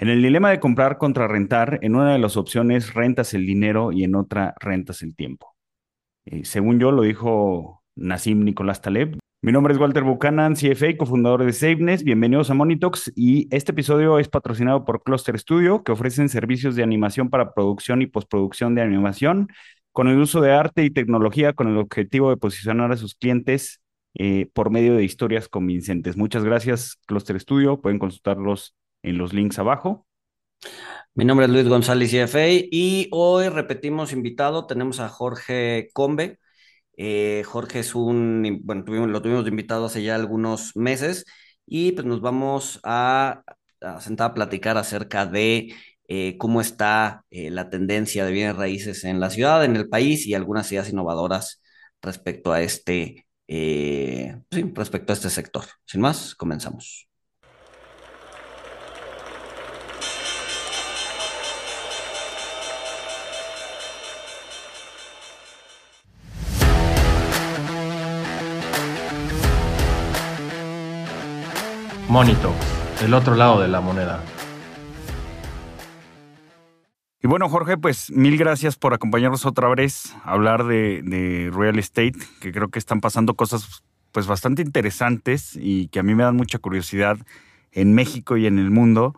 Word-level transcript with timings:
En 0.00 0.08
el 0.08 0.22
dilema 0.22 0.50
de 0.50 0.60
comprar 0.60 0.96
contra 0.96 1.26
rentar, 1.26 1.80
en 1.82 1.96
una 1.96 2.12
de 2.12 2.20
las 2.20 2.36
opciones 2.36 2.94
rentas 2.94 3.34
el 3.34 3.44
dinero 3.46 3.90
y 3.90 4.04
en 4.04 4.14
otra 4.14 4.54
rentas 4.60 5.02
el 5.02 5.16
tiempo. 5.16 5.56
Eh, 6.24 6.44
según 6.44 6.78
yo, 6.78 6.92
lo 6.92 7.02
dijo 7.02 7.82
Nassim 7.96 8.44
Nicolás 8.44 8.80
Taleb. 8.80 9.18
Mi 9.42 9.50
nombre 9.50 9.74
es 9.74 9.80
Walter 9.80 10.04
Buchanan, 10.04 10.54
CFA, 10.54 10.96
cofundador 10.96 11.44
de 11.44 11.52
SaveNess. 11.52 12.04
Bienvenidos 12.04 12.48
a 12.48 12.54
Monitox 12.54 13.12
y 13.16 13.52
este 13.52 13.72
episodio 13.72 14.20
es 14.20 14.28
patrocinado 14.28 14.84
por 14.84 15.02
Cluster 15.02 15.36
Studio, 15.36 15.82
que 15.82 15.90
ofrecen 15.90 16.28
servicios 16.28 16.76
de 16.76 16.84
animación 16.84 17.28
para 17.28 17.52
producción 17.52 18.00
y 18.00 18.06
postproducción 18.06 18.76
de 18.76 18.82
animación 18.82 19.48
con 19.90 20.06
el 20.06 20.20
uso 20.20 20.40
de 20.40 20.52
arte 20.52 20.84
y 20.84 20.90
tecnología 20.90 21.54
con 21.54 21.66
el 21.66 21.76
objetivo 21.76 22.30
de 22.30 22.36
posicionar 22.36 22.92
a 22.92 22.96
sus 22.96 23.16
clientes 23.16 23.80
eh, 24.14 24.48
por 24.52 24.70
medio 24.70 24.94
de 24.94 25.02
historias 25.02 25.48
convincentes. 25.48 26.16
Muchas 26.16 26.44
gracias, 26.44 27.00
Cluster 27.06 27.40
Studio. 27.40 27.80
Pueden 27.80 27.98
consultarlos 27.98 28.76
en 29.02 29.18
los 29.18 29.32
links 29.32 29.58
abajo. 29.58 30.06
Mi 31.14 31.24
nombre 31.24 31.46
es 31.46 31.52
Luis 31.52 31.68
González, 31.68 32.10
CFA, 32.12 32.48
y 32.48 33.08
hoy 33.10 33.48
repetimos 33.48 34.12
invitado, 34.12 34.66
tenemos 34.66 35.00
a 35.00 35.08
Jorge 35.08 35.88
Combe. 35.92 36.38
Eh, 36.96 37.42
Jorge 37.46 37.80
es 37.80 37.94
un, 37.94 38.60
bueno, 38.62 38.84
lo 39.06 39.22
tuvimos 39.22 39.46
invitado 39.48 39.86
hace 39.86 40.02
ya 40.02 40.14
algunos 40.16 40.76
meses 40.76 41.24
y 41.66 41.92
pues 41.92 42.06
nos 42.06 42.20
vamos 42.20 42.80
a, 42.84 43.42
sentar 44.00 44.30
a 44.32 44.34
platicar 44.34 44.76
acerca 44.78 45.26
de 45.26 45.74
eh, 46.08 46.36
cómo 46.38 46.60
está 46.60 47.24
eh, 47.30 47.50
la 47.50 47.70
tendencia 47.70 48.24
de 48.24 48.32
bienes 48.32 48.56
raíces 48.56 49.04
en 49.04 49.20
la 49.20 49.30
ciudad, 49.30 49.64
en 49.64 49.76
el 49.76 49.88
país 49.88 50.26
y 50.26 50.34
algunas 50.34 50.70
ideas 50.72 50.90
innovadoras 50.90 51.62
respecto 52.02 52.52
a 52.52 52.62
este, 52.62 53.26
respecto 54.74 55.12
a 55.12 55.14
este 55.14 55.30
sector. 55.30 55.64
Sin 55.86 56.00
más, 56.00 56.34
comenzamos. 56.36 57.07
Monito, 72.08 72.54
el 73.02 73.12
otro 73.12 73.34
lado 73.34 73.60
de 73.60 73.68
la 73.68 73.82
moneda. 73.82 74.24
Y 77.22 77.26
bueno, 77.26 77.50
Jorge, 77.50 77.76
pues 77.76 78.10
mil 78.10 78.38
gracias 78.38 78.76
por 78.76 78.94
acompañarnos 78.94 79.44
otra 79.44 79.68
vez 79.68 80.14
a 80.24 80.32
hablar 80.32 80.64
de, 80.64 81.50
real 81.52 81.78
estate, 81.78 82.14
que 82.40 82.50
creo 82.50 82.68
que 82.68 82.78
están 82.78 83.02
pasando 83.02 83.34
cosas 83.34 83.84
pues 84.10 84.26
bastante 84.26 84.62
interesantes 84.62 85.54
y 85.54 85.88
que 85.88 85.98
a 85.98 86.02
mí 86.02 86.14
me 86.14 86.22
dan 86.22 86.34
mucha 86.34 86.58
curiosidad 86.58 87.18
en 87.72 87.92
México 87.92 88.38
y 88.38 88.46
en 88.46 88.58
el 88.58 88.70
mundo. 88.70 89.14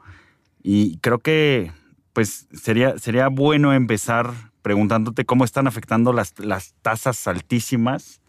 Y 0.61 0.99
creo 0.99 1.21
que 1.21 1.71
pues 2.13 2.49
sería, 2.53 2.99
sería 2.99 3.29
bueno 3.29 3.73
empezar 3.73 4.33
preguntándote 4.63 5.25
cómo 5.25 5.45
están 5.45 5.69
afectando 5.69 6.13
las, 6.13 6.37
las 6.41 6.75
tasas 6.83 7.29
altísimas 7.29 8.21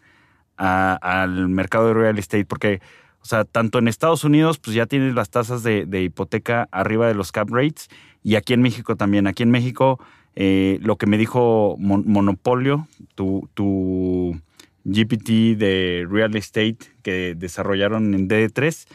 al 0.56 1.48
mercado 1.48 1.88
de 1.88 1.94
real 1.94 2.18
estate, 2.20 2.44
porque 2.44 2.80
o 3.22 3.24
sea, 3.24 3.44
tanto 3.44 3.78
en 3.78 3.86
Estados 3.86 4.24
Unidos, 4.24 4.58
pues 4.58 4.74
ya 4.74 4.86
tienes 4.86 5.14
las 5.14 5.30
tasas 5.30 5.62
de, 5.62 6.02
hipoteca 6.02 6.68
arriba 6.72 7.06
de 7.06 7.14
los 7.14 7.30
cap 7.30 7.48
rates 7.50 7.88
y 8.24 8.34
aquí 8.34 8.52
en 8.52 8.62
México 8.62 8.96
también. 8.96 9.28
Aquí 9.28 9.44
en 9.44 9.50
México, 9.50 10.00
eh, 10.34 10.78
lo 10.82 10.96
que 10.96 11.06
me 11.06 11.18
dijo 11.18 11.76
Monopolio, 11.78 12.88
tu, 13.14 14.40
GPT 14.84 15.56
de 15.56 16.04
real 16.10 16.34
estate 16.34 16.78
que 17.02 17.36
desarrollaron 17.36 18.14
en 18.14 18.28
DD3, 18.28 18.88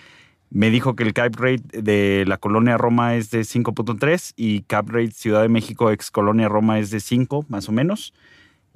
me 0.49 0.69
dijo 0.69 0.97
que 0.97 1.03
el 1.03 1.13
cap 1.13 1.33
rate 1.37 1.81
de 1.81 2.25
la 2.27 2.37
colonia 2.37 2.77
Roma 2.77 3.15
es 3.15 3.31
de 3.31 3.41
5.3 3.41 4.33
y 4.35 4.61
cap 4.63 4.89
rate 4.89 5.11
Ciudad 5.11 5.41
de 5.41 5.49
México 5.49 5.89
ex 5.91 6.11
colonia 6.11 6.49
Roma 6.49 6.79
es 6.79 6.89
de 6.89 6.99
5, 6.99 7.45
más 7.47 7.69
o 7.69 7.71
menos. 7.71 8.13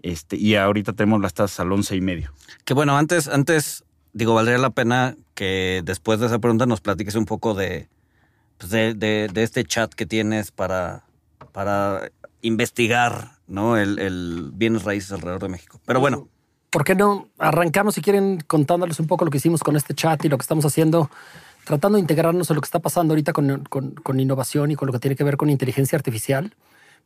Este, 0.02 0.38
y 0.38 0.56
ahorita 0.56 0.94
tenemos 0.94 1.22
las 1.22 1.34
tasas 1.34 1.60
al 1.60 1.72
11 1.74 1.98
y 1.98 2.02
medio. 2.02 2.34
Que 2.64 2.74
bueno, 2.74 2.98
antes, 2.98 3.28
antes 3.28 3.84
digo, 4.14 4.34
valdría 4.34 4.58
la 4.58 4.70
pena 4.70 5.16
que 5.34 5.82
después 5.84 6.20
de 6.20 6.28
esa 6.28 6.40
pregunta 6.40 6.66
nos 6.66 6.82
platiques 6.82 7.16
un 7.16 7.26
poco 7.26 7.54
de, 7.54 7.90
pues 8.58 8.72
de, 8.72 9.32
este 9.36 9.64
chat 9.64 9.94
que 9.94 10.06
tienes 10.06 10.52
para, 10.52 11.04
para 11.52 12.12
investigar 12.42 13.32
¿no? 13.48 13.78
el, 13.78 14.00
el, 14.00 14.52
bienes 14.54 14.84
raíces 14.84 15.12
alrededor 15.12 15.42
de 15.42 15.50
México. 15.50 15.80
Pero 15.86 16.00
bueno. 16.00 16.28
¿Por 16.70 16.84
qué 16.84 16.96
no 16.96 17.28
arrancamos, 17.38 17.96
si 17.96 18.02
quieren, 18.02 18.40
contándoles 18.48 19.00
un 19.00 19.08
poco 19.08 19.26
lo 19.26 19.32
que 19.32 19.38
hicimos 19.38 19.62
con 19.62 19.76
este 19.76 19.94
chat 19.94 20.24
y 20.24 20.30
lo 20.30 20.38
que 20.38 20.44
estamos 20.44 20.64
haciendo, 20.64 21.10
tratando 21.66 21.98
de 21.98 22.02
integrarnos 22.02 22.50
en 22.50 22.56
lo 22.56 22.62
que 22.62 22.68
está 22.68 22.80
pasando 22.80 23.14
ahorita 23.14 23.34
con, 23.34 23.66
con, 23.66 23.92
con 23.92 24.20
innovación 24.20 24.72
y 24.72 24.76
con 24.76 24.88
lo 24.88 24.94
que 24.94 25.00
tiene 25.00 25.16
que 25.16 25.24
ver 25.24 25.36
con 25.36 25.50
inteligencia 25.50 25.98
artificial? 25.98 26.56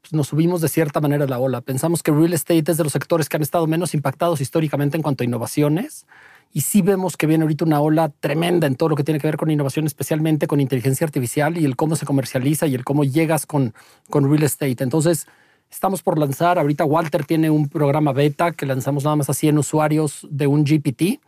Pues 0.01 0.13
nos 0.13 0.27
subimos 0.27 0.61
de 0.61 0.67
cierta 0.67 1.01
manera 1.01 1.23
a 1.23 1.27
la 1.27 1.39
ola. 1.39 1.61
Pensamos 1.61 2.03
que 2.03 2.11
real 2.11 2.33
estate 2.33 2.71
es 2.71 2.77
de 2.77 2.83
los 2.83 2.93
sectores 2.93 3.27
que 3.27 3.37
han 3.37 3.41
estado 3.41 3.65
menos 3.65 3.95
impactados 3.95 4.39
históricamente 4.39 4.97
en 4.97 5.01
cuanto 5.01 5.23
a 5.23 5.25
innovaciones 5.25 6.05
y 6.53 6.61
sí 6.61 6.81
vemos 6.81 7.17
que 7.17 7.27
viene 7.27 7.43
ahorita 7.43 7.65
una 7.65 7.81
ola 7.81 8.09
tremenda 8.19 8.65
en 8.67 8.75
todo 8.75 8.89
lo 8.89 8.95
que 8.95 9.03
tiene 9.03 9.19
que 9.19 9.27
ver 9.27 9.37
con 9.37 9.51
innovación, 9.51 9.85
especialmente 9.85 10.47
con 10.47 10.61
inteligencia 10.61 11.05
artificial 11.05 11.57
y 11.57 11.65
el 11.65 11.75
cómo 11.75 11.95
se 11.95 12.05
comercializa 12.05 12.65
y 12.67 12.75
el 12.75 12.85
cómo 12.85 13.03
llegas 13.03 13.45
con, 13.45 13.73
con 14.09 14.29
real 14.29 14.43
estate. 14.43 14.81
Entonces, 14.81 15.27
estamos 15.69 16.01
por 16.01 16.17
lanzar, 16.17 16.57
ahorita 16.57 16.85
Walter 16.85 17.25
tiene 17.25 17.49
un 17.49 17.67
programa 17.67 18.13
beta 18.13 18.51
que 18.51 18.65
lanzamos 18.65 19.03
nada 19.03 19.17
más 19.17 19.29
a 19.29 19.33
100 19.33 19.57
usuarios 19.57 20.25
de 20.29 20.47
un 20.47 20.63
GPT. 20.63 21.19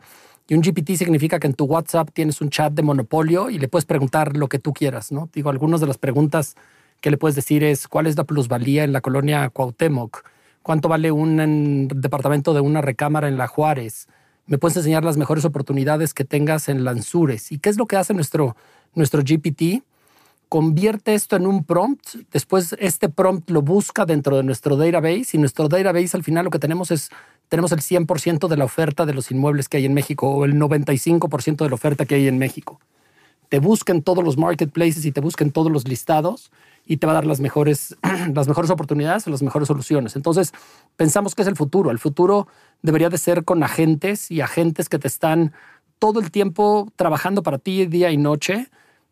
Y 0.50 0.54
un 0.54 0.62
GPT 0.62 0.96
significa 0.96 1.38
que 1.38 1.46
en 1.46 1.52
tu 1.52 1.66
WhatsApp 1.66 2.08
tienes 2.14 2.40
un 2.40 2.48
chat 2.48 2.72
de 2.72 2.82
monopolio 2.82 3.50
y 3.50 3.58
le 3.58 3.68
puedes 3.68 3.84
preguntar 3.84 4.34
lo 4.34 4.48
que 4.48 4.58
tú 4.58 4.72
quieras, 4.72 5.12
¿no? 5.12 5.28
Digo, 5.34 5.50
algunas 5.50 5.82
de 5.82 5.86
las 5.86 5.98
preguntas 5.98 6.56
que 7.02 7.10
le 7.10 7.18
puedes 7.18 7.36
decir 7.36 7.62
es 7.64 7.86
cuál 7.86 8.06
es 8.06 8.16
la 8.16 8.24
plusvalía 8.24 8.84
en 8.84 8.94
la 8.94 9.02
colonia 9.02 9.50
Cuauhtémoc, 9.50 10.24
cuánto 10.62 10.88
vale 10.88 11.12
un 11.12 11.88
departamento 11.94 12.54
de 12.54 12.60
una 12.60 12.80
recámara 12.80 13.28
en 13.28 13.36
La 13.36 13.46
Juárez, 13.46 14.08
me 14.48 14.58
puedes 14.58 14.76
enseñar 14.76 15.04
las 15.04 15.16
mejores 15.16 15.44
oportunidades 15.44 16.14
que 16.14 16.24
tengas 16.24 16.68
en 16.68 16.82
Lanzures. 16.82 17.52
¿Y 17.52 17.58
qué 17.58 17.68
es 17.68 17.76
lo 17.76 17.86
que 17.86 17.96
hace 17.96 18.14
nuestro, 18.14 18.56
nuestro 18.94 19.22
GPT? 19.22 19.84
Convierte 20.48 21.14
esto 21.14 21.36
en 21.36 21.46
un 21.46 21.62
prompt, 21.62 22.16
después 22.32 22.74
este 22.78 23.10
prompt 23.10 23.50
lo 23.50 23.60
busca 23.60 24.06
dentro 24.06 24.38
de 24.38 24.42
nuestro 24.42 24.78
database 24.78 25.28
y 25.34 25.38
nuestro 25.38 25.68
database 25.68 26.16
al 26.16 26.24
final 26.24 26.46
lo 26.46 26.50
que 26.50 26.58
tenemos 26.58 26.90
es, 26.90 27.10
tenemos 27.50 27.70
el 27.72 27.80
100% 27.80 28.48
de 28.48 28.56
la 28.56 28.64
oferta 28.64 29.04
de 29.04 29.12
los 29.12 29.30
inmuebles 29.30 29.68
que 29.68 29.76
hay 29.76 29.84
en 29.84 29.92
México 29.92 30.30
o 30.30 30.46
el 30.46 30.54
95% 30.54 31.64
de 31.64 31.68
la 31.68 31.74
oferta 31.74 32.06
que 32.06 32.14
hay 32.14 32.28
en 32.28 32.38
México. 32.38 32.80
Te 33.48 33.58
busca 33.60 33.92
en 33.92 34.02
todos 34.02 34.24
los 34.24 34.36
marketplaces 34.36 35.04
y 35.04 35.12
te 35.12 35.20
busca 35.20 35.44
en 35.44 35.52
todos 35.52 35.72
los 35.72 35.88
listados 35.88 36.50
y 36.86 36.96
te 36.96 37.06
va 37.06 37.12
a 37.12 37.14
dar 37.14 37.26
las 37.26 37.40
mejores, 37.40 37.96
las 38.34 38.48
mejores 38.48 38.70
oportunidades 38.70 39.26
las 39.26 39.42
mejores 39.42 39.68
soluciones. 39.68 40.16
Entonces, 40.16 40.52
pensamos 40.96 41.34
que 41.34 41.42
es 41.42 41.48
el 41.48 41.56
futuro. 41.56 41.90
El 41.90 41.98
futuro 41.98 42.48
debería 42.82 43.10
de 43.10 43.18
ser 43.18 43.44
con 43.44 43.62
agentes 43.62 44.30
y 44.30 44.40
agentes 44.40 44.88
que 44.88 44.98
te 44.98 45.08
están 45.08 45.52
todo 45.98 46.20
el 46.20 46.30
tiempo 46.30 46.88
trabajando 46.96 47.42
para 47.42 47.58
ti 47.58 47.86
día 47.86 48.10
y 48.10 48.16
noche 48.16 48.68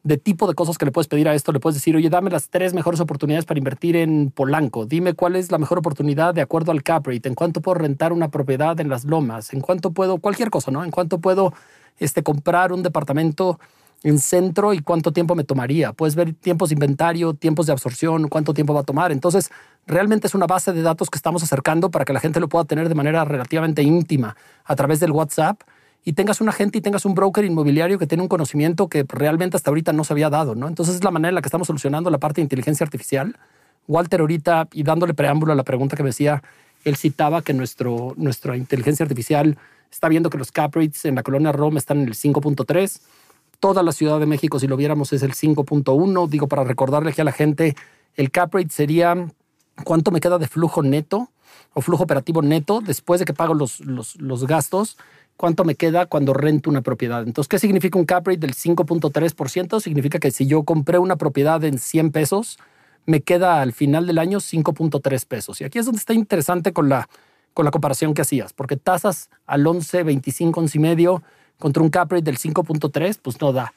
de 0.06 0.16
tipo 0.16 0.46
de 0.46 0.54
cosas 0.54 0.78
que 0.78 0.84
le 0.84 0.92
puedes 0.92 1.08
pedir 1.08 1.28
a 1.28 1.34
esto. 1.34 1.52
Le 1.52 1.58
puedes 1.58 1.74
decir, 1.74 1.96
oye, 1.96 2.08
dame 2.08 2.30
las 2.30 2.48
tres 2.48 2.72
mejores 2.74 3.00
oportunidades 3.00 3.44
para 3.44 3.58
invertir 3.58 3.96
en 3.96 4.30
Polanco. 4.30 4.86
Dime 4.86 5.14
cuál 5.14 5.34
es 5.34 5.50
la 5.50 5.58
mejor 5.58 5.78
oportunidad 5.78 6.32
de 6.32 6.40
acuerdo 6.40 6.70
al 6.70 6.84
cap. 6.84 7.08
En 7.08 7.34
cuánto 7.34 7.60
puedo 7.60 7.74
rentar 7.74 8.12
una 8.12 8.30
propiedad 8.30 8.78
en 8.80 8.88
las 8.88 9.04
lomas. 9.04 9.52
En 9.52 9.60
cuánto 9.60 9.90
puedo, 9.90 10.18
cualquier 10.18 10.48
cosa, 10.48 10.70
¿no? 10.70 10.84
En 10.84 10.92
cuánto 10.92 11.18
puedo 11.18 11.52
este, 11.98 12.22
comprar 12.22 12.72
un 12.72 12.84
departamento 12.84 13.58
en 14.02 14.18
centro 14.18 14.72
y 14.72 14.80
cuánto 14.80 15.12
tiempo 15.12 15.34
me 15.34 15.44
tomaría. 15.44 15.92
Puedes 15.92 16.14
ver 16.14 16.32
tiempos 16.34 16.68
de 16.68 16.74
inventario, 16.74 17.34
tiempos 17.34 17.66
de 17.66 17.72
absorción, 17.72 18.28
cuánto 18.28 18.54
tiempo 18.54 18.74
va 18.74 18.80
a 18.80 18.84
tomar. 18.84 19.12
Entonces, 19.12 19.50
realmente 19.86 20.26
es 20.26 20.34
una 20.34 20.46
base 20.46 20.72
de 20.72 20.82
datos 20.82 21.10
que 21.10 21.16
estamos 21.16 21.42
acercando 21.42 21.90
para 21.90 22.04
que 22.04 22.12
la 22.12 22.20
gente 22.20 22.40
lo 22.40 22.48
pueda 22.48 22.64
tener 22.64 22.88
de 22.88 22.94
manera 22.94 23.24
relativamente 23.24 23.82
íntima 23.82 24.36
a 24.64 24.76
través 24.76 25.00
del 25.00 25.12
WhatsApp 25.12 25.60
y 26.04 26.12
tengas 26.12 26.40
un 26.40 26.48
agente 26.48 26.78
y 26.78 26.80
tengas 26.80 27.04
un 27.04 27.14
broker 27.14 27.44
inmobiliario 27.44 27.98
que 27.98 28.06
tiene 28.06 28.22
un 28.22 28.28
conocimiento 28.28 28.88
que 28.88 29.04
realmente 29.08 29.56
hasta 29.56 29.70
ahorita 29.70 29.92
no 29.92 30.04
se 30.04 30.12
había 30.12 30.30
dado, 30.30 30.54
¿no? 30.54 30.68
Entonces 30.68 30.94
es 30.94 31.04
la 31.04 31.10
manera 31.10 31.30
en 31.30 31.34
la 31.34 31.42
que 31.42 31.48
estamos 31.48 31.66
solucionando 31.66 32.10
la 32.10 32.18
parte 32.18 32.40
de 32.40 32.42
inteligencia 32.42 32.84
artificial. 32.84 33.36
Walter 33.88 34.20
ahorita, 34.20 34.68
y 34.72 34.84
dándole 34.84 35.14
preámbulo 35.14 35.52
a 35.52 35.56
la 35.56 35.64
pregunta 35.64 35.96
que 35.96 36.04
me 36.04 36.10
decía, 36.10 36.44
él 36.84 36.96
citaba 36.96 37.42
que 37.42 37.52
nuestro, 37.54 38.14
nuestra 38.16 38.56
inteligencia 38.56 39.02
artificial 39.02 39.58
está 39.90 40.08
viendo 40.08 40.30
que 40.30 40.38
los 40.38 40.52
cap 40.52 40.76
rates 40.76 41.04
en 41.06 41.16
la 41.16 41.24
colonia 41.24 41.50
Roma 41.50 41.78
están 41.78 41.98
en 41.98 42.06
el 42.06 42.14
5.3, 42.14 43.00
toda 43.60 43.82
la 43.82 43.92
Ciudad 43.92 44.20
de 44.20 44.26
México, 44.26 44.58
si 44.58 44.66
lo 44.66 44.76
viéramos, 44.76 45.12
es 45.12 45.22
el 45.22 45.32
5.1. 45.32 46.28
Digo, 46.28 46.48
para 46.48 46.64
recordarle 46.64 47.10
aquí 47.10 47.20
a 47.20 47.24
la 47.24 47.32
gente, 47.32 47.76
el 48.14 48.30
cap 48.30 48.54
rate 48.54 48.70
sería 48.70 49.28
cuánto 49.84 50.10
me 50.10 50.20
queda 50.20 50.38
de 50.38 50.48
flujo 50.48 50.82
neto 50.82 51.30
o 51.74 51.80
flujo 51.80 52.04
operativo 52.04 52.42
neto 52.42 52.80
después 52.80 53.20
de 53.20 53.26
que 53.26 53.34
pago 53.34 53.54
los, 53.54 53.80
los, 53.80 54.46
gastos, 54.46 54.96
cuánto 55.36 55.64
me 55.64 55.74
queda 55.74 56.06
cuando 56.06 56.32
rento 56.32 56.70
una 56.70 56.82
propiedad. 56.82 57.22
Entonces, 57.22 57.48
¿qué 57.48 57.58
significa 57.58 57.98
un 57.98 58.06
cap 58.06 58.26
rate 58.26 58.38
del 58.38 58.54
5.3%? 58.54 59.80
Significa 59.80 60.18
que 60.18 60.30
si 60.30 60.46
yo 60.46 60.62
compré 60.62 60.98
una 60.98 61.16
propiedad 61.16 61.62
en 61.64 61.78
100 61.78 62.12
pesos, 62.12 62.58
me 63.04 63.20
queda 63.20 63.60
al 63.60 63.72
final 63.72 64.06
del 64.06 64.18
año 64.18 64.38
5.3 64.38 65.26
pesos. 65.26 65.60
Y 65.60 65.64
aquí 65.64 65.78
es 65.78 65.84
donde 65.86 65.98
está 65.98 66.14
interesante 66.14 66.72
con 66.72 66.88
la, 66.88 67.08
con 67.52 67.64
la 67.64 67.70
comparación 67.70 68.14
que 68.14 68.22
hacías, 68.22 68.52
porque 68.52 68.76
tasas 68.76 69.30
al 69.46 69.66
11, 69.66 70.02
25, 70.02 70.60
11 70.60 70.78
y 70.78 70.80
medio 70.80 71.22
contra 71.58 71.82
un 71.82 71.90
cap 71.90 72.10
rate 72.10 72.24
del 72.24 72.38
5.3, 72.38 73.18
pues 73.22 73.40
no 73.40 73.52
da. 73.52 73.72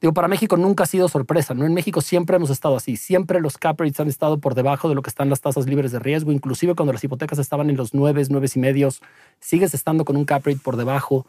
Digo, 0.00 0.14
para 0.14 0.28
México 0.28 0.56
nunca 0.56 0.84
ha 0.84 0.86
sido 0.86 1.08
sorpresa, 1.08 1.54
¿no? 1.54 1.66
En 1.66 1.74
México 1.74 2.00
siempre 2.00 2.36
hemos 2.36 2.50
estado 2.50 2.76
así. 2.76 2.96
Siempre 2.96 3.40
los 3.40 3.58
cap 3.58 3.80
rates 3.80 3.98
han 3.98 4.06
estado 4.06 4.38
por 4.38 4.54
debajo 4.54 4.88
de 4.88 4.94
lo 4.94 5.02
que 5.02 5.10
están 5.10 5.28
las 5.28 5.40
tasas 5.40 5.66
libres 5.66 5.90
de 5.90 5.98
riesgo. 5.98 6.30
Inclusive 6.30 6.76
cuando 6.76 6.92
las 6.92 7.02
hipotecas 7.02 7.40
estaban 7.40 7.68
en 7.68 7.76
los 7.76 7.94
nueve, 7.94 8.22
nueve 8.30 8.46
y 8.54 8.58
medios, 8.60 9.00
sigues 9.40 9.74
estando 9.74 10.04
con 10.04 10.16
un 10.16 10.24
cap 10.24 10.46
rate 10.46 10.60
por 10.62 10.76
debajo. 10.76 11.26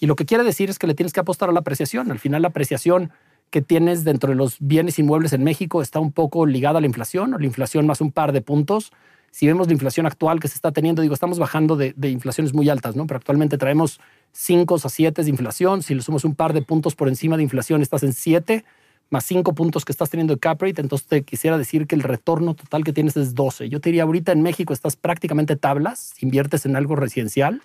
Y 0.00 0.06
lo 0.06 0.16
que 0.16 0.24
quiere 0.24 0.44
decir 0.44 0.70
es 0.70 0.78
que 0.78 0.86
le 0.86 0.94
tienes 0.94 1.12
que 1.12 1.20
apostar 1.20 1.50
a 1.50 1.52
la 1.52 1.60
apreciación. 1.60 2.10
Al 2.10 2.18
final, 2.18 2.40
la 2.40 2.48
apreciación 2.48 3.12
que 3.50 3.60
tienes 3.60 4.04
dentro 4.04 4.30
de 4.30 4.36
los 4.36 4.56
bienes 4.60 4.98
inmuebles 4.98 5.34
en 5.34 5.44
México 5.44 5.82
está 5.82 6.00
un 6.00 6.12
poco 6.12 6.46
ligada 6.46 6.78
a 6.78 6.80
la 6.80 6.86
inflación, 6.86 7.34
o 7.34 7.38
la 7.38 7.46
inflación 7.46 7.86
más 7.86 8.00
un 8.00 8.12
par 8.12 8.32
de 8.32 8.40
puntos. 8.40 8.92
Si 9.36 9.46
vemos 9.46 9.66
la 9.66 9.74
inflación 9.74 10.06
actual 10.06 10.40
que 10.40 10.48
se 10.48 10.54
está 10.54 10.72
teniendo, 10.72 11.02
digo, 11.02 11.12
estamos 11.12 11.38
bajando 11.38 11.76
de, 11.76 11.92
inflaciones 12.08 12.54
muy 12.54 12.70
altas, 12.70 12.96
¿no? 12.96 13.06
Pero 13.06 13.18
actualmente 13.18 13.58
traemos 13.58 14.00
5 14.32 14.76
a 14.82 14.88
7 14.88 15.22
de 15.22 15.28
inflación. 15.28 15.82
Si 15.82 15.94
le 15.94 16.00
sumas 16.00 16.24
un 16.24 16.34
par 16.34 16.54
de 16.54 16.62
puntos 16.62 16.94
por 16.94 17.06
encima 17.06 17.36
de 17.36 17.42
inflación, 17.42 17.82
estás 17.82 18.02
en 18.02 18.14
7, 18.14 18.64
más 19.10 19.26
5 19.26 19.54
puntos 19.54 19.84
que 19.84 19.92
estás 19.92 20.08
teniendo 20.08 20.32
de 20.32 20.40
cap 20.40 20.62
rate. 20.62 20.80
Entonces 20.80 21.06
te 21.06 21.22
quisiera 21.22 21.58
decir 21.58 21.86
que 21.86 21.94
el 21.94 22.02
retorno 22.02 22.54
total 22.54 22.82
que 22.82 22.94
tienes 22.94 23.18
es 23.18 23.34
12. 23.34 23.68
Yo 23.68 23.78
te 23.78 23.90
diría, 23.90 24.04
ahorita 24.04 24.32
en 24.32 24.40
México 24.40 24.72
estás 24.72 24.96
prácticamente 24.96 25.54
tablas, 25.54 26.14
inviertes 26.22 26.64
en 26.64 26.74
algo 26.74 26.96
residencial, 26.96 27.60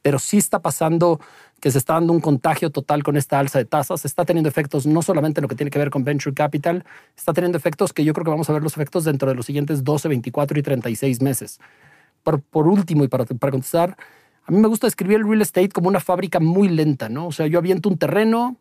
pero 0.00 0.18
sí 0.18 0.38
está 0.38 0.60
pasando 0.60 1.20
que 1.64 1.70
se 1.70 1.78
está 1.78 1.94
dando 1.94 2.12
un 2.12 2.20
contagio 2.20 2.68
total 2.68 3.02
con 3.02 3.16
esta 3.16 3.38
alza 3.38 3.58
de 3.58 3.64
tasas. 3.64 4.04
Está 4.04 4.26
teniendo 4.26 4.50
efectos 4.50 4.84
no 4.86 5.00
solamente 5.00 5.40
en 5.40 5.44
lo 5.44 5.48
que 5.48 5.54
tiene 5.54 5.70
que 5.70 5.78
ver 5.78 5.88
con 5.88 6.04
venture 6.04 6.34
capital, 6.34 6.84
está 7.16 7.32
teniendo 7.32 7.56
efectos 7.56 7.94
que 7.94 8.04
yo 8.04 8.12
creo 8.12 8.22
que 8.22 8.30
vamos 8.32 8.50
a 8.50 8.52
ver 8.52 8.62
los 8.62 8.74
efectos 8.74 9.04
dentro 9.04 9.30
de 9.30 9.34
los 9.34 9.46
siguientes 9.46 9.82
12, 9.82 10.08
24 10.08 10.58
y 10.58 10.62
36 10.62 11.22
meses. 11.22 11.58
Por, 12.22 12.42
por 12.42 12.66
último, 12.66 13.02
y 13.02 13.08
para, 13.08 13.24
para 13.24 13.50
contestar, 13.50 13.96
a 14.44 14.52
mí 14.52 14.58
me 14.58 14.68
gusta 14.68 14.86
describir 14.86 15.16
el 15.16 15.26
real 15.26 15.40
estate 15.40 15.70
como 15.70 15.88
una 15.88 16.00
fábrica 16.00 16.38
muy 16.38 16.68
lenta, 16.68 17.08
¿no? 17.08 17.28
O 17.28 17.32
sea, 17.32 17.46
yo 17.46 17.60
aviento 17.60 17.88
un 17.88 17.96
terreno 17.96 18.56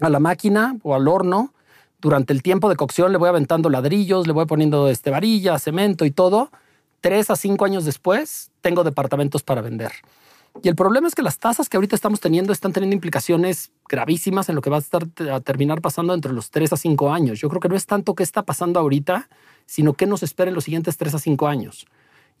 a 0.00 0.08
la 0.08 0.18
máquina 0.18 0.76
o 0.82 0.96
al 0.96 1.06
horno. 1.06 1.54
Durante 2.00 2.32
el 2.32 2.42
tiempo 2.42 2.68
de 2.68 2.74
cocción 2.74 3.12
le 3.12 3.18
voy 3.18 3.28
aventando 3.28 3.70
ladrillos, 3.70 4.26
le 4.26 4.32
voy 4.32 4.46
poniendo 4.46 4.88
este, 4.88 5.10
varilla, 5.10 5.56
cemento 5.60 6.04
y 6.04 6.10
todo. 6.10 6.50
Tres 7.00 7.30
a 7.30 7.36
cinco 7.36 7.64
años 7.64 7.84
después, 7.84 8.50
tengo 8.60 8.82
departamentos 8.82 9.44
para 9.44 9.60
vender. 9.60 9.92
Y 10.62 10.68
el 10.68 10.76
problema 10.76 11.08
es 11.08 11.14
que 11.14 11.22
las 11.22 11.38
tasas 11.38 11.68
que 11.68 11.76
ahorita 11.76 11.96
estamos 11.96 12.20
teniendo 12.20 12.52
están 12.52 12.72
teniendo 12.72 12.94
implicaciones 12.94 13.72
gravísimas 13.88 14.48
en 14.48 14.54
lo 14.54 14.62
que 14.62 14.70
va 14.70 14.76
a, 14.76 14.80
estar, 14.80 15.06
a 15.30 15.40
terminar 15.40 15.80
pasando 15.82 16.14
entre 16.14 16.32
los 16.32 16.50
tres 16.50 16.72
a 16.72 16.76
cinco 16.76 17.12
años. 17.12 17.40
Yo 17.40 17.48
creo 17.48 17.60
que 17.60 17.68
no 17.68 17.76
es 17.76 17.86
tanto 17.86 18.14
qué 18.14 18.22
está 18.22 18.44
pasando 18.44 18.78
ahorita, 18.78 19.28
sino 19.66 19.94
qué 19.94 20.06
nos 20.06 20.22
espera 20.22 20.50
en 20.50 20.54
los 20.54 20.64
siguientes 20.64 20.96
tres 20.96 21.14
a 21.14 21.18
cinco 21.18 21.48
años. 21.48 21.86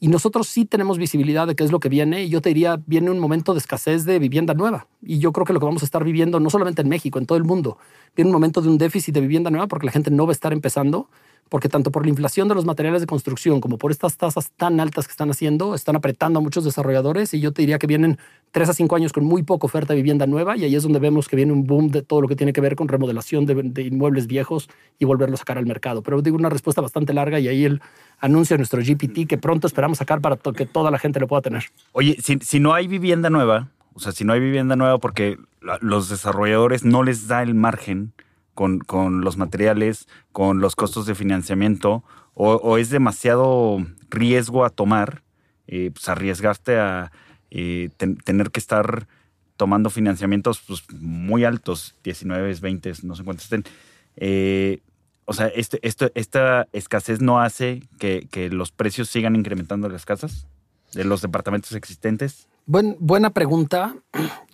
Y 0.00 0.08
nosotros 0.08 0.48
sí 0.48 0.64
tenemos 0.64 0.98
visibilidad 0.98 1.46
de 1.46 1.54
qué 1.54 1.64
es 1.64 1.72
lo 1.72 1.80
que 1.80 1.88
viene. 1.88 2.24
Y 2.24 2.28
yo 2.28 2.40
te 2.40 2.50
diría, 2.50 2.80
viene 2.86 3.10
un 3.10 3.18
momento 3.18 3.52
de 3.52 3.58
escasez 3.58 4.04
de 4.04 4.18
vivienda 4.18 4.54
nueva. 4.54 4.86
Y 5.02 5.18
yo 5.18 5.32
creo 5.32 5.44
que 5.44 5.52
lo 5.52 5.60
que 5.60 5.66
vamos 5.66 5.82
a 5.82 5.84
estar 5.84 6.04
viviendo, 6.04 6.40
no 6.40 6.50
solamente 6.50 6.82
en 6.82 6.88
México, 6.88 7.18
en 7.18 7.26
todo 7.26 7.38
el 7.38 7.44
mundo, 7.44 7.78
viene 8.14 8.28
un 8.30 8.34
momento 8.34 8.60
de 8.60 8.68
un 8.68 8.78
déficit 8.78 9.14
de 9.14 9.20
vivienda 9.20 9.50
nueva 9.50 9.66
porque 9.66 9.86
la 9.86 9.92
gente 9.92 10.10
no 10.10 10.26
va 10.26 10.30
a 10.30 10.34
estar 10.34 10.52
empezando 10.52 11.08
porque 11.48 11.68
tanto 11.68 11.90
por 11.90 12.04
la 12.04 12.10
inflación 12.10 12.48
de 12.48 12.54
los 12.54 12.64
materiales 12.64 13.00
de 13.00 13.06
construcción 13.06 13.60
como 13.60 13.78
por 13.78 13.90
estas 13.90 14.16
tasas 14.16 14.50
tan 14.56 14.80
altas 14.80 15.06
que 15.06 15.12
están 15.12 15.30
haciendo, 15.30 15.74
están 15.74 15.96
apretando 15.96 16.38
a 16.38 16.42
muchos 16.42 16.64
desarrolladores 16.64 17.34
y 17.34 17.40
yo 17.40 17.52
te 17.52 17.62
diría 17.62 17.78
que 17.78 17.86
vienen 17.86 18.18
tres 18.50 18.68
a 18.68 18.74
cinco 18.74 18.96
años 18.96 19.12
con 19.12 19.24
muy 19.24 19.42
poca 19.42 19.66
oferta 19.66 19.92
de 19.92 19.96
vivienda 19.96 20.26
nueva 20.26 20.56
y 20.56 20.64
ahí 20.64 20.74
es 20.74 20.82
donde 20.82 20.98
vemos 20.98 21.28
que 21.28 21.36
viene 21.36 21.52
un 21.52 21.66
boom 21.66 21.90
de 21.90 22.02
todo 22.02 22.20
lo 22.20 22.28
que 22.28 22.36
tiene 22.36 22.52
que 22.52 22.60
ver 22.60 22.76
con 22.76 22.88
remodelación 22.88 23.46
de, 23.46 23.82
inmuebles 23.82 24.26
viejos 24.26 24.68
y 24.98 25.04
volverlos 25.04 25.40
a 25.40 25.42
sacar 25.42 25.58
al 25.58 25.66
mercado. 25.66 26.02
Pero 26.02 26.22
digo 26.22 26.36
una 26.36 26.48
respuesta 26.48 26.80
bastante 26.80 27.12
larga 27.12 27.38
y 27.40 27.48
ahí 27.48 27.64
el 27.64 27.80
anuncio 28.20 28.54
de 28.54 28.58
nuestro 28.58 28.80
GPT 28.80 29.28
que 29.28 29.38
pronto 29.38 29.66
esperamos 29.66 29.98
sacar 29.98 30.20
para 30.20 30.36
que 30.36 30.66
toda 30.66 30.90
la 30.90 30.98
gente 30.98 31.20
lo 31.20 31.28
pueda 31.28 31.42
tener. 31.42 31.64
Oye, 31.92 32.16
si, 32.22 32.38
si 32.40 32.60
no 32.60 32.74
hay 32.74 32.86
vivienda 32.86 33.30
nueva, 33.30 33.68
o 33.94 34.00
sea, 34.00 34.12
si 34.12 34.24
no 34.24 34.32
hay 34.32 34.40
vivienda 34.40 34.76
nueva 34.76 34.98
porque 34.98 35.38
los 35.80 36.08
desarrolladores 36.08 36.84
no 36.84 37.02
les 37.02 37.26
da 37.28 37.42
el 37.42 37.54
margen 37.54 38.12
con, 38.54 38.78
con 38.80 39.22
los 39.22 39.36
materiales, 39.36 40.08
con 40.32 40.60
los 40.60 40.76
costos 40.76 41.06
de 41.06 41.14
financiamiento, 41.14 42.04
o, 42.34 42.78
es 42.78 42.90
demasiado 42.90 43.78
riesgo 44.10 44.64
a 44.64 44.70
tomar, 44.70 45.22
eh, 45.68 45.90
pues 45.92 46.08
arriesgarte 46.08 46.78
a 46.78 47.12
eh, 47.50 47.90
tener 47.96 48.50
que 48.50 48.58
estar 48.58 49.06
tomando 49.56 49.88
financiamientos 49.88 50.60
pues, 50.66 50.82
muy 50.90 51.44
altos, 51.44 51.94
19, 52.02 52.54
20, 52.60 52.92
no 53.04 53.14
sé 53.14 53.22
cuántos 53.22 53.44
estén. 53.44 53.64
Eh, 54.16 54.80
o 55.26 55.32
sea, 55.32 55.46
este, 55.46 55.78
esto, 55.86 56.10
esta 56.14 56.66
escasez 56.72 57.20
no 57.20 57.40
hace 57.40 57.82
que, 57.98 58.26
que, 58.30 58.50
los 58.50 58.72
precios 58.72 59.08
sigan 59.08 59.36
incrementando 59.36 59.88
las 59.88 60.04
casas 60.04 60.46
de 60.92 61.04
los 61.04 61.22
departamentos 61.22 61.72
existentes. 61.72 62.48
Buen, 62.66 62.96
buena 62.98 63.30
pregunta. 63.30 63.94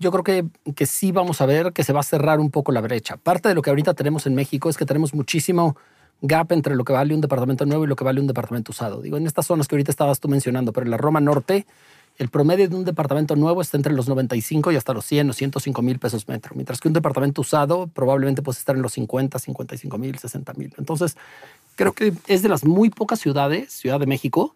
Yo 0.00 0.10
creo 0.10 0.24
que, 0.24 0.44
que 0.74 0.86
sí 0.86 1.12
vamos 1.12 1.40
a 1.40 1.46
ver 1.46 1.72
que 1.72 1.84
se 1.84 1.92
va 1.92 2.00
a 2.00 2.02
cerrar 2.02 2.40
un 2.40 2.50
poco 2.50 2.72
la 2.72 2.80
brecha. 2.80 3.16
Parte 3.16 3.48
de 3.48 3.54
lo 3.54 3.62
que 3.62 3.70
ahorita 3.70 3.94
tenemos 3.94 4.26
en 4.26 4.34
México 4.34 4.68
es 4.68 4.76
que 4.76 4.84
tenemos 4.84 5.14
muchísimo 5.14 5.76
gap 6.20 6.50
entre 6.50 6.74
lo 6.74 6.84
que 6.84 6.92
vale 6.92 7.14
un 7.14 7.20
departamento 7.20 7.66
nuevo 7.66 7.84
y 7.84 7.86
lo 7.86 7.94
que 7.94 8.02
vale 8.02 8.20
un 8.20 8.26
departamento 8.26 8.72
usado. 8.72 9.00
Digo, 9.00 9.16
en 9.16 9.26
estas 9.26 9.46
zonas 9.46 9.68
que 9.68 9.76
ahorita 9.76 9.92
estabas 9.92 10.18
tú 10.18 10.28
mencionando, 10.28 10.72
pero 10.72 10.86
en 10.86 10.90
la 10.90 10.96
Roma 10.96 11.20
Norte, 11.20 11.66
el 12.18 12.28
promedio 12.28 12.68
de 12.68 12.74
un 12.74 12.84
departamento 12.84 13.36
nuevo 13.36 13.62
está 13.62 13.76
entre 13.76 13.92
los 13.92 14.08
95 14.08 14.72
y 14.72 14.76
hasta 14.76 14.92
los 14.92 15.04
100 15.06 15.30
o 15.30 15.32
105 15.32 15.80
mil 15.80 15.98
pesos 16.00 16.26
metro, 16.28 16.54
mientras 16.56 16.80
que 16.80 16.88
un 16.88 16.94
departamento 16.94 17.40
usado 17.40 17.86
probablemente 17.86 18.42
puede 18.42 18.58
estar 18.58 18.74
en 18.74 18.82
los 18.82 18.92
50, 18.92 19.38
55 19.38 19.98
mil, 19.98 20.18
60 20.18 20.52
mil. 20.54 20.74
Entonces, 20.76 21.16
creo 21.76 21.92
que 21.92 22.12
es 22.26 22.42
de 22.42 22.48
las 22.48 22.64
muy 22.64 22.90
pocas 22.90 23.20
ciudades, 23.20 23.72
Ciudad 23.72 24.00
de 24.00 24.06
México, 24.06 24.54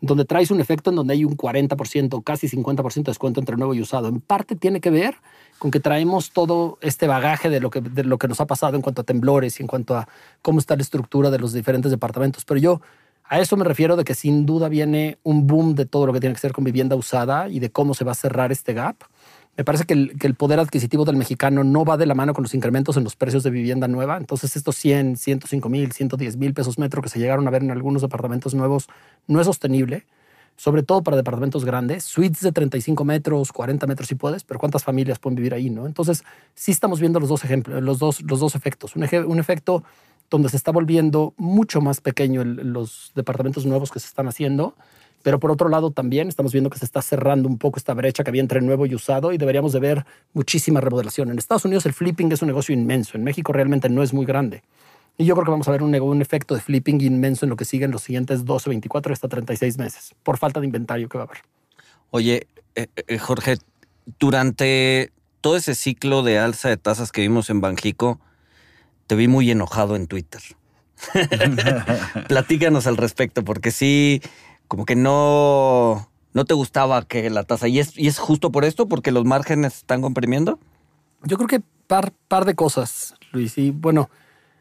donde 0.00 0.24
traes 0.24 0.50
un 0.50 0.60
efecto 0.60 0.90
en 0.90 0.96
donde 0.96 1.14
hay 1.14 1.24
un 1.24 1.36
40%, 1.36 2.22
casi 2.22 2.48
50% 2.48 2.94
de 2.94 3.02
descuento 3.02 3.40
entre 3.40 3.56
nuevo 3.56 3.74
y 3.74 3.80
usado. 3.80 4.08
En 4.08 4.20
parte 4.20 4.56
tiene 4.56 4.80
que 4.80 4.90
ver 4.90 5.16
con 5.58 5.70
que 5.70 5.80
traemos 5.80 6.30
todo 6.30 6.78
este 6.82 7.06
bagaje 7.06 7.48
de 7.48 7.60
lo, 7.60 7.70
que, 7.70 7.80
de 7.80 8.04
lo 8.04 8.18
que 8.18 8.28
nos 8.28 8.40
ha 8.40 8.46
pasado 8.46 8.76
en 8.76 8.82
cuanto 8.82 9.02
a 9.02 9.04
temblores 9.04 9.58
y 9.58 9.62
en 9.62 9.66
cuanto 9.66 9.96
a 9.96 10.06
cómo 10.42 10.58
está 10.58 10.76
la 10.76 10.82
estructura 10.82 11.30
de 11.30 11.38
los 11.38 11.52
diferentes 11.52 11.90
departamentos. 11.90 12.44
Pero 12.44 12.60
yo 12.60 12.80
a 13.24 13.40
eso 13.40 13.56
me 13.56 13.64
refiero 13.64 13.96
de 13.96 14.04
que 14.04 14.14
sin 14.14 14.46
duda 14.46 14.68
viene 14.68 15.18
un 15.22 15.46
boom 15.46 15.74
de 15.74 15.86
todo 15.86 16.06
lo 16.06 16.12
que 16.12 16.20
tiene 16.20 16.34
que 16.34 16.40
ver 16.42 16.52
con 16.52 16.64
vivienda 16.64 16.94
usada 16.94 17.48
y 17.48 17.58
de 17.58 17.70
cómo 17.70 17.94
se 17.94 18.04
va 18.04 18.12
a 18.12 18.16
cerrar 18.16 18.52
este 18.52 18.72
gap. 18.72 18.96
Me 19.56 19.64
parece 19.64 19.84
que 19.84 19.94
el, 19.94 20.34
poder 20.34 20.60
adquisitivo 20.60 21.06
del 21.06 21.16
mexicano 21.16 21.64
no 21.64 21.84
va 21.84 21.96
de 21.96 22.04
la 22.04 22.14
mano 22.14 22.34
con 22.34 22.42
los 22.42 22.52
incrementos 22.52 22.98
en 22.98 23.04
los 23.04 23.16
precios 23.16 23.42
de 23.42 23.50
vivienda 23.50 23.88
nueva. 23.88 24.18
Entonces, 24.18 24.54
estos 24.54 24.76
100, 24.76 25.16
105 25.16 25.68
mil, 25.70 25.92
110 25.92 26.36
mil 26.36 26.52
pesos 26.52 26.78
metro 26.78 27.00
que 27.00 27.08
se 27.08 27.18
llegaron 27.18 27.48
a 27.48 27.50
ver 27.50 27.62
en 27.62 27.70
algunos 27.70 28.02
departamentos 28.02 28.54
nuevos 28.54 28.86
no 29.26 29.40
es 29.40 29.46
sostenible, 29.46 30.04
sobre 30.56 30.82
todo 30.82 31.02
para 31.02 31.16
departamentos 31.16 31.64
grandes, 31.64 32.04
suites 32.04 32.42
de 32.42 32.52
35 32.52 33.02
metros, 33.06 33.50
40 33.50 33.86
metros 33.86 34.08
si 34.08 34.14
puedes, 34.14 34.44
pero 34.44 34.60
¿cuántas 34.60 34.84
familias 34.84 35.18
pueden 35.18 35.36
vivir 35.36 35.54
ahí? 35.54 35.70
no? 35.70 35.86
Entonces, 35.86 36.22
sí 36.54 36.70
estamos 36.70 37.00
viendo 37.00 37.18
los 37.18 37.30
dos 37.30 37.42
ejemplos, 37.42 37.82
los 37.82 37.98
dos, 37.98 38.20
los 38.22 38.40
dos 38.40 38.54
efectos. 38.56 38.94
Un, 38.94 39.08
un 39.26 39.38
efecto 39.38 39.84
donde 40.28 40.50
se 40.50 40.56
está 40.58 40.70
volviendo 40.70 41.32
mucho 41.38 41.80
más 41.80 42.02
pequeño 42.02 42.44
los 42.44 43.12
departamentos 43.14 43.64
nuevos 43.64 43.90
que 43.90 44.00
se 44.00 44.08
están 44.08 44.28
haciendo 44.28 44.74
pero 45.26 45.40
por 45.40 45.50
otro 45.50 45.68
lado 45.68 45.90
también 45.90 46.28
estamos 46.28 46.52
viendo 46.52 46.70
que 46.70 46.78
se 46.78 46.84
está 46.84 47.02
cerrando 47.02 47.48
un 47.48 47.58
poco 47.58 47.80
esta 47.80 47.94
brecha 47.94 48.22
que 48.22 48.30
había 48.30 48.42
entre 48.42 48.60
nuevo 48.60 48.86
y 48.86 48.94
usado 48.94 49.32
y 49.32 49.38
deberíamos 49.38 49.72
de 49.72 49.80
ver 49.80 50.06
muchísima 50.34 50.80
remodelación. 50.80 51.32
En 51.32 51.38
Estados 51.38 51.64
Unidos 51.64 51.84
el 51.84 51.94
flipping 51.94 52.30
es 52.30 52.42
un 52.42 52.46
negocio 52.46 52.72
inmenso, 52.72 53.16
en 53.16 53.24
México 53.24 53.52
realmente 53.52 53.88
no 53.88 54.04
es 54.04 54.14
muy 54.14 54.24
grande. 54.24 54.62
Y 55.18 55.24
yo 55.24 55.34
creo 55.34 55.46
que 55.46 55.50
vamos 55.50 55.66
a 55.66 55.72
ver 55.72 55.82
un, 55.82 55.92
un 55.96 56.22
efecto 56.22 56.54
de 56.54 56.60
flipping 56.60 57.00
inmenso 57.00 57.44
en 57.44 57.50
lo 57.50 57.56
que 57.56 57.64
sigue 57.64 57.86
en 57.86 57.90
los 57.90 58.02
siguientes 58.02 58.44
12, 58.44 58.70
24 58.70 59.12
hasta 59.12 59.26
36 59.26 59.78
meses, 59.78 60.14
por 60.22 60.38
falta 60.38 60.60
de 60.60 60.66
inventario 60.66 61.08
que 61.08 61.18
va 61.18 61.24
a 61.24 61.26
haber. 61.26 61.38
Oye, 62.12 62.46
eh, 62.76 62.86
eh, 63.08 63.18
Jorge, 63.18 63.56
durante 64.20 65.10
todo 65.40 65.56
ese 65.56 65.74
ciclo 65.74 66.22
de 66.22 66.38
alza 66.38 66.68
de 66.68 66.76
tasas 66.76 67.10
que 67.10 67.22
vimos 67.22 67.50
en 67.50 67.60
Banjico, 67.60 68.20
te 69.08 69.16
vi 69.16 69.26
muy 69.26 69.50
enojado 69.50 69.96
en 69.96 70.06
Twitter. 70.06 70.40
Platícanos 72.28 72.86
al 72.86 72.96
respecto, 72.96 73.44
porque 73.44 73.72
sí, 73.72 74.22
como 74.68 74.84
que 74.84 74.96
no, 74.96 76.08
no 76.32 76.44
te 76.44 76.54
gustaba 76.54 77.02
que 77.06 77.30
la 77.30 77.44
tasa. 77.44 77.68
¿Y 77.68 77.78
es, 77.78 77.96
¿Y 77.98 78.08
es 78.08 78.18
justo 78.18 78.50
por 78.52 78.64
esto? 78.64 78.88
¿Porque 78.88 79.12
los 79.12 79.24
márgenes 79.24 79.76
están 79.76 80.02
comprimiendo? 80.02 80.58
Yo 81.24 81.36
creo 81.36 81.48
que 81.48 81.62
par, 81.86 82.12
par 82.28 82.44
de 82.44 82.54
cosas, 82.54 83.14
Luis. 83.32 83.56
Y 83.58 83.70
bueno, 83.70 84.10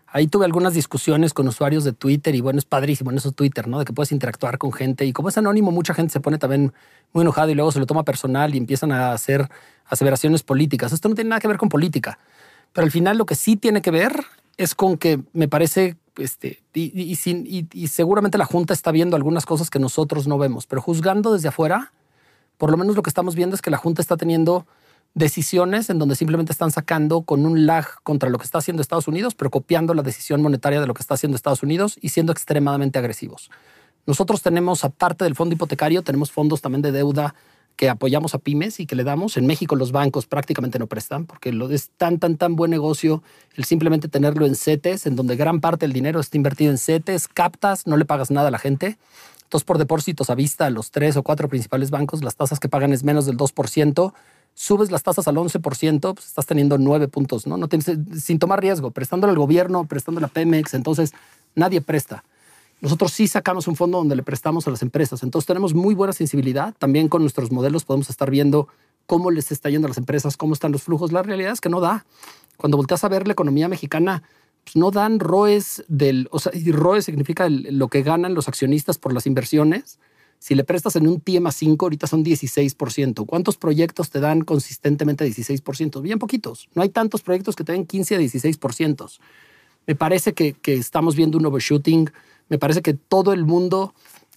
ahí 0.08 0.28
tuve 0.28 0.46
algunas 0.46 0.74
discusiones 0.74 1.34
con 1.34 1.48
usuarios 1.48 1.84
de 1.84 1.92
Twitter 1.92 2.34
y 2.36 2.42
bueno, 2.42 2.58
es 2.60 2.66
padrísimo 2.66 3.12
en 3.12 3.18
eso 3.18 3.34
Twitter, 3.34 3.68
¿no? 3.68 3.80
De 3.80 3.86
que 3.86 3.92
puedes 3.92 4.14
interactuar 4.14 4.58
con 4.58 4.72
gente 4.72 5.06
y 5.06 5.12
como 5.12 5.28
es 5.28 5.38
anónimo, 5.38 5.72
mucha 5.72 5.94
gente 5.94 6.14
se 6.14 6.22
pone 6.22 6.38
también 6.38 6.74
muy 7.12 7.24
enojada 7.24 7.52
y 7.52 7.56
luego 7.56 7.74
se 7.74 7.80
lo 7.80 7.86
toma 7.86 8.04
personal 8.04 8.56
y 8.56 8.58
empiezan 8.58 8.94
a 8.94 9.12
hacer 9.12 9.50
aseveraciones 9.86 10.44
políticas. 10.44 10.94
Esto 10.94 11.10
no 11.10 11.16
tiene 11.16 11.32
nada 11.32 11.42
que 11.42 11.50
ver 11.50 11.58
con 11.58 11.68
política, 11.68 12.18
pero 12.72 12.86
al 12.86 12.92
final 12.92 13.18
lo 13.18 13.26
que 13.26 13.36
sí 13.36 13.58
tiene 13.58 13.82
que 13.82 13.92
ver 13.92 14.14
es 14.56 14.74
con 14.74 14.98
que 14.98 15.20
me 15.34 15.50
parece 15.50 15.98
este, 16.18 16.62
y, 16.74 17.88
seguramente 17.88 18.38
la 18.38 18.46
Junta 18.46 18.74
está 18.74 18.92
viendo 18.92 19.16
algunas 19.16 19.46
cosas 19.46 19.70
que 19.70 19.80
nosotros 19.80 20.28
no 20.28 20.38
vemos, 20.38 20.66
pero 20.68 20.82
juzgando 20.82 21.34
desde 21.34 21.50
afuera, 21.50 21.92
por 22.58 22.72
lo 22.72 22.78
menos 22.78 22.96
lo 22.96 23.04
que 23.04 23.10
estamos 23.10 23.36
viendo 23.36 23.56
es 23.56 23.62
que 23.62 23.72
la 23.72 23.78
Junta 23.78 24.02
está 24.02 24.18
teniendo 24.18 24.66
decisiones 25.14 25.90
en 25.90 25.98
donde 25.98 26.16
simplemente 26.16 26.52
están 26.52 26.72
sacando 26.72 27.22
con 27.22 27.46
un 27.46 27.66
lag 27.66 27.86
contra 28.04 28.30
lo 28.30 28.38
que 28.38 28.44
está 28.44 28.58
haciendo 28.58 28.82
Estados 28.82 29.08
Unidos, 29.08 29.34
pero 29.34 29.50
copiando 29.50 29.94
la 29.94 30.04
decisión 30.04 30.42
monetaria 30.42 30.82
de 30.82 30.88
lo 30.88 30.94
que 30.94 31.02
está 31.02 31.14
haciendo 31.14 31.36
Estados 31.36 31.64
Unidos 31.64 31.98
y 32.02 32.10
siendo 32.10 32.32
extremadamente 32.32 33.00
agresivos. 33.00 33.50
Nosotros 34.06 34.42
tenemos, 34.42 34.84
aparte 34.84 35.24
del 35.24 35.36
fondo 35.36 35.56
hipotecario, 35.56 36.04
tenemos 36.04 36.32
fondos 36.32 36.62
también 36.62 36.82
de 36.82 36.92
deuda 36.92 37.34
que 37.76 37.90
apoyamos 37.90 38.34
a 38.34 38.40
pymes 38.40 38.80
y 38.80 38.86
que 38.86 38.96
le 38.96 39.04
damos. 39.04 39.38
En 39.38 39.46
México 39.46 39.76
los 39.76 39.92
bancos 39.92 40.26
prácticamente 40.26 40.80
no 40.80 40.88
prestan 40.88 41.26
porque 41.26 41.54
es 41.72 41.90
tan, 41.98 42.20
tan, 42.20 42.38
tan 42.38 42.56
buen 42.56 42.72
negocio 42.72 43.22
el 43.56 43.66
simplemente 43.66 44.08
tenerlo 44.08 44.46
en 44.46 44.56
CETES, 44.56 45.06
en 45.06 45.16
donde 45.16 45.36
gran 45.36 45.62
parte 45.62 45.86
del 45.86 45.94
dinero 45.94 46.20
está 46.20 46.38
invertido 46.38 46.72
en 46.72 46.78
CETES, 46.78 47.28
captas, 47.28 47.88
no 47.88 47.98
le 47.98 48.06
pagas 48.06 48.32
nada 48.32 48.48
a 48.50 48.52
la 48.52 48.60
gente. 48.60 48.98
Entonces, 49.44 49.66
por 49.66 49.78
depósitos 49.78 50.30
a 50.30 50.36
vista, 50.36 50.70
los 50.70 50.92
tres 50.92 51.18
o 51.18 51.24
cuatro 51.24 51.48
principales 51.48 51.92
bancos, 51.92 52.24
las 52.24 52.36
tasas 52.36 52.60
que 52.60 52.68
pagan 52.68 52.94
es 52.94 53.04
menos 53.04 53.26
del 53.26 53.38
2%. 53.38 54.14
Subes 54.54 54.90
las 54.90 55.04
tasas 55.04 55.28
al 55.28 55.36
11%, 55.36 56.14
pues 56.14 56.28
estás 56.28 56.46
teniendo 56.46 56.78
nueve 56.78 57.08
puntos, 57.08 57.46
¿no? 57.46 57.58
no 57.58 57.68
sin 58.18 58.40
tomar 58.40 58.62
riesgo, 58.62 58.92
prestándole 58.92 59.32
al 59.32 59.38
gobierno, 59.38 59.86
prestándole 59.86 60.26
a 60.26 60.30
Pemex, 60.30 60.74
entonces 60.74 61.14
nadie 61.56 61.82
presta. 61.82 62.24
Nosotros 62.82 63.14
sí 63.14 63.28
sacamos 63.28 63.68
un 63.68 63.76
fondo 63.76 63.98
donde 63.98 64.16
le 64.16 64.24
prestamos 64.24 64.68
a 64.68 64.72
las 64.72 64.82
empresas, 64.82 65.24
entonces 65.24 65.48
tenemos 65.48 65.74
muy 65.74 65.96
buena 65.96 66.14
sensibilidad. 66.14 66.76
También 66.78 67.08
con 67.08 67.22
nuestros 67.22 67.52
modelos 67.52 67.86
podemos 67.86 68.10
estar 68.10 68.30
viendo 68.30 68.68
cómo 69.06 69.32
les 69.32 69.52
está 69.52 69.70
yendo 69.70 69.88
a 69.88 69.90
las 69.90 69.98
empresas, 69.98 70.38
cómo 70.38 70.54
están 70.54 70.72
los 70.72 70.84
flujos. 70.84 71.12
La 71.12 71.24
realidad 71.24 71.54
es 71.54 71.62
que 71.62 71.70
no 71.70 71.80
da. 71.80 72.06
Cuando 72.58 72.78
volteas 72.78 73.04
a 73.04 73.10
ver 73.10 73.28
la 73.28 73.34
economía 73.34 73.68
mexicana, 73.68 74.24
pues 74.64 74.76
no 74.76 74.92
dan 74.92 75.20
ROEs 75.20 75.84
del, 75.88 76.28
o 76.32 76.40
sea, 76.40 76.52
y 76.56 76.72
ROE 76.72 77.02
significa 77.02 77.48
lo 77.50 77.88
que 77.88 78.02
ganan 78.02 78.34
los 78.34 78.48
accionistas 78.48 78.98
por 78.98 79.14
las 79.14 79.28
inversiones. 79.28 80.00
Si 80.40 80.54
le 80.54 80.64
prestas 80.64 80.96
en 80.96 81.08
un 81.08 81.22
TIEMA 81.22 81.52
5, 81.52 81.86
ahorita 81.86 82.08
son 82.08 82.24
16%. 82.24 83.26
¿Cuántos 83.26 83.58
proyectos 83.58 84.10
te 84.10 84.20
dan 84.20 84.42
consistentemente 84.42 85.26
16%? 85.26 86.02
Bien 86.02 86.20
poquitos. 86.20 86.68
No 86.74 86.82
hay 86.82 86.90
tantos 86.90 87.22
proyectos 87.22 87.56
que 87.56 87.64
te 87.64 87.72
den 87.72 87.86
15 87.86 88.16
a 88.16 88.20
16%. 88.20 89.20
Me 89.88 89.96
parece 89.96 90.34
que 90.34 90.56
estamos 90.66 91.16
viendo 91.16 91.38
un 91.38 91.46
overshooting. 91.46 92.10
Me 92.50 92.58
parece 92.58 92.82
que 92.82 92.94
todo 92.94 93.34
el 93.34 93.46
mundo, 93.46 93.94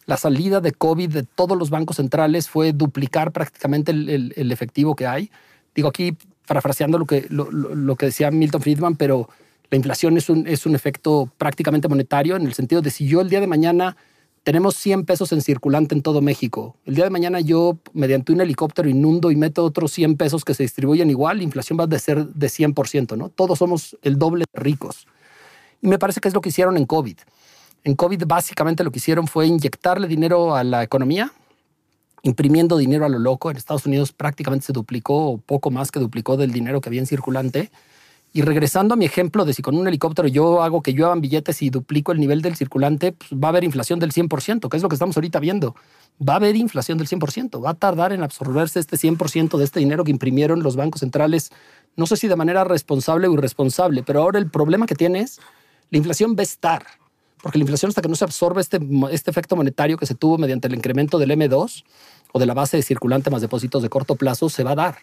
la 0.06 0.16
salida 0.16 0.60
de 0.60 0.72
COVID 0.72 1.10
de 1.10 1.22
todos 1.22 1.56
los 1.58 1.70
bancos 1.70 1.96
centrales 1.96 2.48
fue 2.48 2.72
duplicar 2.72 3.32
prácticamente 3.32 3.92
el, 3.92 4.52
efectivo 4.52 4.96
que 4.96 5.06
hay. 5.06 5.30
Digo 5.74 5.88
aquí, 5.88 6.16
parafraseando 6.46 6.98
lo 6.98 7.06
que, 7.06 7.26
lo 7.28 7.96
que 7.96 8.06
decía 8.06 8.30
Milton 8.30 8.62
Friedman, 8.62 8.96
pero 8.96 9.28
la 9.70 9.76
inflación 9.76 10.16
es 10.16 10.30
un, 10.30 10.46
es 10.46 10.64
un 10.64 10.74
efecto 10.74 11.30
prácticamente 11.36 11.88
monetario 11.88 12.36
en 12.36 12.46
el 12.46 12.54
sentido 12.54 12.80
de 12.80 12.90
si 12.90 13.06
yo 13.06 13.20
el 13.20 13.28
día 13.28 13.40
de 13.40 13.46
mañana 13.46 13.96
tenemos 14.42 14.76
100 14.76 15.04
pesos 15.04 15.30
en 15.32 15.42
circulante 15.42 15.94
en 15.94 16.00
todo 16.00 16.22
México, 16.22 16.76
el 16.86 16.94
día 16.94 17.04
de 17.04 17.10
mañana 17.10 17.40
yo 17.40 17.78
mediante 17.92 18.32
un 18.32 18.40
helicóptero 18.40 18.88
inundo 18.88 19.30
y 19.30 19.36
meto 19.36 19.62
otros 19.62 19.92
100 19.92 20.16
pesos 20.16 20.42
que 20.42 20.54
se 20.54 20.62
distribuyen 20.62 21.10
igual, 21.10 21.38
la 21.38 21.42
inflación 21.42 21.78
va 21.78 21.84
a 21.84 21.98
ser 21.98 22.26
de 22.26 22.46
100%, 22.46 23.18
¿no? 23.18 23.28
Todos 23.28 23.58
somos 23.58 23.98
el 24.00 24.18
doble 24.18 24.46
de 24.50 24.60
ricos. 24.60 25.06
Y 25.82 25.88
me 25.88 25.98
parece 25.98 26.20
que 26.20 26.28
es 26.28 26.34
lo 26.34 26.40
que 26.40 26.48
hicieron 26.48 26.78
en 26.78 26.86
COVID. 26.86 27.18
En 27.88 27.94
COVID 27.94 28.24
básicamente 28.26 28.84
lo 28.84 28.90
que 28.90 28.98
hicieron 28.98 29.26
fue 29.26 29.46
inyectarle 29.46 30.08
dinero 30.08 30.54
a 30.54 30.62
la 30.62 30.82
economía, 30.82 31.32
imprimiendo 32.22 32.76
dinero 32.76 33.06
a 33.06 33.08
lo 33.08 33.18
loco. 33.18 33.50
En 33.50 33.56
Estados 33.56 33.86
Unidos 33.86 34.12
prácticamente 34.12 34.66
se 34.66 34.74
duplicó 34.74 35.30
o 35.30 35.38
poco 35.38 35.70
más 35.70 35.90
que 35.90 35.98
duplicó 35.98 36.36
del 36.36 36.52
dinero 36.52 36.82
que 36.82 36.90
había 36.90 37.00
en 37.00 37.06
circulante. 37.06 37.70
Y 38.34 38.42
regresando 38.42 38.92
a 38.92 38.98
mi 38.98 39.06
ejemplo 39.06 39.46
de 39.46 39.54
si 39.54 39.62
con 39.62 39.74
un 39.74 39.88
helicóptero 39.88 40.28
yo 40.28 40.62
hago 40.62 40.82
que 40.82 40.92
lluevan 40.92 41.22
billetes 41.22 41.62
y 41.62 41.70
duplico 41.70 42.12
el 42.12 42.20
nivel 42.20 42.42
del 42.42 42.56
circulante, 42.56 43.12
pues 43.12 43.30
va 43.32 43.48
a 43.48 43.52
haber 43.52 43.64
inflación 43.64 43.98
del 43.98 44.12
100%, 44.12 44.68
que 44.68 44.76
es 44.76 44.82
lo 44.82 44.90
que 44.90 44.94
estamos 44.94 45.16
ahorita 45.16 45.40
viendo. 45.40 45.74
Va 46.20 46.34
a 46.34 46.36
haber 46.36 46.56
inflación 46.56 46.98
del 46.98 47.08
100%, 47.08 47.64
va 47.64 47.70
a 47.70 47.74
tardar 47.74 48.12
en 48.12 48.22
absorberse 48.22 48.80
este 48.80 48.98
100% 48.98 49.56
de 49.56 49.64
este 49.64 49.80
dinero 49.80 50.04
que 50.04 50.10
imprimieron 50.10 50.62
los 50.62 50.76
bancos 50.76 51.00
centrales, 51.00 51.52
no 51.96 52.04
sé 52.06 52.18
si 52.18 52.28
de 52.28 52.36
manera 52.36 52.64
responsable 52.64 53.28
o 53.28 53.32
irresponsable, 53.32 54.02
pero 54.02 54.20
ahora 54.20 54.38
el 54.38 54.50
problema 54.50 54.84
que 54.84 54.94
tiene 54.94 55.20
es, 55.20 55.40
la 55.88 55.96
inflación 55.96 56.36
va 56.36 56.40
a 56.40 56.42
estar, 56.42 56.84
porque 57.42 57.58
la 57.58 57.62
inflación 57.62 57.88
hasta 57.88 58.02
que 58.02 58.08
no 58.08 58.16
se 58.16 58.24
absorbe 58.24 58.60
este, 58.60 58.80
este 59.10 59.30
efecto 59.30 59.56
monetario 59.56 59.96
que 59.96 60.06
se 60.06 60.14
tuvo 60.14 60.38
mediante 60.38 60.68
el 60.68 60.74
incremento 60.74 61.18
del 61.18 61.30
M2 61.30 61.84
o 62.32 62.38
de 62.38 62.46
la 62.46 62.54
base 62.54 62.82
circulante 62.82 63.30
más 63.30 63.40
depósitos 63.40 63.82
de 63.82 63.88
corto 63.88 64.16
plazo, 64.16 64.48
se 64.48 64.64
va 64.64 64.72
a 64.72 64.76
dar. 64.76 64.98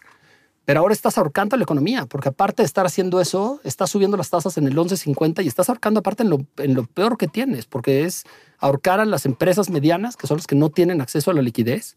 Pero 0.66 0.80
ahora 0.80 0.92
estás 0.92 1.16
ahorcando 1.16 1.56
la 1.56 1.62
economía, 1.62 2.06
porque 2.06 2.28
aparte 2.28 2.62
de 2.62 2.66
estar 2.66 2.86
haciendo 2.86 3.20
eso, 3.20 3.60
estás 3.62 3.88
subiendo 3.88 4.16
las 4.16 4.30
tasas 4.30 4.58
en 4.58 4.66
el 4.66 4.76
11.50 4.76 5.44
y 5.44 5.46
estás 5.46 5.68
ahorcando 5.68 6.00
aparte 6.00 6.24
en 6.24 6.30
lo, 6.30 6.44
en 6.56 6.74
lo 6.74 6.84
peor 6.86 7.16
que 7.16 7.28
tienes, 7.28 7.66
porque 7.66 8.04
es 8.04 8.24
ahorcar 8.58 8.98
a 8.98 9.04
las 9.04 9.26
empresas 9.26 9.70
medianas, 9.70 10.16
que 10.16 10.26
son 10.26 10.38
las 10.38 10.48
que 10.48 10.56
no 10.56 10.70
tienen 10.70 11.00
acceso 11.00 11.30
a 11.30 11.34
la 11.34 11.42
liquidez. 11.42 11.94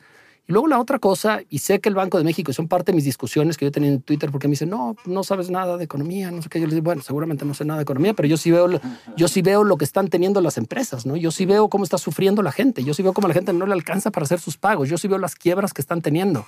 Y 0.49 0.51
luego 0.51 0.67
la 0.67 0.79
otra 0.79 0.97
cosa, 0.97 1.41
y 1.47 1.59
sé 1.59 1.79
que 1.79 1.89
el 1.89 1.95
Banco 1.95 2.17
de 2.17 2.23
México, 2.23 2.49
y 2.49 2.55
son 2.55 2.67
parte 2.67 2.91
de 2.91 2.95
mis 2.95 3.05
discusiones 3.05 3.55
que 3.55 3.65
yo 3.65 3.71
tenía 3.71 3.91
en 3.91 4.01
Twitter, 4.01 4.31
porque 4.31 4.47
me 4.47 4.53
dicen, 4.53 4.71
no, 4.71 4.95
no 5.05 5.23
sabes 5.23 5.51
nada 5.51 5.77
de 5.77 5.83
economía, 5.83 6.31
no 6.31 6.41
sé 6.41 6.49
qué. 6.49 6.59
Yo 6.59 6.65
les 6.65 6.73
digo, 6.73 6.85
bueno, 6.85 7.03
seguramente 7.03 7.45
no 7.45 7.53
sé 7.53 7.65
nada 7.65 7.77
de 7.77 7.83
economía, 7.83 8.15
pero 8.15 8.27
yo 8.27 8.35
sí 8.35 8.49
veo, 8.49 8.67
yo 9.15 9.27
sí 9.27 9.43
veo 9.43 9.63
lo 9.63 9.77
que 9.77 9.85
están 9.85 10.07
teniendo 10.07 10.41
las 10.41 10.57
empresas, 10.57 11.05
¿no? 11.05 11.15
Yo 11.15 11.29
sí 11.29 11.45
veo 11.45 11.69
cómo 11.69 11.83
está 11.83 11.99
sufriendo 11.99 12.41
la 12.41 12.51
gente, 12.51 12.83
yo 12.83 12.95
sí 12.95 13.03
veo 13.03 13.13
cómo 13.13 13.27
la 13.27 13.35
gente 13.35 13.53
no 13.53 13.67
le 13.67 13.73
alcanza 13.73 14.09
para 14.09 14.23
hacer 14.23 14.39
sus 14.39 14.57
pagos, 14.57 14.89
yo 14.89 14.97
sí 14.97 15.07
veo 15.07 15.19
las 15.19 15.35
quiebras 15.35 15.71
que 15.71 15.81
están 15.81 16.01
teniendo 16.01 16.47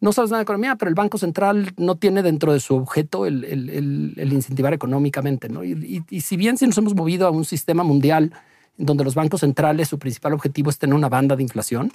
no 0.00 0.12
sabes 0.12 0.30
nada 0.30 0.38
de 0.38 0.44
economía, 0.44 0.76
pero 0.76 0.88
el 0.88 0.94
Banco 0.94 1.18
Central 1.18 1.74
no 1.76 1.94
tiene 1.94 2.22
dentro 2.22 2.54
de 2.54 2.60
su 2.60 2.74
objeto 2.74 3.26
el, 3.26 3.44
el, 3.44 4.32
incentivar 4.32 4.72
económicamente. 4.72 5.50
¿no? 5.50 5.62
Y, 5.62 6.02
si 6.22 6.38
bien 6.38 6.56
si 6.56 6.66
nos 6.66 6.78
hemos 6.78 6.94
movido 6.94 7.26
a 7.26 7.30
un 7.30 7.44
sistema 7.44 7.82
mundial 7.82 8.32
en 8.78 8.86
donde 8.86 9.04
los 9.04 9.14
bancos 9.14 9.40
centrales, 9.40 9.88
su 9.88 9.98
principal 9.98 10.32
objetivo 10.32 10.70
es 10.70 10.78
tener 10.78 10.94
una 10.94 11.10
banda 11.10 11.36
de 11.36 11.42
inflación, 11.42 11.92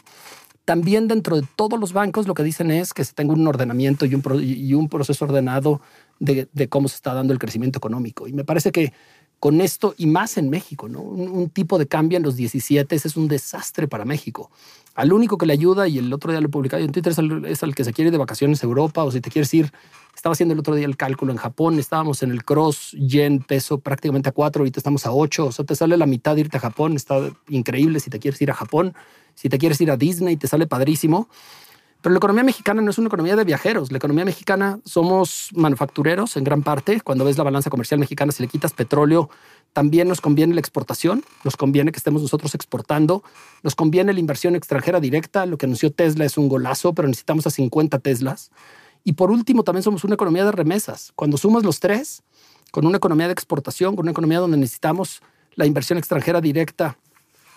también 0.66 1.08
dentro 1.08 1.40
de 1.40 1.48
todos 1.56 1.80
los 1.80 1.94
bancos 1.94 2.28
lo 2.28 2.34
que 2.34 2.44
dicen 2.44 2.72
es 2.72 2.94
que 2.94 3.04
se 3.04 3.14
tenga 3.14 3.34
un 3.34 3.48
ordenamiento 3.48 4.06
y 4.06 4.16
un, 4.16 4.24
y 4.44 4.74
un 4.74 4.90
proceso 4.90 5.26
ordenado 5.26 5.82
de, 6.20 6.48
de, 6.52 6.68
cómo 6.68 6.88
se 6.88 6.96
está 6.96 7.14
dando 7.14 7.34
el 7.34 7.40
crecimiento 7.40 7.78
económico. 7.78 8.28
Y 8.28 8.34
me 8.34 8.44
parece 8.44 8.72
que 8.72 8.92
con 9.40 9.62
esto, 9.62 9.94
y 9.98 10.08
más 10.08 10.38
en 10.38 10.50
México, 10.50 10.90
¿no? 10.90 11.02
un, 11.02 11.50
tipo 11.50 11.78
de 11.78 11.88
cambio 11.88 12.18
en 12.18 12.24
los 12.24 12.36
17 12.36 12.96
es 12.96 13.16
un 13.16 13.28
desastre 13.28 13.88
para 13.88 14.06
México 14.06 14.50
al 14.96 15.12
único 15.12 15.38
que 15.38 15.46
le 15.46 15.54
ayuda, 15.54 15.88
y 15.88 15.98
el 15.98 16.12
otro 16.12 16.32
día 16.32 16.40
lo 16.40 16.48
he 16.48 16.50
publicado 16.50 16.82
en 16.82 16.92
Twitter, 16.92 17.12
es 17.12 17.64
al, 17.64 17.76
que 17.76 17.84
se 17.84 17.94
quiere 17.94 18.08
ir 18.08 18.12
de 18.14 18.18
vacaciones 18.18 18.64
a 18.64 18.66
Europa, 18.66 19.04
o 19.04 19.12
si 19.12 19.20
te 19.20 19.30
quieres 19.30 19.54
ir, 19.54 19.72
estaba 20.16 20.34
haciendo 20.34 20.54
el 20.54 20.60
otro 20.60 20.76
día 20.76 20.86
el 20.86 20.98
cálculo 20.98 21.32
en 21.32 21.38
Japón, 21.38 21.78
estábamos 21.80 22.24
en 22.24 22.32
el 22.32 22.44
cross 22.44 22.92
yen 22.98 23.40
peso 23.40 23.80
prácticamente 23.80 24.30
a 24.30 24.32
cuatro, 24.32 24.62
ahorita 24.62 24.80
estamos 24.80 25.06
a 25.06 25.12
ocho, 25.12 25.48
o 25.48 25.52
sea, 25.52 25.66
te 25.66 25.76
sale 25.76 25.98
la 25.98 26.06
mitad 26.06 26.36
de 26.36 26.42
irte 26.42 26.58
a 26.58 26.60
Japón, 26.60 26.96
está 26.96 27.20
increíble 27.50 28.00
si 28.00 28.10
te 28.10 28.20
quieres 28.20 28.42
ir 28.42 28.52
a 28.52 28.54
Japón, 28.54 28.94
si 29.36 29.50
te 29.50 29.58
quieres 29.58 29.80
ir 29.82 29.92
a 29.92 29.98
Disney, 29.98 30.38
te 30.38 30.48
sale 30.48 30.68
padrísimo. 30.68 31.28
Pero 32.06 32.14
la 32.14 32.18
economía 32.18 32.44
mexicana 32.44 32.84
no 32.84 32.92
es 32.92 33.00
una 33.00 33.08
economía 33.08 33.36
de 33.36 33.44
viajeros. 33.44 33.92
La 33.92 33.98
economía 33.98 34.26
mexicana 34.26 34.80
somos 34.86 35.50
manufactureros 35.56 36.38
en 36.38 36.44
gran 36.44 36.62
parte. 36.62 37.02
Cuando 37.02 37.26
ves 37.26 37.36
la 37.36 37.44
balanza 37.44 37.72
comercial 37.72 38.00
mexicana, 38.00 38.32
si 38.32 38.44
le 38.44 38.48
quitas 38.48 38.74
petróleo, 38.74 39.32
también 39.74 40.08
nos 40.08 40.22
conviene 40.22 40.54
la 40.54 40.60
exportación, 40.60 41.24
nos 41.44 41.58
conviene 41.58 41.92
que 41.92 41.98
estemos 41.98 42.22
nosotros 42.22 42.54
exportando, 42.54 43.24
nos 43.64 43.74
conviene 43.74 44.14
la 44.14 44.20
inversión 44.20 44.56
extranjera 44.56 45.00
directa. 45.00 45.48
Lo 45.48 45.58
que 45.58 45.66
anunció 45.66 45.92
Tesla 45.92 46.26
es 46.26 46.38
un 46.38 46.48
golazo, 46.48 46.94
pero 46.94 47.08
necesitamos 47.08 47.48
a 47.48 47.50
50 47.50 47.98
Teslas. 47.98 48.52
Y 49.06 49.14
por 49.14 49.32
último, 49.32 49.64
también 49.64 49.84
somos 49.84 50.04
una 50.04 50.16
economía 50.16 50.44
de 50.44 50.52
remesas. 50.52 51.14
Cuando 51.16 51.38
sumas 51.38 51.64
los 51.64 51.80
tres, 51.80 52.24
con 52.72 52.86
una 52.86 52.98
economía 52.98 53.28
de 53.28 53.34
exportación, 53.34 53.96
con 53.96 54.04
una 54.04 54.12
economía 54.12 54.40
donde 54.40 54.58
necesitamos 54.58 55.22
la 55.54 55.66
inversión 55.66 55.98
extranjera 55.98 56.42
directa 56.42 56.98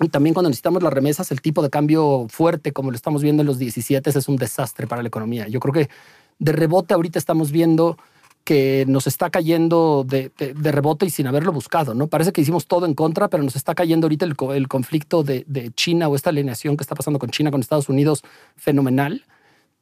y 0.01 0.09
también 0.09 0.35
cuando 0.35 0.49
necesitamos 0.49 0.83
las 0.83 0.93
remesas, 0.93 1.33
el 1.33 1.41
tipo 1.41 1.63
de 1.63 1.71
cambio 1.71 2.27
fuerte, 2.29 2.73
como 2.73 2.91
lo 2.91 2.97
estamos 2.97 3.23
viendo 3.23 3.43
en 3.43 3.47
los 3.47 3.59
17, 3.59 4.11
es 4.11 4.29
un 4.29 4.37
desastre 4.37 4.87
para 4.87 5.03
la 5.03 5.09
economía. 5.09 5.49
Yo 5.49 5.59
creo 5.59 5.75
que 5.75 5.91
de 6.39 6.53
rebote 6.53 6.95
ahorita 6.95 7.19
estamos 7.19 7.51
viendo 7.51 7.99
que 8.45 8.85
nos 8.89 9.07
está 9.07 9.29
cayendo 9.29 10.07
de, 10.09 10.31
rebote 10.55 11.05
y 11.05 11.11
sin 11.11 11.27
haberlo 11.27 11.53
buscado, 11.53 11.95
¿no? 11.95 12.07
Parece 12.07 12.33
que 12.33 12.41
hicimos 12.41 12.67
todo 12.67 12.87
en 12.87 12.95
contra, 12.95 13.29
pero 13.29 13.43
nos 13.43 13.57
está 13.57 13.75
cayendo 13.75 14.07
ahorita 14.07 14.25
el, 14.25 14.69
conflicto 14.69 15.23
de, 15.25 15.45
China 15.75 16.09
o 16.09 16.15
esta 16.15 16.31
alineación 16.31 16.77
que 16.77 16.85
está 16.85 16.95
pasando 16.95 17.19
con 17.19 17.31
China, 17.31 17.51
con 17.51 17.61
Estados 17.61 17.89
Unidos, 17.89 18.23
fenomenal. 18.57 19.25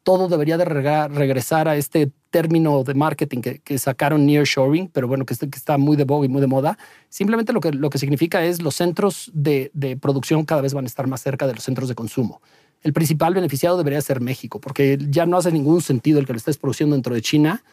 Todo 0.06 0.28
debería 0.28 0.56
de 0.56 0.64
regresar 0.64 1.66
a 1.66 1.74
este 1.74 2.12
término 2.30 2.84
de 2.84 2.94
marketing 2.94 3.40
que, 3.40 3.58
que 3.58 3.76
sacaron 3.76 4.24
nearshoring, 4.24 4.86
pero 4.88 5.08
bueno, 5.08 5.26
que, 5.26 5.34
está 5.34 5.78
muy 5.78 5.96
de 5.96 6.04
boga 6.04 6.26
y 6.26 6.28
muy 6.28 6.40
de 6.40 6.46
moda. 6.46 6.78
Simplemente 7.08 7.52
lo 7.52 7.60
que, 7.60 7.72
lo 7.72 7.90
que 7.90 7.98
significa 7.98 8.44
es 8.44 8.62
los 8.62 8.76
centros 8.76 9.32
de, 9.34 9.72
de 9.74 9.96
producción 9.96 10.44
cada 10.44 10.60
vez 10.60 10.74
van 10.74 10.84
a 10.84 10.86
estar 10.86 11.08
más 11.08 11.22
cerca 11.22 11.48
de 11.48 11.54
los 11.54 11.64
centros 11.64 11.88
de 11.88 11.96
consumo 11.96 12.40
el 12.82 12.92
principal 12.92 13.34
beneficiado 13.34 13.76
debería 13.76 14.00
ser 14.00 14.20
México, 14.20 14.60
porque 14.60 14.96
ya 15.10 15.26
no 15.26 15.38
hace 15.38 15.50
ningún 15.50 15.82
sentido 15.82 16.20
el 16.20 16.26
que 16.26 16.34
lo 16.34 16.36
estés 16.36 16.56
produciendo 16.56 16.94
dentro 16.94 17.14
de 17.14 17.22
China 17.22 17.64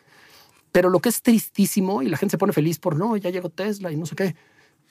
pero 0.73 0.89
lo 0.89 0.99
que 0.99 1.09
es 1.09 1.21
tristísimo 1.21 2.01
y 2.01 2.09
la 2.09 2.17
gente 2.17 2.31
se 2.31 2.37
pone 2.37 2.51
feliz 2.51 2.79
por 2.79 2.97
no, 2.97 3.15
ya 3.15 3.29
llegó 3.29 3.49
Tesla 3.49 3.91
y 3.91 3.95
no 3.95 4.07
sé 4.07 4.15
qué. 4.15 4.35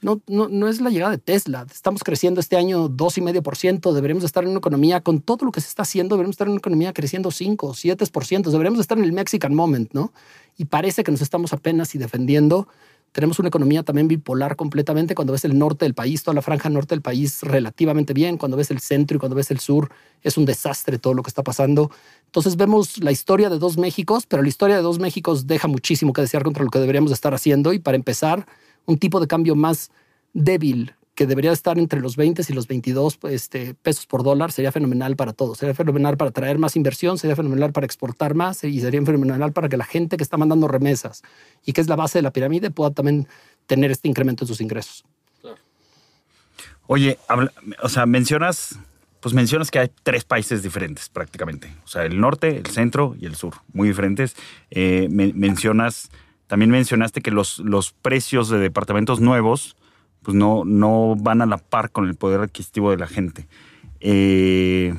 No, 0.02 0.20
no, 0.26 0.48
no 0.48 0.68
es 0.68 0.80
la 0.80 0.90
llegada 0.90 1.12
de 1.12 1.18
Tesla. 1.18 1.64
Estamos 1.72 2.02
creciendo 2.02 2.40
este 2.40 2.56
año 2.56 2.88
2,5%. 2.88 3.92
Deberíamos 3.92 4.24
estar 4.24 4.42
en 4.42 4.50
una 4.50 4.58
economía 4.58 5.00
con 5.00 5.20
todo 5.20 5.46
lo 5.46 5.52
que 5.52 5.60
se 5.60 5.68
está 5.68 5.82
haciendo. 5.82 6.16
Deberíamos 6.16 6.34
estar 6.34 6.48
en 6.48 6.52
una 6.52 6.58
economía 6.58 6.92
creciendo 6.92 7.30
5, 7.30 7.74
7%. 7.74 8.50
Deberíamos 8.50 8.80
estar 8.80 8.98
en 8.98 9.04
el 9.04 9.12
Mexican 9.12 9.54
Moment, 9.54 9.92
¿no? 9.92 10.12
Y 10.58 10.64
parece 10.64 11.04
que 11.04 11.12
nos 11.12 11.22
estamos 11.22 11.52
apenas 11.52 11.94
y 11.94 11.98
defendiendo 11.98 12.68
tenemos 13.12 13.38
una 13.38 13.48
economía 13.48 13.82
también 13.82 14.08
bipolar 14.08 14.56
completamente. 14.56 15.14
Cuando 15.14 15.34
ves 15.34 15.44
el 15.44 15.58
norte 15.58 15.84
del 15.84 15.94
país, 15.94 16.22
toda 16.22 16.34
la 16.34 16.42
franja 16.42 16.70
norte 16.70 16.94
del 16.94 17.02
país 17.02 17.42
relativamente 17.42 18.14
bien. 18.14 18.38
Cuando 18.38 18.56
ves 18.56 18.70
el 18.70 18.80
centro 18.80 19.16
y 19.16 19.20
cuando 19.20 19.36
ves 19.36 19.50
el 19.50 19.60
sur, 19.60 19.90
es 20.22 20.38
un 20.38 20.46
desastre 20.46 20.98
todo 20.98 21.12
lo 21.12 21.22
que 21.22 21.28
está 21.28 21.42
pasando. 21.42 21.90
Entonces 22.24 22.56
vemos 22.56 22.98
la 22.98 23.12
historia 23.12 23.50
de 23.50 23.58
dos 23.58 23.76
Méxicos, 23.76 24.24
pero 24.26 24.42
la 24.42 24.48
historia 24.48 24.76
de 24.76 24.82
dos 24.82 24.98
Méxicos 24.98 25.46
deja 25.46 25.68
muchísimo 25.68 26.14
que 26.14 26.22
desear 26.22 26.42
contra 26.42 26.64
lo 26.64 26.70
que 26.70 26.78
deberíamos 26.78 27.12
estar 27.12 27.34
haciendo. 27.34 27.74
Y 27.74 27.78
para 27.78 27.96
empezar, 27.96 28.46
un 28.86 28.98
tipo 28.98 29.20
de 29.20 29.26
cambio 29.26 29.54
más 29.54 29.90
débil 30.32 30.94
que 31.14 31.26
debería 31.26 31.52
estar 31.52 31.78
entre 31.78 32.00
los 32.00 32.16
20 32.16 32.42
y 32.48 32.52
los 32.54 32.66
22 32.66 33.18
este, 33.24 33.74
pesos 33.74 34.06
por 34.06 34.22
dólar 34.22 34.50
sería 34.50 34.72
fenomenal 34.72 35.14
para 35.14 35.32
todos. 35.32 35.58
Sería 35.58 35.74
fenomenal 35.74 36.16
para 36.16 36.30
traer 36.30 36.58
más 36.58 36.74
inversión, 36.74 37.18
sería 37.18 37.36
fenomenal 37.36 37.72
para 37.72 37.84
exportar 37.84 38.34
más 38.34 38.64
y 38.64 38.80
sería 38.80 39.02
fenomenal 39.02 39.52
para 39.52 39.68
que 39.68 39.76
la 39.76 39.84
gente 39.84 40.16
que 40.16 40.22
está 40.22 40.38
mandando 40.38 40.68
remesas 40.68 41.22
y 41.66 41.74
que 41.74 41.82
es 41.82 41.88
la 41.88 41.96
base 41.96 42.18
de 42.18 42.22
la 42.22 42.32
pirámide 42.32 42.70
pueda 42.70 42.92
también 42.92 43.28
tener 43.66 43.90
este 43.90 44.08
incremento 44.08 44.44
en 44.44 44.48
sus 44.48 44.60
ingresos. 44.60 45.04
Oye, 46.86 47.18
o 47.82 47.88
sea, 47.88 48.06
mencionas, 48.06 48.78
pues 49.20 49.34
mencionas 49.34 49.70
que 49.70 49.78
hay 49.78 49.90
tres 50.02 50.24
países 50.24 50.62
diferentes 50.62 51.08
prácticamente. 51.08 51.74
O 51.84 51.88
sea, 51.88 52.04
el 52.04 52.18
norte, 52.20 52.56
el 52.56 52.66
centro 52.66 53.14
y 53.18 53.26
el 53.26 53.36
sur, 53.36 53.54
muy 53.72 53.88
diferentes. 53.88 54.34
Eh, 54.70 55.08
mencionas, 55.10 56.10
también 56.52 56.70
mencionaste 56.70 57.22
que 57.22 57.30
los, 57.30 57.60
los 57.60 57.92
precios 57.92 58.50
de 58.50 58.58
departamentos 58.58 59.22
nuevos 59.22 59.74
pues 60.20 60.34
no, 60.34 60.66
no 60.66 61.16
van 61.16 61.40
a 61.40 61.46
la 61.46 61.56
par 61.56 61.90
con 61.90 62.06
el 62.06 62.14
poder 62.14 62.40
adquisitivo 62.40 62.90
de 62.90 62.98
la 62.98 63.06
gente. 63.06 63.46
Eh, 64.00 64.94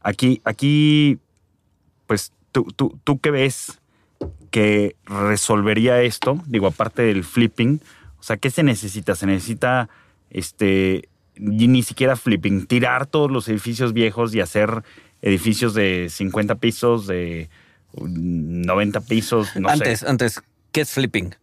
aquí, 0.00 0.40
aquí, 0.44 1.18
pues, 2.06 2.32
¿tú, 2.50 2.72
tú, 2.74 2.98
tú 3.04 3.18
qué 3.18 3.30
ves 3.30 3.78
que 4.50 4.96
resolvería 5.04 6.00
esto? 6.00 6.42
Digo, 6.46 6.66
aparte 6.66 7.02
del 7.02 7.24
flipping, 7.24 7.82
o 8.18 8.22
sea, 8.22 8.38
¿qué 8.38 8.48
se 8.48 8.62
necesita? 8.62 9.14
Se 9.16 9.26
necesita, 9.26 9.90
este, 10.30 11.10
ni 11.36 11.82
siquiera 11.82 12.16
flipping, 12.16 12.64
tirar 12.64 13.04
todos 13.04 13.30
los 13.30 13.46
edificios 13.50 13.92
viejos 13.92 14.34
y 14.34 14.40
hacer 14.40 14.82
edificios 15.20 15.74
de 15.74 16.06
50 16.08 16.54
pisos, 16.54 17.06
de 17.06 17.50
90 17.92 19.02
pisos, 19.02 19.54
no 19.56 19.68
antes, 19.68 20.00
sé. 20.00 20.08
Antes, 20.08 20.42
¿qué 20.76 20.82
es 20.82 20.90
flipping? 20.90 21.34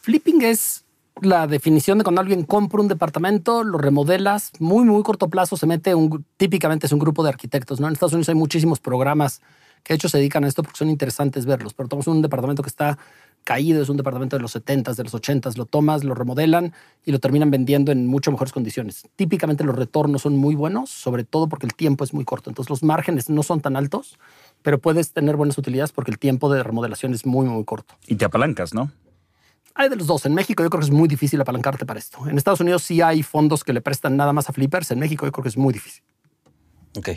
Flipping 0.00 0.42
es 0.42 0.84
la 1.22 1.46
definición 1.46 1.98
de 1.98 2.02
cuando 2.02 2.20
alguien 2.20 2.42
compra 2.42 2.80
un 2.80 2.88
departamento, 2.88 3.62
lo 3.62 3.78
remodelas, 3.78 4.50
muy, 4.58 4.84
muy 4.84 5.04
corto 5.04 5.28
plazo 5.28 5.56
se 5.56 5.68
mete, 5.68 5.94
un, 5.94 6.24
típicamente 6.36 6.86
es 6.86 6.92
un 6.92 6.98
grupo 6.98 7.22
de 7.22 7.28
arquitectos, 7.28 7.78
¿no? 7.78 7.86
En 7.86 7.92
Estados 7.92 8.14
Unidos 8.14 8.28
hay 8.28 8.34
muchísimos 8.34 8.80
programas 8.80 9.40
que 9.84 9.92
de 9.92 9.98
hecho 9.98 10.08
se 10.08 10.18
dedican 10.18 10.42
a 10.42 10.48
esto 10.48 10.64
porque 10.64 10.78
son 10.78 10.90
interesantes 10.90 11.46
verlos, 11.46 11.74
pero 11.74 11.88
tomas 11.88 12.08
un 12.08 12.20
departamento 12.20 12.64
que 12.64 12.68
está 12.68 12.98
caído, 13.44 13.80
es 13.80 13.88
un 13.88 13.96
departamento 13.96 14.34
de 14.34 14.42
los 14.42 14.56
70s, 14.56 14.96
de 14.96 15.04
los 15.04 15.14
80s, 15.14 15.56
lo 15.56 15.64
tomas, 15.64 16.02
lo 16.02 16.14
remodelan 16.14 16.74
y 17.04 17.12
lo 17.12 17.20
terminan 17.20 17.52
vendiendo 17.52 17.92
en 17.92 18.08
mucho 18.08 18.32
mejores 18.32 18.52
condiciones. 18.52 19.06
Típicamente 19.14 19.62
los 19.62 19.76
retornos 19.76 20.22
son 20.22 20.36
muy 20.36 20.56
buenos, 20.56 20.90
sobre 20.90 21.22
todo 21.22 21.48
porque 21.48 21.66
el 21.66 21.74
tiempo 21.74 22.02
es 22.02 22.12
muy 22.12 22.24
corto, 22.24 22.50
entonces 22.50 22.68
los 22.68 22.82
márgenes 22.82 23.30
no 23.30 23.44
son 23.44 23.60
tan 23.60 23.76
altos, 23.76 24.18
pero 24.62 24.78
puedes 24.78 25.12
tener 25.12 25.36
buenas 25.36 25.58
utilidades 25.58 25.92
porque 25.92 26.10
el 26.10 26.18
tiempo 26.18 26.52
de 26.52 26.62
remodelación 26.62 27.14
es 27.14 27.24
muy, 27.26 27.46
muy 27.46 27.64
corto. 27.64 27.94
Y 28.06 28.16
te 28.16 28.24
apalancas, 28.24 28.74
¿no? 28.74 28.90
Hay 29.74 29.88
de 29.88 29.96
los 29.96 30.08
dos. 30.08 30.26
En 30.26 30.34
México 30.34 30.62
yo 30.62 30.70
creo 30.70 30.80
que 30.80 30.86
es 30.86 30.92
muy 30.92 31.08
difícil 31.08 31.40
apalancarte 31.40 31.86
para 31.86 32.00
esto. 32.00 32.28
En 32.28 32.36
Estados 32.36 32.60
Unidos 32.60 32.82
sí 32.82 33.00
hay 33.00 33.22
fondos 33.22 33.62
que 33.62 33.72
le 33.72 33.80
prestan 33.80 34.16
nada 34.16 34.32
más 34.32 34.48
a 34.48 34.52
flippers. 34.52 34.90
En 34.90 34.98
México 34.98 35.24
yo 35.24 35.30
creo 35.30 35.42
que 35.44 35.48
es 35.48 35.56
muy 35.56 35.72
difícil. 35.72 36.02
Ok. 36.96 37.10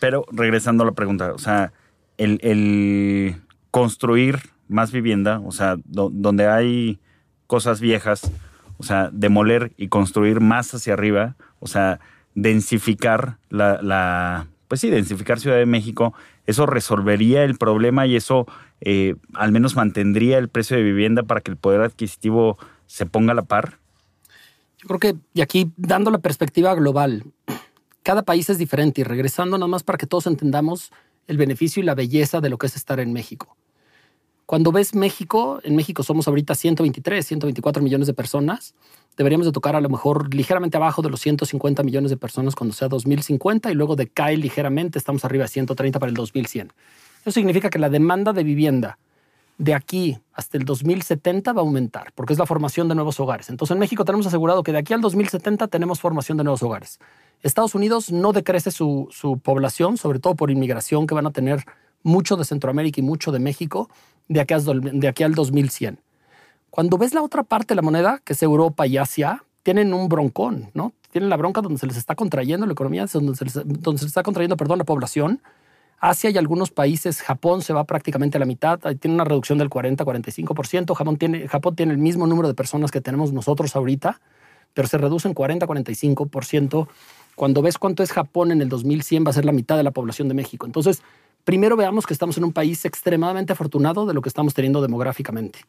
Pero 0.00 0.24
regresando 0.32 0.82
a 0.82 0.86
la 0.86 0.92
pregunta, 0.92 1.32
o 1.32 1.38
sea, 1.38 1.72
el, 2.18 3.40
construir 3.70 4.50
más 4.66 4.90
vivienda, 4.90 5.40
o 5.44 5.52
sea, 5.52 5.76
donde 5.84 6.48
hay 6.48 6.98
cosas 7.46 7.80
viejas, 7.80 8.30
o 8.78 8.82
sea, 8.82 9.10
demoler 9.12 9.72
y 9.76 9.88
construir 9.88 10.40
más 10.40 10.74
hacia 10.74 10.94
arriba, 10.94 11.36
o 11.60 11.68
sea, 11.68 12.00
densificar 12.34 13.38
la, 13.50 13.80
la 13.82 14.48
pues 14.80 14.92
densificar 14.92 15.38
Ciudad 15.38 15.56
de 15.56 15.66
México, 15.66 16.14
eso 16.46 16.66
resolvería 16.66 17.44
el 17.44 17.56
problema 17.56 18.06
y 18.06 18.16
eso 18.16 18.46
eh, 18.80 19.14
al 19.34 19.52
menos 19.52 19.76
mantendría 19.76 20.38
el 20.38 20.48
precio 20.48 20.76
de 20.76 20.82
vivienda 20.82 21.22
para 21.22 21.40
que 21.40 21.50
el 21.50 21.56
poder 21.56 21.80
adquisitivo 21.80 22.58
se 22.86 23.06
ponga 23.06 23.32
a 23.32 23.34
la 23.34 23.42
par? 23.42 23.78
Yo 24.78 24.88
creo 24.88 24.98
que, 24.98 25.14
y 25.32 25.40
aquí 25.40 25.72
dando 25.76 26.10
la 26.10 26.18
perspectiva 26.18 26.74
global, 26.74 27.24
cada 28.02 28.22
país 28.22 28.50
es 28.50 28.58
diferente 28.58 29.00
y 29.00 29.04
regresando 29.04 29.56
nada 29.56 29.68
más 29.68 29.82
para 29.84 29.96
que 29.96 30.06
todos 30.06 30.26
entendamos 30.26 30.90
el 31.26 31.38
beneficio 31.38 31.82
y 31.82 31.86
la 31.86 31.94
belleza 31.94 32.40
de 32.40 32.50
lo 32.50 32.58
que 32.58 32.66
es 32.66 32.76
estar 32.76 33.00
en 33.00 33.12
México. 33.12 33.56
Cuando 34.46 34.72
ves 34.72 34.94
México, 34.94 35.60
en 35.64 35.74
México 35.74 36.02
somos 36.02 36.28
ahorita 36.28 36.54
123, 36.54 37.26
124 37.26 37.82
millones 37.82 38.06
de 38.06 38.14
personas. 38.14 38.74
Deberíamos 39.16 39.46
de 39.46 39.52
tocar 39.52 39.74
a 39.74 39.80
lo 39.80 39.88
mejor 39.88 40.34
ligeramente 40.34 40.76
abajo 40.76 41.00
de 41.00 41.08
los 41.08 41.20
150 41.20 41.82
millones 41.82 42.10
de 42.10 42.16
personas 42.18 42.54
cuando 42.54 42.74
sea 42.74 42.88
2050 42.88 43.70
y 43.70 43.74
luego 43.74 43.96
decae 43.96 44.36
ligeramente, 44.36 44.98
estamos 44.98 45.24
arriba 45.24 45.44
de 45.44 45.48
130 45.48 45.98
para 45.98 46.10
el 46.10 46.16
2100. 46.16 46.72
Eso 47.22 47.30
significa 47.30 47.70
que 47.70 47.78
la 47.78 47.88
demanda 47.88 48.34
de 48.34 48.44
vivienda 48.44 48.98
de 49.56 49.72
aquí 49.72 50.18
hasta 50.32 50.58
el 50.58 50.64
2070 50.64 51.52
va 51.52 51.60
a 51.60 51.64
aumentar, 51.64 52.12
porque 52.14 52.32
es 52.32 52.38
la 52.38 52.44
formación 52.44 52.88
de 52.88 52.96
nuevos 52.96 53.18
hogares. 53.20 53.48
Entonces 53.48 53.72
en 53.72 53.78
México 53.78 54.04
tenemos 54.04 54.26
asegurado 54.26 54.62
que 54.62 54.72
de 54.72 54.78
aquí 54.78 54.92
al 54.92 55.00
2070 55.00 55.68
tenemos 55.68 56.00
formación 56.00 56.36
de 56.36 56.44
nuevos 56.44 56.62
hogares. 56.62 56.98
Estados 57.40 57.74
Unidos 57.74 58.10
no 58.10 58.32
decrece 58.32 58.70
su, 58.70 59.08
su 59.10 59.38
población, 59.38 59.96
sobre 59.96 60.18
todo 60.18 60.34
por 60.34 60.50
inmigración, 60.50 61.06
que 61.06 61.14
van 61.14 61.26
a 61.26 61.30
tener 61.30 61.64
mucho 62.04 62.36
de 62.36 62.44
Centroamérica 62.44 63.00
y 63.00 63.02
mucho 63.02 63.32
de 63.32 63.40
México 63.40 63.90
de 64.28 64.40
aquí, 64.40 64.54
de 64.54 65.08
aquí 65.08 65.22
al 65.24 65.34
2100. 65.34 65.98
Cuando 66.70 66.98
ves 66.98 67.14
la 67.14 67.22
otra 67.22 67.42
parte 67.42 67.68
de 67.68 67.76
la 67.76 67.82
moneda, 67.82 68.20
que 68.24 68.34
es 68.34 68.42
Europa 68.42 68.86
y 68.86 68.98
Asia, 68.98 69.44
tienen 69.64 69.92
un 69.92 70.08
broncón, 70.08 70.70
¿no? 70.74 70.92
Tienen 71.10 71.30
la 71.30 71.36
bronca 71.36 71.60
donde 71.60 71.78
se 71.78 71.86
les 71.86 71.96
está 71.96 72.14
contrayendo 72.14 72.66
la 72.66 72.72
economía, 72.72 73.06
donde 73.06 73.34
se 73.34 73.44
les, 73.44 73.56
está 74.04 74.22
contrayendo, 74.22 74.56
perdón, 74.56 74.78
la 74.78 74.84
población 74.84 75.40
Asia 76.00 76.28
y 76.28 76.36
algunos 76.36 76.70
países, 76.70 77.22
Japón 77.22 77.62
se 77.62 77.72
va 77.72 77.84
prácticamente 77.84 78.36
a 78.36 78.40
la 78.40 78.44
mitad, 78.46 78.78
tiene 79.00 79.14
una 79.14 79.24
reducción 79.24 79.56
del 79.56 79.70
40-45%. 79.70 80.94
Japón 80.94 81.16
tiene, 81.16 81.48
Japón 81.48 81.76
tiene 81.76 81.92
el 81.92 81.98
mismo 81.98 82.26
número 82.26 82.46
de 82.46 82.54
personas 82.54 82.90
que 82.90 83.00
tenemos 83.00 83.32
nosotros 83.32 83.74
ahorita, 83.74 84.20
pero 84.74 84.86
se 84.86 84.98
reduce 84.98 85.28
en 85.28 85.34
40-45%. 85.34 86.88
Cuando 87.36 87.62
ves 87.62 87.78
cuánto 87.78 88.02
es 88.02 88.12
Japón 88.12 88.52
en 88.52 88.60
el 88.60 88.68
2100, 88.68 89.24
va 89.24 89.30
a 89.30 89.32
ser 89.32 89.44
la 89.46 89.52
mitad 89.52 89.76
de 89.76 89.82
la 89.82 89.92
población 89.92 90.28
de 90.28 90.34
México. 90.34 90.66
Entonces, 90.66 91.02
primero 91.44 91.76
veamos 91.76 92.06
que 92.06 92.12
estamos 92.12 92.36
en 92.38 92.44
un 92.44 92.52
país 92.52 92.84
extremadamente 92.84 93.52
afortunado 93.52 94.06
de 94.06 94.14
lo 94.14 94.22
que 94.22 94.28
estamos 94.28 94.54
teniendo 94.54 94.82
demográficamente. 94.82 95.60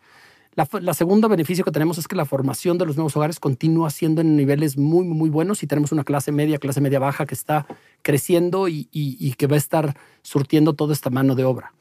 La, 0.56 0.94
segundo 0.94 1.28
beneficio 1.28 1.66
que 1.66 1.72
tenemos 1.72 1.98
es 1.98 2.08
que 2.08 2.16
la 2.16 2.24
formación 2.24 2.78
de 2.78 2.86
los 2.86 2.96
nuevos 2.96 3.18
hogares 3.18 3.42
continúa 3.42 3.90
siendo 3.90 4.22
en 4.22 4.38
niveles 4.38 4.78
muy, 4.78 5.06
muy 5.06 5.30
buenos 5.30 5.64
y 5.64 5.68
tenemos 5.68 5.92
una 5.92 6.06
clase 6.06 6.32
media, 6.32 6.60
clase 6.60 6.80
media 6.80 7.00
baja 7.00 7.26
que 7.26 7.34
está 7.34 7.68
creciendo 8.02 8.70
y, 8.70 8.88
y 8.92 9.34
que 9.34 9.48
va 9.48 9.56
a 9.56 9.58
estar 9.58 9.98
surtiendo 10.22 10.74
toda 10.74 10.94
esta 10.94 11.10
mano 11.10 11.36
de 11.36 11.44
obra. 11.44 11.74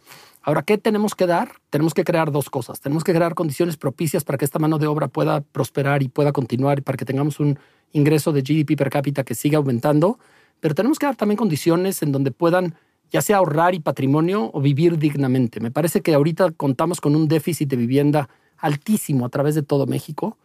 Ahora, 0.43 0.63
¿qué 0.63 0.77
tenemos 0.77 1.15
que 1.15 1.27
dar? 1.27 1.53
Tenemos 1.71 1.95
que 1.95 2.05
crear 2.05 2.33
dos 2.33 2.51
cosas. 2.51 2.81
Tenemos 2.81 3.03
que 3.03 3.15
crear 3.15 3.35
condiciones 3.35 3.77
propicias 3.77 4.25
para 4.25 4.37
que 4.37 4.45
esta 4.45 4.59
mano 4.59 4.79
de 4.79 4.89
obra 4.89 5.09
pueda 5.09 5.41
prosperar 5.41 6.03
y 6.03 6.09
pueda 6.09 6.33
continuar 6.33 6.81
y 6.81 6.83
para 6.83 6.99
que 6.99 7.07
tengamos 7.07 7.41
un 7.41 7.59
ingreso 7.93 8.33
de 8.33 8.43
GDP 8.43 8.77
per 8.77 8.91
cápita 8.91 9.25
que 9.25 9.35
siga 9.35 9.57
aumentando, 9.57 10.19
pero 10.61 10.75
tenemos 10.75 10.99
que 10.99 11.07
dar 11.07 11.17
también 11.17 11.39
condiciones 11.39 12.03
en 12.03 12.13
donde 12.13 12.31
puedan 12.31 12.75
ya 13.11 13.23
sea 13.23 13.39
ahorrar 13.39 13.75
y 13.75 13.81
patrimonio 13.81 14.51
o 14.53 14.61
vivir 14.61 14.99
dignamente. 14.99 15.61
Me 15.61 15.71
parece 15.71 16.01
que 16.01 16.15
ahorita 16.15 16.51
contamos 16.53 17.01
con 17.01 17.15
un 17.15 17.29
déficit 17.29 17.69
de 17.69 17.77
vivienda 17.77 18.29
altísimo 18.59 19.25
a 19.27 19.29
través 19.29 19.55
de 19.55 19.63
todo 19.63 19.87
México. 19.87 20.37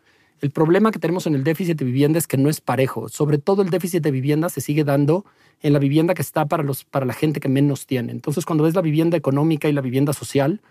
El 0.42 0.52
problema 0.52 0.92
que 0.92 1.00
tenemos 1.00 1.28
en 1.28 1.36
el 1.36 1.44
déficit 1.44 1.78
de 1.78 1.86
vivienda 1.86 2.20
es 2.20 2.28
que 2.28 2.38
no 2.38 2.50
es 2.50 2.62
parejo. 2.62 3.10
Sobre 3.10 3.38
todo 3.38 3.62
el 3.62 3.70
déficit 3.70 4.04
de 4.04 4.12
vivienda 4.12 4.50
se 4.50 4.62
sigue 4.62 4.84
dando 4.84 5.26
en 5.62 5.74
la 5.74 5.80
vivienda 5.80 6.14
que 6.14 6.22
está 6.22 6.46
para, 6.46 6.64
los, 6.64 6.86
para 6.86 7.06
la 7.06 7.14
gente 7.14 7.40
que 7.40 7.50
menos 7.50 7.86
tiene. 7.86 8.12
Entonces, 8.12 8.46
cuando 8.46 8.64
ves 8.64 8.76
la 8.76 8.82
vivienda 8.82 9.18
económica 9.18 9.68
y 9.68 9.74
la 9.74 9.82
vivienda 9.82 10.14
social, 10.14 10.62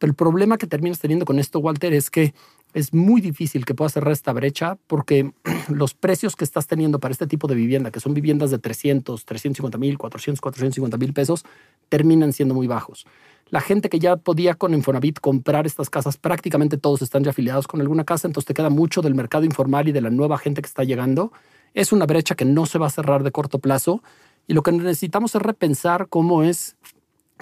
el 0.00 0.14
problema 0.14 0.58
que 0.58 0.66
terminas 0.66 0.98
teniendo 0.98 1.24
con 1.24 1.38
esto, 1.38 1.60
Walter, 1.60 1.92
es 1.92 2.10
que 2.10 2.34
es 2.74 2.94
muy 2.94 3.20
difícil 3.20 3.64
que 3.64 3.74
puedas 3.74 3.92
cerrar 3.92 4.12
esta 4.12 4.32
brecha 4.32 4.78
porque 4.86 5.32
los 5.68 5.94
precios 5.94 6.36
que 6.36 6.44
estás 6.44 6.66
teniendo 6.66 6.98
para 6.98 7.12
este 7.12 7.26
tipo 7.26 7.46
de 7.46 7.54
vivienda, 7.54 7.90
que 7.90 8.00
son 8.00 8.14
viviendas 8.14 8.50
de 8.50 8.58
300, 8.58 9.24
350 9.24 9.78
mil, 9.78 9.98
400, 9.98 10.40
450 10.40 10.96
mil 10.96 11.12
pesos, 11.12 11.44
terminan 11.88 12.32
siendo 12.32 12.54
muy 12.54 12.66
bajos. 12.66 13.06
La 13.50 13.60
gente 13.60 13.90
que 13.90 13.98
ya 13.98 14.16
podía 14.16 14.54
con 14.54 14.72
Infonavit 14.72 15.20
comprar 15.20 15.66
estas 15.66 15.90
casas, 15.90 16.16
prácticamente 16.16 16.78
todos 16.78 17.02
están 17.02 17.22
ya 17.22 17.30
afiliados 17.30 17.66
con 17.66 17.82
alguna 17.82 18.04
casa, 18.04 18.26
entonces 18.26 18.46
te 18.46 18.54
queda 18.54 18.70
mucho 18.70 19.02
del 19.02 19.14
mercado 19.14 19.44
informal 19.44 19.88
y 19.88 19.92
de 19.92 20.00
la 20.00 20.08
nueva 20.08 20.38
gente 20.38 20.62
que 20.62 20.68
está 20.68 20.84
llegando. 20.84 21.32
Es 21.74 21.92
una 21.92 22.06
brecha 22.06 22.34
que 22.34 22.46
no 22.46 22.64
se 22.64 22.78
va 22.78 22.86
a 22.86 22.90
cerrar 22.90 23.22
de 23.22 23.30
corto 23.30 23.58
plazo 23.58 24.02
y 24.46 24.54
lo 24.54 24.62
que 24.62 24.72
necesitamos 24.72 25.34
es 25.34 25.42
repensar 25.42 26.08
cómo 26.08 26.42
es 26.42 26.76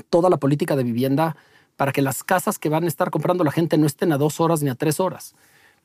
toda 0.09 0.31
la 0.31 0.38
política 0.38 0.77
de 0.77 0.83
vivienda 0.83 1.37
para 1.81 1.93
que 1.93 2.03
las 2.03 2.23
casas 2.23 2.59
que 2.59 2.69
van 2.69 2.85
a 2.85 2.88
estar 2.88 3.09
comprando 3.09 3.43
la 3.43 3.53
gente 3.53 3.79
no 3.79 3.87
estén 3.87 4.12
a 4.12 4.19
dos 4.19 4.38
horas 4.38 4.62
ni 4.62 4.69
a 4.69 4.75
tres 4.75 5.01
horas. 5.01 5.35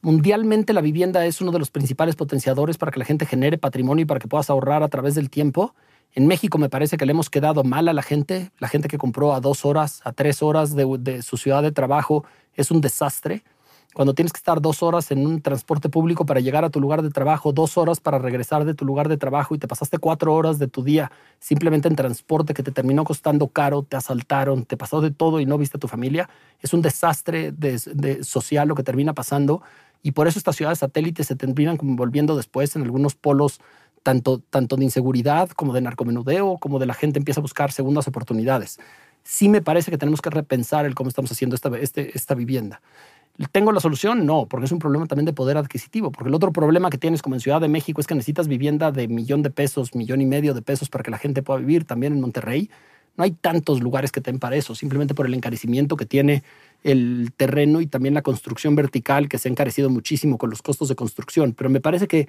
Mundialmente 0.01 0.73
la 0.73 0.81
vivienda 0.81 1.25
es 1.25 1.39
uno 1.39 1.53
de 1.53 1.59
los 1.59 1.71
principales 1.71 2.17
potenciadores 2.17 2.77
para 2.77 2.91
que 2.91 2.99
la 2.99 3.05
gente 3.05 3.25
genere 3.25 3.57
patrimonio 3.57 4.03
y 4.03 4.05
para 4.05 4.19
que 4.19 4.27
puedas 4.27 4.49
ahorrar 4.49 4.83
a 4.83 4.89
través 4.89 5.15
del 5.15 5.29
tiempo. 5.29 5.73
En 6.11 6.27
México 6.27 6.57
me 6.57 6.67
parece 6.67 6.97
que 6.97 7.05
le 7.05 7.13
hemos 7.13 7.29
quedado 7.29 7.63
mal 7.63 7.87
a 7.87 7.93
la 7.93 8.01
gente. 8.01 8.51
La 8.59 8.67
gente 8.67 8.89
que 8.89 8.97
compró 8.97 9.33
a 9.33 9.39
dos 9.39 9.63
horas, 9.63 10.01
a 10.03 10.11
tres 10.11 10.43
horas 10.43 10.75
de, 10.75 11.21
su 11.21 11.37
ciudad 11.37 11.63
de 11.63 11.71
trabajo 11.71 12.25
es 12.55 12.71
un 12.71 12.81
desastre. 12.81 13.45
Cuando 13.95 14.13
tienes 14.13 14.33
que 14.33 14.39
estar 14.39 14.59
dos 14.59 14.83
horas 14.83 15.09
en 15.11 15.25
un 15.25 15.41
transporte 15.41 15.87
público 15.87 16.25
para 16.25 16.41
llegar 16.41 16.65
a 16.65 16.69
tu 16.69 16.81
lugar 16.81 17.01
de 17.01 17.11
trabajo, 17.11 17.53
dos 17.53 17.77
horas 17.77 18.01
para 18.01 18.19
regresar 18.19 18.65
de 18.65 18.73
tu 18.73 18.83
lugar 18.83 19.07
de 19.07 19.15
trabajo 19.15 19.55
y 19.55 19.57
te 19.57 19.69
pasaste 19.69 19.99
cuatro 19.99 20.33
horas 20.33 20.59
de 20.59 20.67
tu 20.67 20.83
día 20.83 21.13
simplemente 21.39 21.87
en 21.87 21.95
transporte 21.95 22.53
que 22.53 22.61
te 22.61 22.73
terminó 22.73 23.05
costando 23.05 23.47
caro, 23.47 23.83
te 23.83 23.95
asaltaron, 23.95 24.65
te 24.65 24.75
pasó 24.75 24.99
de 24.99 25.11
todo 25.11 25.39
y 25.39 25.45
no 25.45 25.57
viste 25.57 25.77
a 25.77 25.79
tu 25.79 25.87
familia, 25.87 26.29
es 26.59 26.73
un 26.73 26.81
desastre 26.81 27.53
de, 27.53 28.21
social 28.25 28.67
lo 28.67 28.75
que 28.75 28.83
termina 28.83 29.13
pasando 29.13 29.61
Y 30.03 30.11
por 30.11 30.27
eso 30.27 30.39
estas 30.39 30.57
ciudades 30.57 30.79
satélites 30.79 31.27
se 31.27 31.37
terminan 31.37 31.77
volviendo 31.81 32.35
después 32.35 32.75
en 32.75 32.81
algunos 32.81 33.15
polos 33.15 33.61
tanto, 34.03 34.43
de 34.51 34.83
inseguridad 34.83 35.51
como 35.51 35.71
de 35.71 35.79
narcomenudeo, 35.79 36.57
como 36.57 36.79
de 36.79 36.85
la 36.85 36.95
gente 36.95 37.17
empieza 37.17 37.39
a 37.39 37.43
buscar 37.43 37.71
segundas 37.71 38.09
oportunidades. 38.09 38.77
Sí 39.23 39.47
me 39.47 39.61
parece 39.61 39.89
que 39.89 39.97
tenemos 39.97 40.21
que 40.21 40.31
repensar 40.31 40.85
el 40.85 40.95
cómo 40.95 41.07
estamos 41.07 41.31
haciendo 41.31 41.55
esta, 41.55 41.69
este, 41.77 42.11
esta 42.13 42.35
vivienda. 42.35 42.81
¿Tengo 43.51 43.73
la 43.73 43.81
solución? 43.81 44.25
No, 44.25 44.45
porque 44.45 44.65
es 44.65 44.71
un 44.71 44.79
problema 44.79 45.07
también 45.07 45.25
de 45.25 45.33
poder 45.33 45.57
adquisitivo. 45.57 46.11
Porque 46.11 46.29
el 46.29 46.35
otro 46.35 46.53
problema 46.53 46.89
que 46.89 46.97
tienes 46.97 47.21
como 47.21 47.35
en 47.35 47.41
Ciudad 47.41 47.59
de 47.59 47.67
México 47.67 47.99
es 47.99 48.07
que 48.07 48.15
necesitas 48.15 48.47
vivienda 48.47 48.91
de 48.91 49.07
millón 49.07 49.41
de 49.41 49.49
pesos, 49.49 49.93
millón 49.93 50.21
y 50.21 50.25
medio 50.25 50.53
de 50.53 50.61
pesos 50.61 50.89
para 50.89 51.03
que 51.03 51.11
la 51.11 51.17
gente 51.17 51.43
pueda 51.43 51.59
vivir. 51.59 51.83
También 51.83 52.13
en 52.13 52.21
Monterrey 52.21 52.69
no 53.17 53.23
hay 53.23 53.31
tantos 53.31 53.81
lugares 53.81 54.11
que 54.11 54.21
den 54.21 54.39
para 54.39 54.55
eso, 54.55 54.75
simplemente 54.75 55.13
por 55.13 55.25
el 55.25 55.33
encarecimiento 55.33 55.97
que 55.97 56.05
tiene 56.05 56.43
el 56.83 57.31
terreno 57.35 57.81
y 57.81 57.87
también 57.87 58.13
la 58.13 58.21
construcción 58.21 58.75
vertical 58.75 59.27
que 59.27 59.37
se 59.37 59.49
ha 59.49 59.51
encarecido 59.51 59.89
muchísimo 59.89 60.37
con 60.37 60.49
los 60.49 60.61
costos 60.61 60.87
de 60.89 60.95
construcción. 60.95 61.53
Pero 61.53 61.69
me 61.69 61.81
parece 61.81 62.07
que 62.07 62.27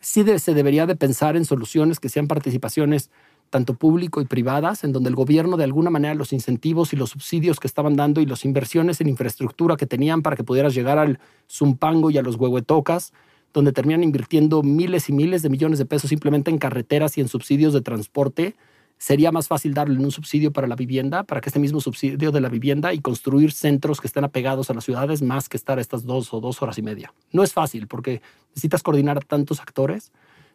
sí 0.00 0.24
se 0.38 0.54
debería 0.54 0.86
de 0.86 0.96
pensar 0.96 1.36
en 1.36 1.44
soluciones 1.44 2.00
que 2.00 2.08
sean 2.08 2.28
participaciones 2.28 3.10
tanto 3.52 3.74
público 3.74 4.22
y 4.22 4.24
privadas, 4.24 4.82
en 4.82 4.92
donde 4.92 5.10
el 5.10 5.14
gobierno 5.14 5.58
de 5.58 5.64
alguna 5.64 5.90
manera 5.90 6.14
los 6.14 6.32
incentivos 6.32 6.94
y 6.94 6.96
los 6.96 7.10
subsidios 7.10 7.60
que 7.60 7.66
estaban 7.66 7.96
dando 7.96 8.22
y 8.22 8.26
las 8.26 8.46
inversiones 8.46 9.00
en 9.02 9.10
infraestructura 9.10 9.76
que 9.76 9.86
tenían 9.86 10.22
para 10.22 10.36
que 10.36 10.42
pudieras 10.42 10.74
llegar 10.74 10.98
al 10.98 11.20
Zumpango 11.50 12.10
y 12.10 12.16
a 12.16 12.22
los 12.22 12.36
Huehuetocas, 12.36 13.12
donde 13.52 13.72
terminan 13.72 14.02
invirtiendo 14.02 14.62
miles 14.62 15.10
y 15.10 15.12
miles 15.12 15.42
de 15.42 15.50
millones 15.50 15.78
de 15.78 15.84
pesos 15.84 16.08
simplemente 16.08 16.50
en 16.50 16.56
carreteras 16.56 17.18
y 17.18 17.20
en 17.20 17.28
subsidios 17.28 17.74
de 17.74 17.82
transporte, 17.82 18.56
sería 18.96 19.30
más 19.32 19.48
fácil 19.48 19.74
darle 19.74 19.98
un 19.98 20.10
subsidio 20.10 20.50
para 20.50 20.66
la 20.66 20.74
vivienda, 20.74 21.24
para 21.24 21.42
que 21.42 21.50
este 21.50 21.58
mismo 21.58 21.82
subsidio 21.82 22.32
de 22.32 22.40
la 22.40 22.48
vivienda 22.48 22.94
y 22.94 23.00
construir 23.00 23.52
centros 23.52 24.00
que 24.00 24.06
estén 24.06 24.24
apegados 24.24 24.70
a 24.70 24.74
las 24.74 24.84
ciudades 24.84 25.20
más 25.20 25.50
que 25.50 25.58
estar 25.58 25.78
estas 25.78 26.06
dos 26.06 26.32
o 26.32 26.40
dos 26.40 26.62
horas 26.62 26.78
y 26.78 26.82
media. 26.82 27.12
No 27.32 27.42
es 27.42 27.52
fácil 27.52 27.86
porque 27.86 28.22
necesitas 28.48 28.82
coordinar 28.82 29.18
a 29.18 29.20
tantos 29.20 29.60
actores, 29.60 30.10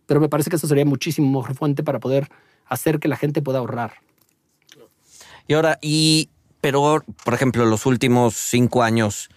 pero 0.08 0.20
me 0.20 0.30
parece 0.30 0.50
que 0.50 0.56
eso 0.56 0.66
sería 0.66 0.86
muchísimo 0.86 1.40
mejor 1.40 1.56
fuente 1.56 1.84
para 1.84 2.00
poder 2.00 2.30
hacer 2.70 3.00
que 3.00 3.08
la 3.08 3.18
gente 3.18 3.42
pueda 3.42 3.60
ahorrar. 3.60 3.94
Y 5.48 5.54
ahora, 5.54 5.80
y, 5.82 6.30
pero, 6.62 7.04
por 7.24 7.34
ejemplo, 7.34 7.66
los 7.66 7.86
últimos 7.86 8.36
cinco 8.36 8.84
años, 8.84 9.30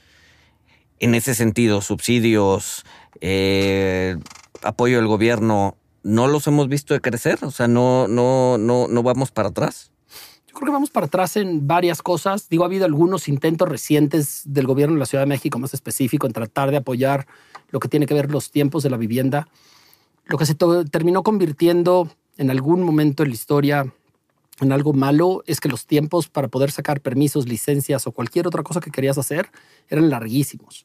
en 0.98 1.14
ese 1.14 1.34
sentido, 1.34 1.80
subsidios, 1.80 2.84
eh, 3.20 4.16
apoyo 4.62 4.96
del 4.96 5.06
gobierno, 5.06 5.76
¿no 6.02 6.26
los 6.26 6.46
hemos 6.46 6.68
visto 6.68 6.94
de 6.94 7.00
crecer? 7.00 7.38
O 7.42 7.50
sea, 7.50 7.68
no, 7.68 8.08
no, 8.08 8.58
no, 8.58 8.88
no 8.88 9.02
vamos 9.02 9.30
para 9.30 9.48
atrás. 9.50 9.92
Yo 10.48 10.54
creo 10.54 10.66
que 10.66 10.72
vamos 10.72 10.90
para 10.90 11.06
atrás 11.06 11.36
en 11.36 11.68
varias 11.68 12.02
cosas. 12.02 12.48
Digo, 12.48 12.64
ha 12.64 12.66
habido 12.66 12.84
algunos 12.84 13.28
intentos 13.28 13.68
recientes 13.68 14.42
del 14.44 14.66
gobierno 14.66 14.94
de 14.94 15.00
la 15.00 15.06
Ciudad 15.06 15.22
de 15.22 15.28
México, 15.28 15.60
más 15.60 15.74
específico, 15.74 16.26
en 16.26 16.32
tratar 16.32 16.72
de 16.72 16.78
apoyar 16.78 17.28
lo 17.70 17.78
que 17.78 17.88
tiene 17.88 18.06
que 18.06 18.14
ver 18.14 18.32
los 18.32 18.50
tiempos 18.50 18.82
de 18.82 18.90
la 18.90 18.96
vivienda. 18.96 19.46
Lo 20.24 20.38
que 20.38 20.46
se 20.46 20.56
terminó 20.90 21.22
convirtiendo 21.22 22.10
en 22.36 22.50
algún 22.50 22.82
momento 22.82 23.22
en 23.22 23.30
la 23.30 23.34
historia 23.34 23.92
en 24.60 24.72
algo 24.72 24.92
malo 24.92 25.42
es 25.46 25.60
que 25.60 25.68
los 25.68 25.86
tiempos 25.86 26.28
para 26.28 26.48
poder 26.48 26.70
sacar 26.70 27.00
permisos, 27.00 27.48
licencias 27.48 28.06
o 28.06 28.12
cualquier 28.12 28.46
otra 28.46 28.62
cosa 28.62 28.80
que 28.80 28.90
querías 28.90 29.18
hacer 29.18 29.50
eran 29.88 30.10
larguísimos. 30.10 30.84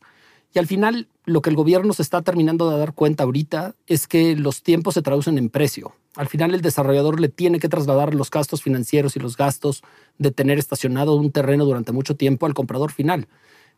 Y 0.54 0.60
al 0.60 0.68
final, 0.68 1.10
lo 1.26 1.42
que 1.42 1.50
el 1.50 1.58
gobierno 1.58 1.92
se 1.92 2.02
está 2.02 2.22
terminando 2.22 2.72
de 2.72 2.78
dar 2.78 2.94
cuenta 2.94 3.26
ahorita 3.26 3.76
es 3.88 4.08
que 4.08 4.38
los 4.38 4.64
tiempos 4.64 4.94
se 4.94 5.02
traducen 5.02 5.38
en 5.38 5.50
precio. 5.50 5.94
Al 6.16 6.30
final, 6.30 6.54
el 6.54 6.62
desarrollador 6.62 7.20
le 7.20 7.28
tiene 7.28 7.60
que 7.60 7.68
trasladar 7.68 8.16
los 8.16 8.32
gastos 8.32 8.62
financieros 8.62 9.18
y 9.18 9.20
los 9.20 9.36
gastos 9.36 9.84
de 10.18 10.32
tener 10.32 10.58
estacionado 10.58 11.16
un 11.16 11.32
terreno 11.32 11.66
durante 11.66 11.92
mucho 11.92 12.16
tiempo 12.16 12.46
al 12.46 12.54
comprador 12.54 12.94
final. 12.94 13.28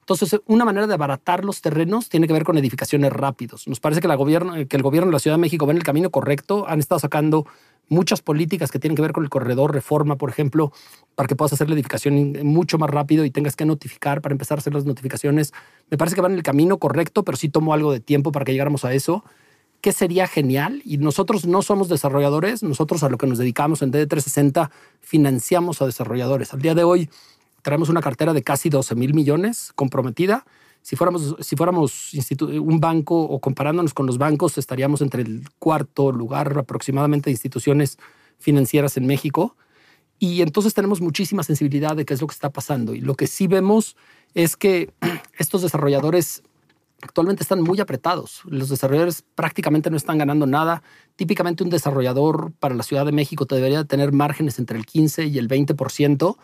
Entonces, 0.09 0.39
una 0.45 0.63
manera 0.63 0.87
de 0.87 0.93
abaratar 0.93 1.43
los 1.43 1.59
terrenos 1.59 2.07
tiene 2.07 2.27
que 2.27 2.33
ver 2.33 2.45
con 2.45 2.57
edificaciones 2.57 3.11
rápidos. 3.11 3.67
Nos 3.67 3.81
parece 3.81 3.99
que, 3.99 4.07
gobierno, 4.07 4.53
que 4.65 4.77
el 4.77 4.81
gobierno 4.81 5.07
de 5.07 5.11
la 5.11 5.19
Ciudad 5.19 5.35
de 5.35 5.41
México 5.41 5.65
va 5.65 5.73
en 5.73 5.77
el 5.79 5.83
camino 5.83 6.09
correcto. 6.11 6.65
Han 6.65 6.79
estado 6.79 6.99
sacando 6.99 7.45
muchas 7.89 8.21
políticas 8.21 8.71
que 8.71 8.79
tienen 8.79 8.95
que 8.95 9.01
ver 9.01 9.11
con 9.11 9.25
el 9.25 9.29
corredor 9.29 9.73
reforma, 9.73 10.15
por 10.15 10.29
ejemplo, 10.29 10.71
para 11.15 11.27
que 11.27 11.35
puedas 11.35 11.51
hacer 11.51 11.67
la 11.67 11.75
edificación 11.75 12.37
mucho 12.43 12.77
más 12.77 12.89
rápido 12.89 13.25
y 13.25 13.31
tengas 13.31 13.57
que 13.57 13.65
notificar 13.65 14.21
para 14.21 14.31
empezar 14.31 14.57
a 14.57 14.59
hacer 14.59 14.73
las 14.73 14.85
notificaciones. 14.85 15.51
Me 15.89 15.97
parece 15.97 16.15
que 16.15 16.21
van 16.21 16.31
en 16.31 16.37
el 16.37 16.43
camino 16.43 16.77
correcto, 16.77 17.25
pero 17.25 17.37
sí 17.37 17.49
tomó 17.49 17.73
algo 17.73 17.91
de 17.91 17.99
tiempo 17.99 18.31
para 18.31 18.45
que 18.45 18.53
llegáramos 18.53 18.85
a 18.85 18.93
eso. 18.93 19.25
¿Qué 19.81 19.91
sería 19.91 20.25
genial? 20.25 20.81
Y 20.85 20.99
nosotros 20.99 21.45
no 21.45 21.61
somos 21.61 21.89
desarrolladores, 21.89 22.63
nosotros 22.63 23.03
a 23.03 23.09
lo 23.09 23.17
que 23.17 23.27
nos 23.27 23.39
dedicamos 23.39 23.81
en 23.81 23.91
DD360 23.91 24.69
financiamos 25.01 25.81
a 25.81 25.85
desarrolladores. 25.85 26.53
Al 26.53 26.61
día 26.61 26.75
de 26.75 26.85
hoy, 26.85 27.09
Traemos 27.67 27.89
una 27.89 27.99
cartera 27.99 28.31
de 28.31 28.43
casi 28.43 28.69
12 28.69 28.95
mil 28.95 29.13
millones 29.13 29.73
comprometida. 29.75 30.45
Si 30.81 30.95
fuéramos, 30.95 31.35
si 31.41 31.57
fuéramos 31.57 32.13
un 32.61 32.79
banco 32.79 33.21
o 33.23 33.41
comparándonos 33.41 33.93
con 33.93 34.05
los 34.05 34.17
bancos, 34.17 34.57
estaríamos 34.57 35.01
entre 35.01 35.23
el 35.23 35.49
cuarto 35.59 36.13
lugar 36.13 36.57
aproximadamente 36.57 37.29
de 37.29 37.33
instituciones 37.33 37.97
financieras 38.39 38.95
en 38.95 39.05
México. 39.05 39.57
Y 40.17 40.43
entonces 40.43 40.73
tenemos 40.75 41.01
muchísima 41.01 41.43
sensibilidad 41.43 41.97
de 41.97 42.05
qué 42.05 42.13
es 42.13 42.21
lo 42.21 42.27
que 42.27 42.35
está 42.35 42.51
pasando. 42.51 42.95
Y 42.95 43.01
lo 43.01 43.15
que 43.15 43.27
sí 43.27 43.47
vemos 43.47 43.97
es 44.33 44.55
que 44.55 44.93
estos 45.37 45.61
desarrolladores 45.61 46.43
actualmente 47.01 47.43
están 47.43 47.61
muy 47.61 47.81
apretados. 47.81 48.43
Los 48.45 48.69
desarrolladores 48.69 49.25
prácticamente 49.35 49.89
no 49.89 49.97
están 49.97 50.19
ganando 50.19 50.47
nada. 50.47 50.83
Típicamente 51.17 51.65
un 51.65 51.69
desarrollador 51.69 52.53
para 52.61 52.75
la 52.75 52.83
Ciudad 52.83 53.05
de 53.05 53.11
México 53.11 53.45
te 53.45 53.55
debería 53.55 53.83
tener 53.83 54.13
márgenes 54.13 54.57
entre 54.57 54.77
el 54.77 54.85
15 54.85 55.25
y 55.25 55.37
el 55.37 55.49
20%. 55.49 56.37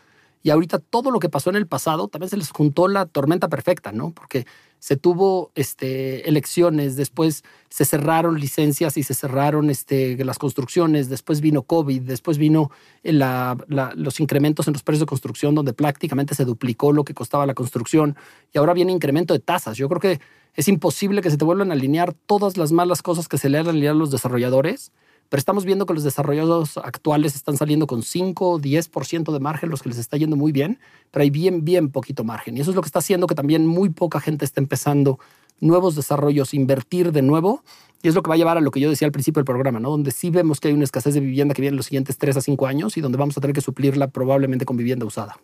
Y 0.44 0.50
ahorita 0.50 0.80
todo 0.80 1.10
lo 1.10 1.20
que 1.20 1.30
pasó 1.30 1.50
en 1.50 1.56
el 1.56 1.68
pasado 1.68 2.10
también 2.10 2.30
se 2.30 2.38
les 2.38 2.52
juntó 2.52 2.90
la 2.90 3.06
tormenta 3.06 3.48
perfecta, 3.48 3.94
¿no? 3.94 4.12
Porque 4.12 4.46
se 4.78 4.98
tuvo 4.98 5.54
este, 5.56 6.28
elecciones, 6.28 6.98
después 6.98 7.46
se 7.70 7.86
cerraron 7.86 8.38
licencias 8.38 8.98
y 8.98 9.04
se 9.04 9.14
cerraron 9.14 9.70
este, 9.70 10.22
las 10.26 10.38
construcciones, 10.38 11.08
después 11.08 11.40
vino 11.40 11.62
COVID, 11.62 12.02
después 12.02 12.38
vino 12.38 12.70
los 13.04 14.20
incrementos 14.20 14.68
en 14.68 14.74
los 14.74 14.84
precios 14.84 15.00
de 15.00 15.06
construcción, 15.06 15.56
donde 15.56 15.72
prácticamente 15.72 16.36
se 16.36 16.44
duplicó 16.44 16.92
lo 16.92 17.06
que 17.06 17.14
costaba 17.14 17.46
la 17.46 17.54
construcción, 17.54 18.18
y 18.52 18.58
ahora 18.58 18.74
viene 18.74 18.92
incremento 18.92 19.34
de 19.34 19.40
tasas. 19.40 19.78
Yo 19.78 19.88
creo 19.88 20.02
que 20.02 20.20
es 20.56 20.68
imposible 20.68 21.22
que 21.22 21.32
se 21.32 21.38
te 21.38 21.46
vuelvan 21.46 21.72
a 21.72 21.74
alinear 21.74 22.14
todas 22.14 22.58
las 22.58 22.72
malas 22.72 23.02
cosas 23.02 23.28
que 23.28 23.38
se 23.38 23.50
le 23.50 23.58
han 23.58 23.68
alineado 23.68 23.96
a 23.96 24.00
los 24.00 24.12
desarrolladores 24.12 24.92
pero 25.34 25.40
estamos 25.40 25.66
viendo 25.66 25.88
que 25.88 25.96
los 25.96 26.04
desarrolladores 26.04 26.78
actuales 26.78 27.36
están 27.36 27.58
saliendo 27.58 27.88
con 27.88 28.04
5 28.04 28.52
o 28.52 28.60
10% 28.60 29.32
de 29.32 29.40
margen, 29.40 29.72
los 29.72 29.82
que 29.82 29.90
les 29.90 29.98
está 29.98 30.16
yendo 30.16 30.36
muy 30.36 30.52
bien, 30.52 30.80
pero 31.10 31.24
hay 31.24 31.32
bien, 31.32 31.66
bien 31.66 31.90
poquito 31.90 32.24
margen. 32.24 32.56
Y 32.56 32.62
eso 32.62 32.70
es 32.70 32.76
lo 32.76 32.84
que 32.84 32.86
está 32.88 33.00
haciendo 33.00 33.26
que 33.26 33.34
también 33.34 33.66
muy 33.66 33.90
poca 33.90 34.20
gente 34.20 34.46
esté 34.46 34.60
empezando 34.60 35.18
nuevos 35.60 35.96
desarrollos, 35.96 36.54
invertir 36.54 37.12
de 37.12 37.24
nuevo. 37.24 37.64
Y 38.04 38.10
es 38.10 38.14
lo 38.14 38.22
que 38.22 38.30
va 38.30 38.36
a 38.36 38.38
llevar 38.38 38.58
a 38.58 38.62
lo 38.62 38.70
que 38.70 38.80
yo 38.80 38.92
decía 38.92 39.08
al 39.08 39.12
principio 39.12 39.40
del 39.40 39.46
programa, 39.46 39.80
¿no? 39.80 39.90
Donde 39.90 40.12
sí 40.12 40.30
vemos 40.30 40.60
que 40.60 40.68
hay 40.68 40.76
una 40.76 40.84
escasez 40.84 41.16
de 41.16 41.22
vivienda 41.22 41.56
que 41.56 41.62
viene 41.62 41.74
en 41.74 41.78
los 41.78 41.88
siguientes 41.88 42.18
3 42.20 42.38
a 42.38 42.42
5 42.42 42.68
años 42.68 42.96
y 42.98 43.02
donde 43.02 43.18
vamos 43.18 43.36
a 43.36 43.42
tener 43.42 43.56
que 43.56 43.62
suplirla 43.62 44.10
probablemente 44.10 44.66
con 44.66 44.78
vivienda 44.78 45.06
usada. 45.06 45.40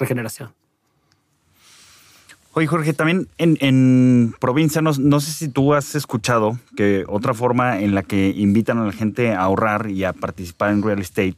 Regeneración. 0.00 0.67
Oye, 2.54 2.66
Jorge, 2.66 2.92
también 2.92 3.28
en, 3.36 4.34
provincia, 4.40 4.80
no, 4.80 5.20
sé 5.20 5.32
si 5.32 5.48
tú 5.48 5.74
has 5.74 5.94
escuchado 5.94 6.58
que 6.76 7.04
otra 7.06 7.34
forma 7.34 7.80
en 7.80 7.94
la 7.94 8.02
que 8.02 8.32
invitan 8.36 8.78
a 8.78 8.86
la 8.86 8.92
gente 8.92 9.32
a 9.32 9.42
ahorrar 9.42 9.90
y 9.90 10.04
a 10.04 10.12
participar 10.12 10.72
en 10.72 10.82
real 10.82 10.98
estate, 10.98 11.36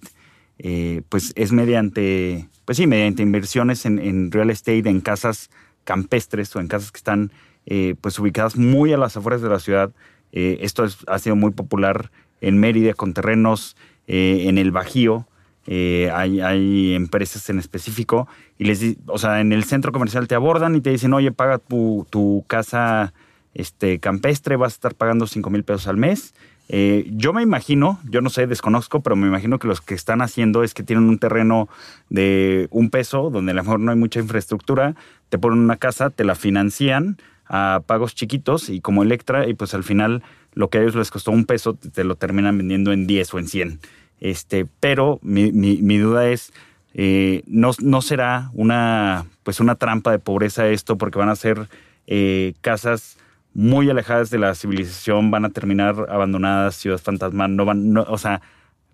eh, 0.58 1.02
pues 1.08 1.32
es 1.34 1.52
mediante, 1.52 2.48
pues 2.64 2.78
sí, 2.78 2.86
mediante 2.86 3.22
inversiones 3.22 3.84
en, 3.86 4.30
real 4.30 4.50
estate, 4.50 4.88
en 4.88 5.00
casas 5.00 5.50
campestres 5.84 6.54
o 6.54 6.60
en 6.60 6.68
casas 6.68 6.92
que 6.92 6.98
están 6.98 7.32
eh, 7.66 7.96
pues 8.00 8.18
ubicadas 8.18 8.56
muy 8.56 8.92
a 8.92 8.96
las 8.96 9.16
afueras 9.16 9.42
de 9.42 9.48
la 9.48 9.58
ciudad. 9.58 9.90
Eh, 10.32 10.58
esto 10.60 10.86
ha 11.06 11.18
sido 11.18 11.34
muy 11.34 11.50
popular 11.50 12.10
en 12.40 12.58
Mérida 12.58 12.94
con 12.94 13.14
terrenos 13.14 13.76
en 14.06 14.58
el 14.58 14.72
Bajío, 14.72 15.28
eh, 15.72 16.10
hay, 16.12 16.94
empresas 16.94 17.48
en 17.48 17.60
específico 17.60 18.26
y 18.58 18.64
les, 18.64 18.96
o 19.06 19.18
sea, 19.18 19.40
en 19.40 19.52
el 19.52 19.62
centro 19.62 19.92
comercial 19.92 20.26
te 20.26 20.34
abordan 20.34 20.74
y 20.74 20.80
te 20.80 20.90
dicen, 20.90 21.14
oye, 21.14 21.30
paga 21.30 21.58
tu, 21.58 22.44
casa 22.48 23.14
este, 23.54 24.00
campestre, 24.00 24.56
vas 24.56 24.72
a 24.72 24.74
estar 24.74 24.94
pagando 24.96 25.28
5 25.28 25.48
mil 25.48 25.62
pesos 25.62 25.86
al 25.86 25.96
mes. 25.96 26.34
Eh, 26.70 27.08
yo 27.12 27.32
me 27.32 27.42
imagino, 27.42 28.00
yo 28.10 28.20
no 28.20 28.30
sé, 28.30 28.48
desconozco, 28.48 29.00
pero 29.00 29.14
me 29.14 29.28
imagino 29.28 29.60
que 29.60 29.68
los 29.68 29.80
que 29.80 29.94
están 29.94 30.22
haciendo 30.22 30.64
es 30.64 30.74
que 30.74 30.82
tienen 30.82 31.08
un 31.08 31.20
terreno 31.20 31.68
de 32.08 32.66
un 32.72 32.90
peso, 32.90 33.30
donde 33.30 33.52
a 33.52 33.54
lo 33.54 33.62
mejor 33.62 33.78
no 33.78 33.92
hay 33.92 33.96
mucha 33.96 34.18
infraestructura, 34.18 34.96
te 35.28 35.38
ponen 35.38 35.60
una 35.60 35.76
casa, 35.76 36.10
te 36.10 36.24
la 36.24 36.34
financian 36.34 37.16
a 37.46 37.82
pagos 37.86 38.16
chiquitos 38.16 38.70
y 38.70 38.80
como 38.80 39.04
Electra, 39.04 39.46
y 39.48 39.54
pues 39.54 39.72
al 39.74 39.84
final 39.84 40.24
lo 40.52 40.68
que 40.68 40.78
a 40.78 40.80
ellos 40.80 40.96
les 40.96 41.12
costó 41.12 41.30
un 41.30 41.44
peso, 41.44 41.74
te 41.74 42.02
lo 42.02 42.16
terminan 42.16 42.58
vendiendo 42.58 42.92
en 42.92 43.06
10 43.06 43.34
o 43.34 43.38
en 43.38 43.46
100. 43.46 43.80
Este, 44.20 44.66
pero 44.80 45.18
mi, 45.22 45.50
mi, 45.52 45.98
duda 45.98 46.28
es, 46.28 46.52
eh, 46.94 47.42
no, 47.46 47.72
no, 47.80 48.02
será 48.02 48.50
una, 48.52 49.26
pues 49.42 49.60
una 49.60 49.74
trampa 49.76 50.10
de 50.10 50.18
pobreza 50.18 50.68
esto, 50.68 50.96
porque 50.96 51.18
van 51.18 51.30
a 51.30 51.36
ser 51.36 51.68
eh, 52.06 52.54
casas 52.60 53.16
muy 53.54 53.88
alejadas 53.90 54.30
de 54.30 54.38
la 54.38 54.54
civilización, 54.54 55.30
van 55.30 55.44
a 55.44 55.50
terminar 55.50 56.06
abandonadas, 56.10 56.76
ciudades 56.76 57.02
fantasmas, 57.02 57.50
no 57.50 57.64
van, 57.64 57.96
o 57.96 58.18
sea, 58.18 58.42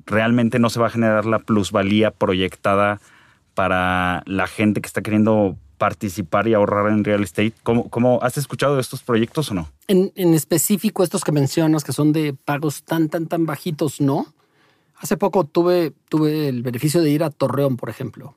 realmente 0.07 0.59
no 0.59 0.71
se 0.71 0.81
va 0.81 0.87
a 0.87 0.91
generar 0.91 1.27
la 1.27 1.41
plusvalía 1.41 2.11
proyectada 2.13 3.01
para 3.55 4.23
la 4.27 4.47
gente 4.47 4.81
que 4.81 4.87
está 4.87 5.03
queriendo 5.03 5.57
participar 5.79 6.49
y 6.49 6.55
ahorrar 6.55 6.91
en 6.91 7.05
real 7.05 7.23
estate. 7.23 7.53
¿Cómo, 7.63 7.89
cómo 7.91 8.21
has 8.23 8.39
escuchado 8.39 8.77
de 8.77 8.81
estos 8.81 9.03
proyectos 9.03 9.51
o 9.51 9.55
no? 9.55 9.69
En, 9.89 10.13
en, 10.15 10.35
específico, 10.35 11.03
estos 11.03 11.25
que 11.25 11.33
mencionas, 11.33 11.85
que 11.85 11.93
son 11.93 12.13
de 12.13 12.33
pagos 12.33 12.83
tan, 12.85 13.09
tan, 13.09 13.27
tan 13.27 13.47
bajitos, 13.47 14.01
no. 14.01 14.27
Hace 14.99 15.17
poco 15.17 15.45
tuve, 15.45 15.95
el 16.11 16.63
beneficio 16.63 17.03
de 17.03 17.11
ir 17.11 17.23
a 17.23 17.31
Torreón, 17.31 17.77
por 17.77 17.91
ejemplo. 17.91 18.35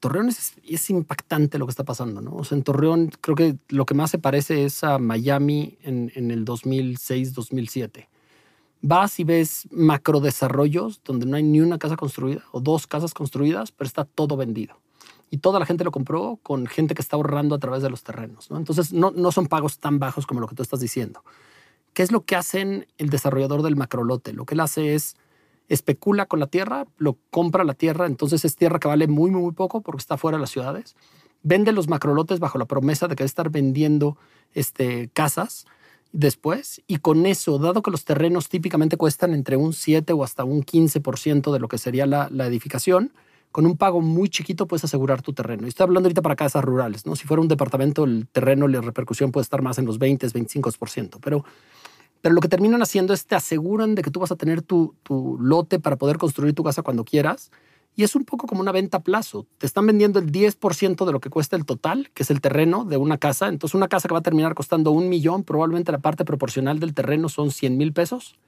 Torreón 0.00 0.28
es, 0.28 0.90
impactante 0.90 1.58
lo 1.58 1.66
que 1.66 1.70
está 1.70 1.84
pasando, 1.84 2.22
¿no? 2.22 2.34
O 2.34 2.44
sea, 2.44 2.56
en 2.56 2.64
Torreón 2.64 3.12
creo 3.20 3.36
que 3.36 3.56
lo 3.68 3.84
que 3.84 3.94
más 3.94 4.10
se 4.10 4.18
parece 4.18 4.64
es 4.64 4.82
a 4.82 4.98
Miami 4.98 5.76
en, 5.82 6.10
en 6.14 6.30
el 6.30 6.46
2006-2007. 6.46 8.08
Vas 8.82 9.20
y 9.20 9.24
ves 9.24 9.68
macrodesarrollos 9.70 11.02
donde 11.04 11.26
no 11.26 11.36
hay 11.36 11.42
ni 11.42 11.60
una 11.60 11.78
casa 11.78 11.96
construida 11.96 12.42
o 12.52 12.60
dos 12.60 12.86
casas 12.86 13.12
construidas, 13.12 13.72
pero 13.72 13.86
está 13.86 14.06
todo 14.06 14.38
vendido 14.38 14.80
y 15.30 15.38
toda 15.38 15.60
la 15.60 15.66
gente 15.66 15.84
lo 15.84 15.92
compró 15.92 16.38
con 16.42 16.66
gente 16.66 16.94
que 16.94 17.02
está 17.02 17.16
ahorrando 17.16 17.54
a 17.54 17.58
través 17.58 17.82
de 17.82 17.90
los 17.90 18.02
terrenos. 18.02 18.50
¿no? 18.50 18.56
Entonces, 18.56 18.92
no, 18.92 19.12
no 19.12 19.30
son 19.32 19.46
pagos 19.46 19.78
tan 19.78 19.98
bajos 19.98 20.26
como 20.26 20.40
lo 20.40 20.48
que 20.48 20.56
tú 20.56 20.62
estás 20.62 20.80
diciendo. 20.80 21.22
¿Qué 21.94 22.02
es 22.02 22.10
lo 22.12 22.24
que 22.24 22.36
hacen 22.36 22.86
el 22.98 23.10
desarrollador 23.10 23.62
del 23.62 23.76
macrolote? 23.76 24.32
Lo 24.32 24.44
que 24.44 24.54
él 24.54 24.60
hace 24.60 24.94
es 24.94 25.16
especula 25.70 26.26
con 26.26 26.40
la 26.40 26.48
tierra, 26.48 26.86
lo 26.98 27.16
compra 27.30 27.64
la 27.64 27.74
tierra, 27.74 28.06
entonces 28.06 28.44
es 28.44 28.56
tierra 28.56 28.80
que 28.80 28.88
vale 28.88 29.06
muy, 29.06 29.30
muy 29.30 29.52
poco 29.52 29.80
porque 29.80 30.00
está 30.00 30.18
fuera 30.18 30.36
de 30.36 30.40
las 30.40 30.50
ciudades. 30.50 30.96
Vende 31.42 31.72
los 31.72 31.88
macrolotes 31.88 32.40
bajo 32.40 32.58
la 32.58 32.66
promesa 32.66 33.08
de 33.08 33.14
que 33.14 33.22
va 33.22 33.26
a 33.26 33.26
estar 33.26 33.50
vendiendo 33.50 34.18
este, 34.52 35.10
casas 35.14 35.66
después 36.12 36.82
y 36.88 36.96
con 36.96 37.24
eso, 37.24 37.58
dado 37.58 37.82
que 37.82 37.92
los 37.92 38.04
terrenos 38.04 38.48
típicamente 38.48 38.96
cuestan 38.96 39.32
entre 39.32 39.56
un 39.56 39.72
7 39.72 40.12
o 40.12 40.24
hasta 40.24 40.42
un 40.42 40.64
15% 40.64 41.52
de 41.52 41.60
lo 41.60 41.68
que 41.68 41.78
sería 41.78 42.04
la, 42.04 42.28
la 42.32 42.46
edificación, 42.46 43.12
con 43.52 43.64
un 43.64 43.76
pago 43.76 44.00
muy 44.00 44.28
chiquito 44.28 44.66
puedes 44.66 44.84
asegurar 44.84 45.22
tu 45.22 45.32
terreno. 45.32 45.66
Y 45.66 45.68
estoy 45.68 45.84
hablando 45.84 46.08
ahorita 46.08 46.22
para 46.22 46.36
casas 46.36 46.64
rurales, 46.64 47.06
¿no? 47.06 47.14
Si 47.14 47.26
fuera 47.26 47.40
un 47.40 47.48
departamento, 47.48 48.04
el 48.04 48.26
terreno, 48.30 48.66
la 48.66 48.80
repercusión 48.80 49.32
puede 49.32 49.42
estar 49.42 49.62
más 49.62 49.78
en 49.78 49.86
los 49.86 49.98
20, 49.98 50.26
25%. 50.26 51.18
Pero, 51.20 51.44
pero 52.22 52.34
lo 52.34 52.40
que 52.40 52.48
terminan 52.48 52.82
haciendo 52.82 53.14
es 53.14 53.26
te 53.26 53.34
aseguran 53.34 53.94
de 53.94 54.02
que 54.02 54.10
tú 54.10 54.20
vas 54.20 54.32
a 54.32 54.36
tener 54.36 54.62
tu, 54.62 54.94
tu 55.02 55.38
lote 55.40 55.78
para 55.78 55.96
poder 55.96 56.18
construir 56.18 56.54
tu 56.54 56.62
casa 56.62 56.82
cuando 56.82 57.04
quieras. 57.04 57.50
Y 57.96 58.04
es 58.04 58.14
un 58.14 58.24
poco 58.24 58.46
como 58.46 58.60
una 58.60 58.72
venta 58.72 58.98
a 58.98 59.02
plazo. 59.02 59.46
Te 59.58 59.66
están 59.66 59.86
vendiendo 59.86 60.18
el 60.18 60.30
10% 60.30 61.04
de 61.04 61.12
lo 61.12 61.20
que 61.20 61.28
cuesta 61.28 61.56
el 61.56 61.64
total, 61.64 62.10
que 62.14 62.22
es 62.22 62.30
el 62.30 62.40
terreno 62.40 62.84
de 62.84 62.96
una 62.96 63.18
casa. 63.18 63.48
Entonces, 63.48 63.74
una 63.74 63.88
casa 63.88 64.08
que 64.08 64.14
va 64.14 64.20
a 64.20 64.22
terminar 64.22 64.54
costando 64.54 64.90
un 64.90 65.08
millón, 65.08 65.44
probablemente 65.44 65.90
la 65.92 65.98
parte 65.98 66.24
proporcional 66.24 66.78
del 66.78 66.94
terreno 66.94 67.28
son 67.28 67.50
100 67.50 67.76
mil 67.76 67.92
pesos, 67.92 68.38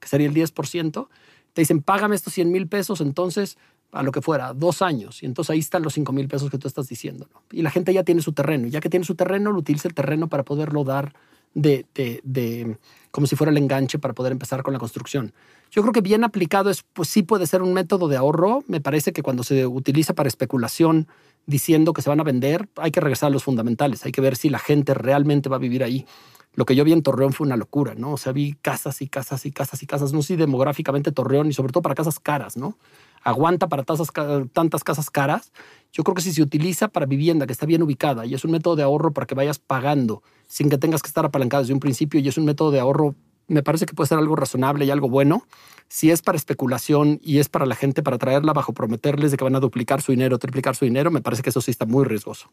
que 0.00 0.08
sería 0.08 0.28
el 0.28 0.34
10%. 0.34 1.08
Te 1.52 1.62
dicen, 1.62 1.82
págame 1.82 2.14
estos 2.14 2.34
100 2.34 2.52
mil 2.52 2.68
pesos, 2.68 3.00
entonces 3.00 3.56
a 3.92 4.02
lo 4.02 4.12
que 4.12 4.20
fuera, 4.20 4.54
dos 4.54 4.82
años. 4.82 5.22
Y 5.22 5.26
entonces 5.26 5.50
ahí 5.50 5.58
están 5.58 5.82
los 5.82 5.94
5 5.94 6.12
mil 6.12 6.28
pesos 6.28 6.50
que 6.50 6.58
tú 6.58 6.68
estás 6.68 6.88
diciendo. 6.88 7.28
Y 7.50 7.62
la 7.62 7.70
gente 7.70 7.92
ya 7.92 8.04
tiene 8.04 8.22
su 8.22 8.32
terreno. 8.32 8.66
Y 8.66 8.70
ya 8.70 8.80
que 8.80 8.88
tiene 8.88 9.04
su 9.04 9.14
terreno, 9.14 9.50
lo 9.50 9.58
utiliza 9.58 9.88
el 9.88 9.94
terreno 9.94 10.28
para 10.28 10.44
poderlo 10.44 10.84
dar 10.84 11.14
de, 11.54 11.86
de, 11.94 12.20
de, 12.22 12.76
como 13.10 13.26
si 13.26 13.36
fuera 13.36 13.50
el 13.50 13.58
enganche 13.58 13.98
para 13.98 14.14
poder 14.14 14.32
empezar 14.32 14.62
con 14.62 14.72
la 14.72 14.78
construcción. 14.78 15.32
Yo 15.70 15.82
creo 15.82 15.92
que 15.92 16.00
bien 16.00 16.24
aplicado 16.24 16.70
es, 16.70 16.82
pues 16.82 17.08
sí 17.08 17.22
puede 17.22 17.46
ser 17.46 17.62
un 17.62 17.72
método 17.72 18.08
de 18.08 18.16
ahorro. 18.16 18.64
Me 18.66 18.80
parece 18.80 19.12
que 19.12 19.22
cuando 19.22 19.42
se 19.42 19.66
utiliza 19.66 20.14
para 20.14 20.28
especulación 20.28 21.08
diciendo 21.46 21.92
que 21.92 22.02
se 22.02 22.10
van 22.10 22.20
a 22.20 22.24
vender, 22.24 22.68
hay 22.76 22.90
que 22.90 23.00
regresar 23.00 23.28
a 23.28 23.30
los 23.30 23.44
fundamentales. 23.44 24.04
Hay 24.04 24.12
que 24.12 24.20
ver 24.20 24.36
si 24.36 24.48
la 24.48 24.58
gente 24.58 24.94
realmente 24.94 25.48
va 25.48 25.56
a 25.56 25.60
vivir 25.60 25.82
ahí. 25.82 26.06
Lo 26.54 26.64
que 26.64 26.74
yo 26.74 26.84
vi 26.84 26.92
en 26.92 27.02
Torreón 27.02 27.32
fue 27.32 27.46
una 27.46 27.56
locura, 27.56 27.94
¿no? 27.94 28.12
O 28.12 28.16
sea, 28.16 28.32
vi 28.32 28.54
casas 28.54 29.02
y 29.02 29.08
casas 29.08 29.46
y 29.46 29.52
casas 29.52 29.82
y 29.82 29.86
casas. 29.86 30.12
No 30.12 30.22
sé 30.22 30.28
si 30.28 30.36
demográficamente 30.36 31.12
Torreón 31.12 31.48
y 31.48 31.52
sobre 31.52 31.72
todo 31.72 31.82
para 31.82 31.94
casas 31.94 32.18
caras, 32.18 32.56
¿no? 32.56 32.76
Aguanta 33.22 33.68
para 33.68 33.84
tantas 33.84 34.84
casas 34.84 35.10
caras. 35.10 35.52
Yo 35.92 36.04
creo 36.04 36.14
que 36.14 36.22
si 36.22 36.32
se 36.32 36.42
utiliza 36.42 36.88
para 36.88 37.06
vivienda 37.06 37.46
que 37.46 37.52
está 37.52 37.66
bien 37.66 37.82
ubicada 37.82 38.26
y 38.26 38.34
es 38.34 38.44
un 38.44 38.52
método 38.52 38.76
de 38.76 38.82
ahorro 38.82 39.12
para 39.12 39.26
que 39.26 39.34
vayas 39.34 39.58
pagando 39.58 40.22
sin 40.46 40.70
que 40.70 40.78
tengas 40.78 41.02
que 41.02 41.08
estar 41.08 41.24
apalancado 41.24 41.62
desde 41.62 41.74
un 41.74 41.80
principio 41.80 42.20
y 42.20 42.28
es 42.28 42.38
un 42.38 42.44
método 42.44 42.70
de 42.70 42.80
ahorro, 42.80 43.14
me 43.48 43.62
parece 43.62 43.86
que 43.86 43.94
puede 43.94 44.08
ser 44.08 44.18
algo 44.18 44.36
razonable 44.36 44.84
y 44.84 44.90
algo 44.90 45.08
bueno. 45.08 45.44
Si 45.88 46.10
es 46.10 46.22
para 46.22 46.36
especulación 46.36 47.20
y 47.22 47.38
es 47.38 47.48
para 47.48 47.66
la 47.66 47.74
gente 47.74 48.02
para 48.02 48.18
traerla 48.18 48.52
bajo 48.52 48.72
prometerles 48.72 49.32
de 49.32 49.36
que 49.36 49.44
van 49.44 49.56
a 49.56 49.60
duplicar 49.60 50.02
su 50.02 50.12
dinero, 50.12 50.38
triplicar 50.38 50.76
su 50.76 50.84
dinero, 50.84 51.10
me 51.10 51.20
parece 51.20 51.42
que 51.42 51.50
eso 51.50 51.60
sí 51.60 51.72
está 51.72 51.86
muy 51.86 52.04
riesgoso. 52.04 52.50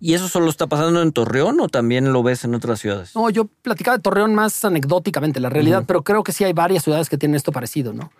¿Y 0.00 0.14
eso 0.14 0.28
solo 0.28 0.48
está 0.48 0.68
pasando 0.68 1.02
en 1.02 1.12
Torreón 1.12 1.60
o 1.60 1.68
también 1.68 2.12
lo 2.12 2.22
ves 2.22 2.44
en 2.44 2.54
otras 2.54 2.80
ciudades? 2.80 3.14
No, 3.16 3.30
yo 3.30 3.46
platicaba 3.46 3.96
de 3.96 4.02
Torreón 4.02 4.34
más 4.34 4.64
anecdóticamente, 4.64 5.40
la 5.40 5.50
realidad, 5.50 5.84
pero 5.86 6.02
creo 6.02 6.22
que 6.22 6.32
sí 6.32 6.44
hay 6.44 6.52
varias 6.52 6.84
ciudades 6.84 7.08
que 7.08 7.18
tienen 7.18 7.34
esto 7.34 7.50
parecido, 7.50 7.92
¿no? 7.92 8.12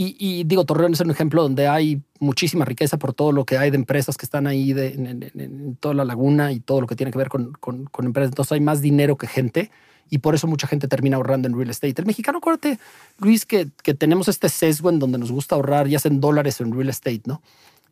Y, 0.00 0.44
digo, 0.44 0.64
Torreón 0.64 0.92
es 0.92 1.00
un 1.00 1.10
ejemplo 1.10 1.42
donde 1.42 1.66
hay 1.66 2.00
muchísima 2.20 2.64
riqueza 2.64 2.98
por 2.98 3.14
todo 3.14 3.32
lo 3.32 3.44
que 3.44 3.58
hay 3.58 3.70
de 3.70 3.76
empresas 3.76 4.16
que 4.16 4.26
están 4.26 4.46
ahí 4.46 4.70
en, 4.70 5.76
toda 5.80 5.92
la 5.92 6.04
laguna 6.04 6.52
y 6.52 6.60
todo 6.60 6.80
lo 6.80 6.86
que 6.86 6.94
tiene 6.94 7.10
que 7.10 7.18
ver 7.18 7.28
con, 7.28 7.54
con, 7.54 8.06
empresas. 8.06 8.30
Entonces 8.30 8.52
hay 8.52 8.60
más 8.60 8.80
dinero 8.80 9.18
que 9.18 9.26
gente 9.26 9.72
y 10.08 10.18
por 10.18 10.36
eso 10.36 10.46
mucha 10.46 10.68
gente 10.68 10.86
termina 10.86 11.16
ahorrando 11.16 11.48
en 11.48 11.56
real 11.56 11.70
estate. 11.70 12.00
El 12.00 12.06
mexicano, 12.06 12.38
acuérdate, 12.38 12.78
Luis, 13.18 13.44
que, 13.44 13.70
que 13.82 13.92
tenemos 13.92 14.28
este 14.28 14.48
sesgo 14.48 14.88
en 14.88 15.00
donde 15.00 15.18
nos 15.18 15.32
gusta 15.32 15.56
ahorrar, 15.56 15.88
ya 15.88 15.98
sea 15.98 16.12
en 16.12 16.20
dólares 16.20 16.60
en 16.60 16.72
real 16.72 16.90
estate, 16.90 17.22
¿no? 17.24 17.42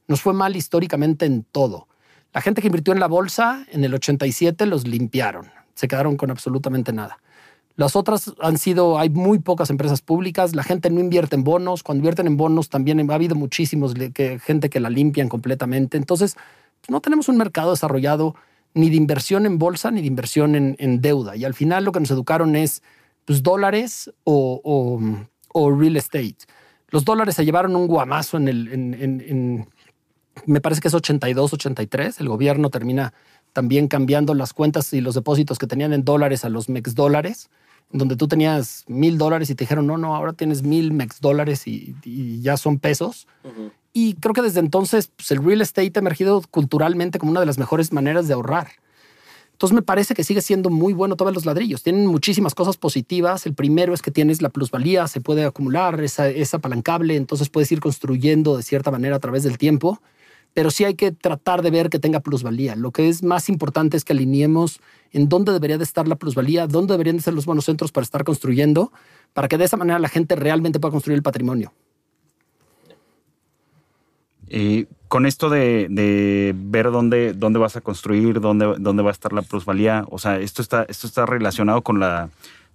Nos 0.06 0.20
fue 0.20 0.32
mal 0.32 0.54
históricamente 0.54 1.26
en 1.26 1.42
todo. 1.42 1.88
La 2.32 2.40
gente 2.40 2.60
que 2.60 2.68
invirtió 2.68 2.92
en 2.94 3.00
la 3.00 3.08
bolsa 3.08 3.66
en 3.72 3.82
el 3.82 3.92
87 3.92 4.64
los 4.66 4.86
limpiaron, 4.86 5.50
se 5.74 5.88
quedaron 5.88 6.16
con 6.16 6.30
absolutamente 6.30 6.92
nada. 6.92 7.18
Las 7.76 7.94
otras 7.94 8.32
han 8.40 8.56
sido, 8.56 8.98
hay 8.98 9.10
muy 9.10 9.38
pocas 9.38 9.68
empresas 9.68 10.00
públicas, 10.00 10.56
la 10.56 10.62
gente 10.62 10.88
no 10.88 10.98
invierte 10.98 11.36
en 11.36 11.44
bonos, 11.44 11.82
cuando 11.82 12.00
invierten 12.00 12.26
en 12.26 12.38
bonos 12.38 12.70
también 12.70 13.10
ha 13.10 13.14
habido 13.14 13.34
muchísimos 13.34 13.94
que, 14.14 14.38
gente 14.38 14.70
que 14.70 14.80
la 14.80 14.88
limpian 14.88 15.28
completamente. 15.28 15.98
Entonces, 15.98 16.36
no 16.88 17.02
tenemos 17.02 17.28
un 17.28 17.36
mercado 17.36 17.72
desarrollado 17.72 18.34
ni 18.72 18.88
de 18.88 18.96
inversión 18.96 19.44
en 19.44 19.58
bolsa 19.58 19.90
ni 19.90 20.00
de 20.00 20.06
inversión 20.06 20.54
en, 20.78 21.00
deuda. 21.02 21.36
Y 21.36 21.44
al 21.44 21.52
final 21.52 21.84
lo 21.84 21.92
que 21.92 22.00
nos 22.00 22.10
educaron 22.10 22.56
es 22.56 22.82
pues, 23.26 23.42
dólares 23.42 24.10
o, 24.24 24.98
real 25.54 25.96
estate. 25.96 26.36
Los 26.88 27.04
dólares 27.04 27.34
se 27.34 27.44
llevaron 27.44 27.76
un 27.76 27.88
guamazo 27.88 28.38
en 28.38 28.48
el, 28.48 28.68
en, 28.72 29.68
me 30.46 30.62
parece 30.62 30.80
que 30.80 30.88
es 30.88 30.94
82, 30.94 31.52
83. 31.52 32.20
El 32.20 32.28
gobierno 32.28 32.70
termina 32.70 33.12
también 33.52 33.86
cambiando 33.86 34.32
las 34.32 34.54
cuentas 34.54 34.94
y 34.94 35.02
los 35.02 35.14
depósitos 35.14 35.58
que 35.58 35.66
tenían 35.66 35.92
en 35.92 36.04
dólares 36.04 36.44
a 36.46 36.48
los 36.48 36.70
mex 36.70 36.94
dólares 36.94 37.50
donde 37.98 38.16
tú 38.16 38.28
tenías 38.28 38.84
mil 38.86 39.18
dólares 39.18 39.50
y 39.50 39.54
te 39.54 39.64
dijeron, 39.64 39.86
no, 39.86 39.98
no, 39.98 40.14
ahora 40.14 40.32
tienes 40.32 40.62
mil 40.62 40.92
mex 40.92 41.20
dólares 41.20 41.66
y, 41.66 41.94
ya 42.40 42.56
son 42.56 42.78
pesos. 42.78 43.26
Y 43.92 44.14
creo 44.14 44.34
que 44.34 44.42
desde 44.42 44.60
entonces 44.60 45.10
pues, 45.16 45.30
el 45.30 45.42
real 45.42 45.62
estate 45.62 45.92
ha 45.94 46.00
emergido 46.00 46.42
culturalmente 46.50 47.18
como 47.18 47.30
una 47.30 47.40
de 47.40 47.46
las 47.46 47.58
mejores 47.58 47.92
maneras 47.92 48.28
de 48.28 48.34
ahorrar. 48.34 48.68
Entonces 49.52 49.74
me 49.74 49.80
parece 49.80 50.14
que 50.14 50.22
sigue 50.22 50.42
siendo 50.42 50.68
muy 50.68 50.92
bueno 50.92 51.16
todos 51.16 51.32
los 51.32 51.46
ladrillos. 51.46 51.82
Tienen 51.82 52.06
muchísimas 52.06 52.54
cosas 52.54 52.76
positivas. 52.76 53.46
El 53.46 53.54
primero 53.54 53.94
es 53.94 54.02
que 54.02 54.10
tienes 54.10 54.42
la 54.42 54.50
plusvalía, 54.50 55.08
se 55.08 55.22
puede 55.22 55.46
acumular, 55.46 55.98
esa, 56.02 56.28
es 56.28 56.52
apalancable, 56.52 57.16
entonces 57.16 57.48
puedes 57.48 57.72
ir 57.72 57.80
construyendo 57.80 58.58
de 58.58 58.62
cierta 58.62 58.90
manera 58.90 59.16
a 59.16 59.20
través 59.20 59.44
del 59.44 59.56
tiempo 59.56 60.02
pero 60.56 60.70
sí 60.70 60.84
hay 60.84 60.94
que 60.94 61.12
tratar 61.12 61.60
de 61.60 61.70
ver 61.70 61.90
que 61.90 61.98
tenga 61.98 62.20
plusvalía. 62.20 62.76
Lo 62.76 62.90
que 62.90 63.10
es 63.10 63.22
más 63.22 63.50
importante 63.50 63.98
es 63.98 64.06
que 64.06 64.14
alineemos 64.14 64.80
en 65.12 65.28
dónde 65.28 65.52
debería 65.52 65.76
de 65.76 65.84
estar 65.84 66.08
la 66.08 66.16
plusvalía, 66.16 66.66
dónde 66.66 66.94
deberían 66.94 67.16
de 67.16 67.22
ser 67.22 67.34
los 67.34 67.44
buenos 67.44 67.66
centros 67.66 67.92
para 67.92 68.04
estar 68.04 68.24
construyendo, 68.24 68.90
para 69.34 69.48
que 69.48 69.58
de 69.58 69.66
esa 69.66 69.76
manera 69.76 69.98
la 69.98 70.08
gente 70.08 70.34
realmente 70.34 70.80
pueda 70.80 70.92
construir 70.92 71.18
el 71.18 71.22
patrimonio. 71.22 71.74
Y 74.48 74.86
con 75.08 75.26
esto 75.26 75.50
de, 75.50 76.54
ver 76.56 76.90
dónde, 76.90 77.34
dónde 77.34 77.58
vas 77.58 77.76
a 77.76 77.82
construir, 77.82 78.40
dónde, 78.40 78.76
dónde 78.78 79.02
va 79.02 79.10
a 79.10 79.12
estar 79.12 79.34
la 79.34 79.42
plusvalía, 79.42 80.06
o 80.08 80.18
sea, 80.18 80.38
esto 80.38 80.62
está, 80.62 80.86
esto 80.88 81.06
está 81.06 81.26
relacionado 81.26 81.82
con 81.82 82.00
la 82.00 82.30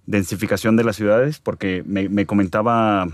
densificación 0.06 0.76
de 0.76 0.84
las 0.84 0.94
ciudades, 0.94 1.40
porque 1.40 1.82
me, 1.84 2.08
me 2.08 2.26
comentaba 2.26 3.08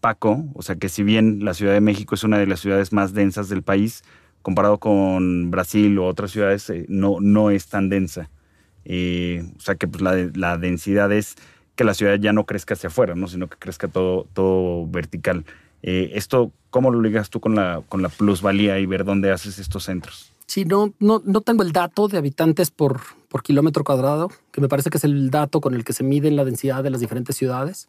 Paco, 0.00 0.44
o 0.54 0.62
sea 0.62 0.76
que 0.76 0.88
si 0.88 1.02
bien 1.02 1.44
la 1.44 1.54
Ciudad 1.54 1.72
de 1.72 1.80
México 1.80 2.14
es 2.14 2.24
una 2.24 2.38
de 2.38 2.46
las 2.46 2.60
ciudades 2.60 2.92
más 2.92 3.12
densas 3.12 3.48
del 3.48 3.62
país, 3.62 4.02
comparado 4.42 4.78
con 4.78 5.50
Brasil 5.50 5.98
o 5.98 6.06
otras 6.06 6.30
ciudades, 6.30 6.68
eh, 6.70 6.86
no, 6.88 7.18
no 7.20 7.50
es 7.50 7.66
tan 7.66 7.88
densa. 7.88 8.30
Eh, 8.84 9.44
o 9.56 9.60
sea 9.60 9.74
que 9.74 9.86
pues, 9.86 10.02
la, 10.02 10.58
densidad 10.58 11.12
es 11.12 11.36
que 11.76 11.84
la 11.84 11.94
ciudad 11.94 12.18
ya 12.18 12.32
no 12.32 12.46
crezca 12.46 12.74
hacia 12.74 12.88
afuera, 12.88 13.14
¿no? 13.14 13.28
sino 13.28 13.48
que 13.48 13.56
crezca 13.58 13.88
todo, 13.88 14.26
todo 14.32 14.86
vertical. 14.86 15.44
Eh, 15.82 16.12
¿Esto 16.14 16.52
cómo 16.70 16.90
lo 16.90 17.00
ligas 17.00 17.30
tú 17.30 17.40
con 17.40 17.54
la, 17.54 17.82
con 17.88 18.02
la 18.02 18.08
plusvalía 18.08 18.78
y 18.78 18.86
ver 18.86 19.04
dónde 19.04 19.30
haces 19.30 19.58
estos 19.58 19.84
centros? 19.84 20.32
Sí, 20.46 20.64
no, 20.64 20.92
no, 20.98 21.22
no 21.24 21.42
tengo 21.42 21.62
el 21.62 21.72
dato 21.72 22.08
de 22.08 22.18
habitantes 22.18 22.70
por, 22.70 23.00
por 23.28 23.42
kilómetro 23.42 23.84
cuadrado, 23.84 24.30
que 24.50 24.60
me 24.60 24.68
parece 24.68 24.90
que 24.90 24.98
es 24.98 25.04
el 25.04 25.30
dato 25.30 25.60
con 25.60 25.74
el 25.74 25.84
que 25.84 25.92
se 25.92 26.02
mide 26.02 26.30
la 26.30 26.44
densidad 26.44 26.82
de 26.82 26.90
las 26.90 27.00
diferentes 27.00 27.36
ciudades. 27.36 27.88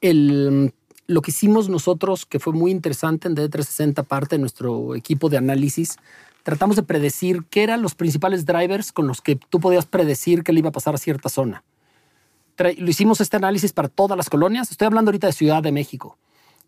El 0.00 0.74
lo 1.06 1.22
que 1.22 1.30
hicimos 1.30 1.68
nosotros, 1.68 2.26
que 2.26 2.40
fue 2.40 2.52
muy 2.52 2.70
interesante 2.70 3.28
en 3.28 3.36
D360, 3.36 4.04
parte 4.04 4.36
de 4.36 4.40
nuestro 4.40 4.94
equipo 4.94 5.28
de 5.28 5.36
análisis, 5.36 5.98
tratamos 6.42 6.76
de 6.76 6.82
predecir 6.82 7.44
qué 7.50 7.62
eran 7.62 7.82
los 7.82 7.94
principales 7.94 8.44
drivers 8.44 8.92
con 8.92 9.06
los 9.06 9.20
que 9.20 9.36
tú 9.36 9.60
podías 9.60 9.86
predecir 9.86 10.42
qué 10.42 10.52
le 10.52 10.60
iba 10.60 10.70
a 10.70 10.72
pasar 10.72 10.94
a 10.94 10.98
cierta 10.98 11.28
zona. 11.28 11.64
Lo 12.56 12.88
hicimos 12.88 13.20
este 13.20 13.36
análisis 13.36 13.72
para 13.72 13.88
todas 13.88 14.16
las 14.16 14.30
colonias. 14.30 14.70
Estoy 14.70 14.86
hablando 14.86 15.10
ahorita 15.10 15.26
de 15.26 15.32
Ciudad 15.32 15.62
de 15.62 15.72
México. 15.72 16.16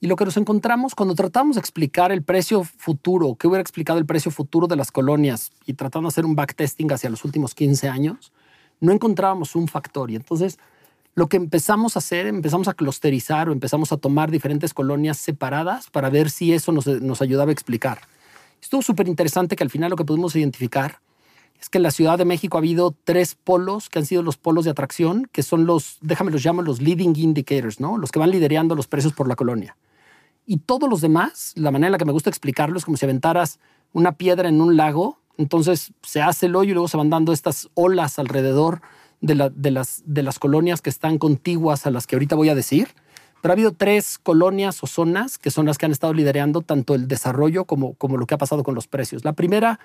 Y 0.00 0.06
lo 0.06 0.16
que 0.16 0.24
nos 0.24 0.36
encontramos 0.36 0.94
cuando 0.94 1.14
tratamos 1.14 1.56
de 1.56 1.60
explicar 1.60 2.12
el 2.12 2.22
precio 2.22 2.62
futuro, 2.62 3.34
que 3.34 3.48
hubiera 3.48 3.62
explicado 3.62 3.98
el 3.98 4.06
precio 4.06 4.30
futuro 4.30 4.66
de 4.66 4.76
las 4.76 4.92
colonias 4.92 5.50
y 5.66 5.72
tratando 5.74 6.08
de 6.08 6.12
hacer 6.12 6.24
un 6.24 6.36
backtesting 6.36 6.92
hacia 6.92 7.10
los 7.10 7.24
últimos 7.24 7.54
15 7.54 7.88
años, 7.88 8.32
no 8.80 8.92
encontrábamos 8.92 9.56
un 9.56 9.66
factor. 9.66 10.10
Y 10.10 10.16
entonces 10.16 10.58
lo 11.18 11.28
que 11.28 11.36
empezamos 11.36 11.96
a 11.96 11.98
hacer, 11.98 12.28
empezamos 12.28 12.68
a 12.68 12.74
clusterizar 12.74 13.48
o 13.48 13.52
empezamos 13.52 13.90
a 13.90 13.96
tomar 13.96 14.30
diferentes 14.30 14.72
colonias 14.72 15.18
separadas 15.18 15.90
para 15.90 16.10
ver 16.10 16.30
si 16.30 16.52
eso 16.52 16.70
nos, 16.70 17.20
ayudaba 17.20 17.50
a 17.50 17.52
explicar. 17.52 18.02
Estuvo 18.62 18.82
súper 18.82 19.08
interesante 19.08 19.56
que 19.56 19.64
al 19.64 19.70
final 19.70 19.90
lo 19.90 19.96
que 19.96 20.04
pudimos 20.04 20.36
identificar 20.36 21.00
es 21.60 21.68
que 21.68 21.78
en 21.78 21.82
la 21.82 21.90
Ciudad 21.90 22.18
de 22.18 22.24
México 22.24 22.56
ha 22.56 22.60
habido 22.60 22.94
tres 23.02 23.34
polos 23.34 23.88
que 23.88 23.98
han 23.98 24.06
sido 24.06 24.22
los 24.22 24.36
polos 24.36 24.64
de 24.64 24.70
atracción, 24.70 25.28
que 25.32 25.42
son 25.42 25.66
los, 25.66 25.98
déjame 26.02 26.30
los 26.30 26.44
llamo 26.44 26.62
los 26.62 26.80
leading 26.80 27.16
indicators, 27.16 27.80
¿no? 27.80 27.98
Los 27.98 28.12
que 28.12 28.20
van 28.20 28.30
liderando 28.30 28.76
los 28.76 28.86
precios 28.86 29.12
por 29.12 29.26
la 29.26 29.34
colonia. 29.34 29.76
Y 30.46 30.58
todos 30.58 30.88
los 30.88 31.00
demás, 31.00 31.52
la 31.56 31.72
manera 31.72 31.88
en 31.88 31.92
la 31.92 31.98
que 31.98 32.04
me 32.04 32.12
gusta 32.12 32.30
explicarlo 32.30 32.78
es 32.78 32.84
como 32.84 32.96
si 32.96 33.06
aventaras 33.06 33.58
una 33.92 34.12
piedra 34.12 34.48
en 34.48 34.60
un 34.60 34.76
lago, 34.76 35.18
entonces 35.36 35.92
se 36.04 36.22
hace 36.22 36.46
el 36.46 36.54
hoyo 36.54 36.70
y 36.70 36.74
luego 36.74 36.86
se 36.86 36.96
van 36.96 37.10
dando 37.10 37.32
estas 37.32 37.68
olas 37.74 38.20
alrededor 38.20 38.82
de, 39.20 39.70
las, 39.70 40.38
colonias 40.38 40.80
que 40.80 40.90
están 40.90 41.18
contiguas 41.18 41.86
a 41.86 41.90
las 41.90 42.06
que 42.06 42.16
ahorita 42.16 42.36
voy 42.36 42.48
a 42.48 42.54
decir. 42.54 42.88
Pero 43.40 43.52
ha 43.52 43.54
habido 43.54 43.72
tres 43.72 44.18
colonias 44.18 44.82
o 44.82 44.86
zonas 44.86 45.38
que 45.38 45.50
son 45.50 45.66
las 45.66 45.78
que 45.78 45.86
han 45.86 45.92
estado 45.92 46.12
liderando 46.12 46.60
tanto 46.60 46.94
el 46.94 47.06
desarrollo 47.06 47.64
como, 47.64 47.96
lo 48.00 48.26
que 48.26 48.34
ha 48.34 48.38
pasado 48.38 48.64
con 48.64 48.74
los 48.74 48.88
precios. 48.88 49.24
La 49.24 49.32
primera 49.32 49.78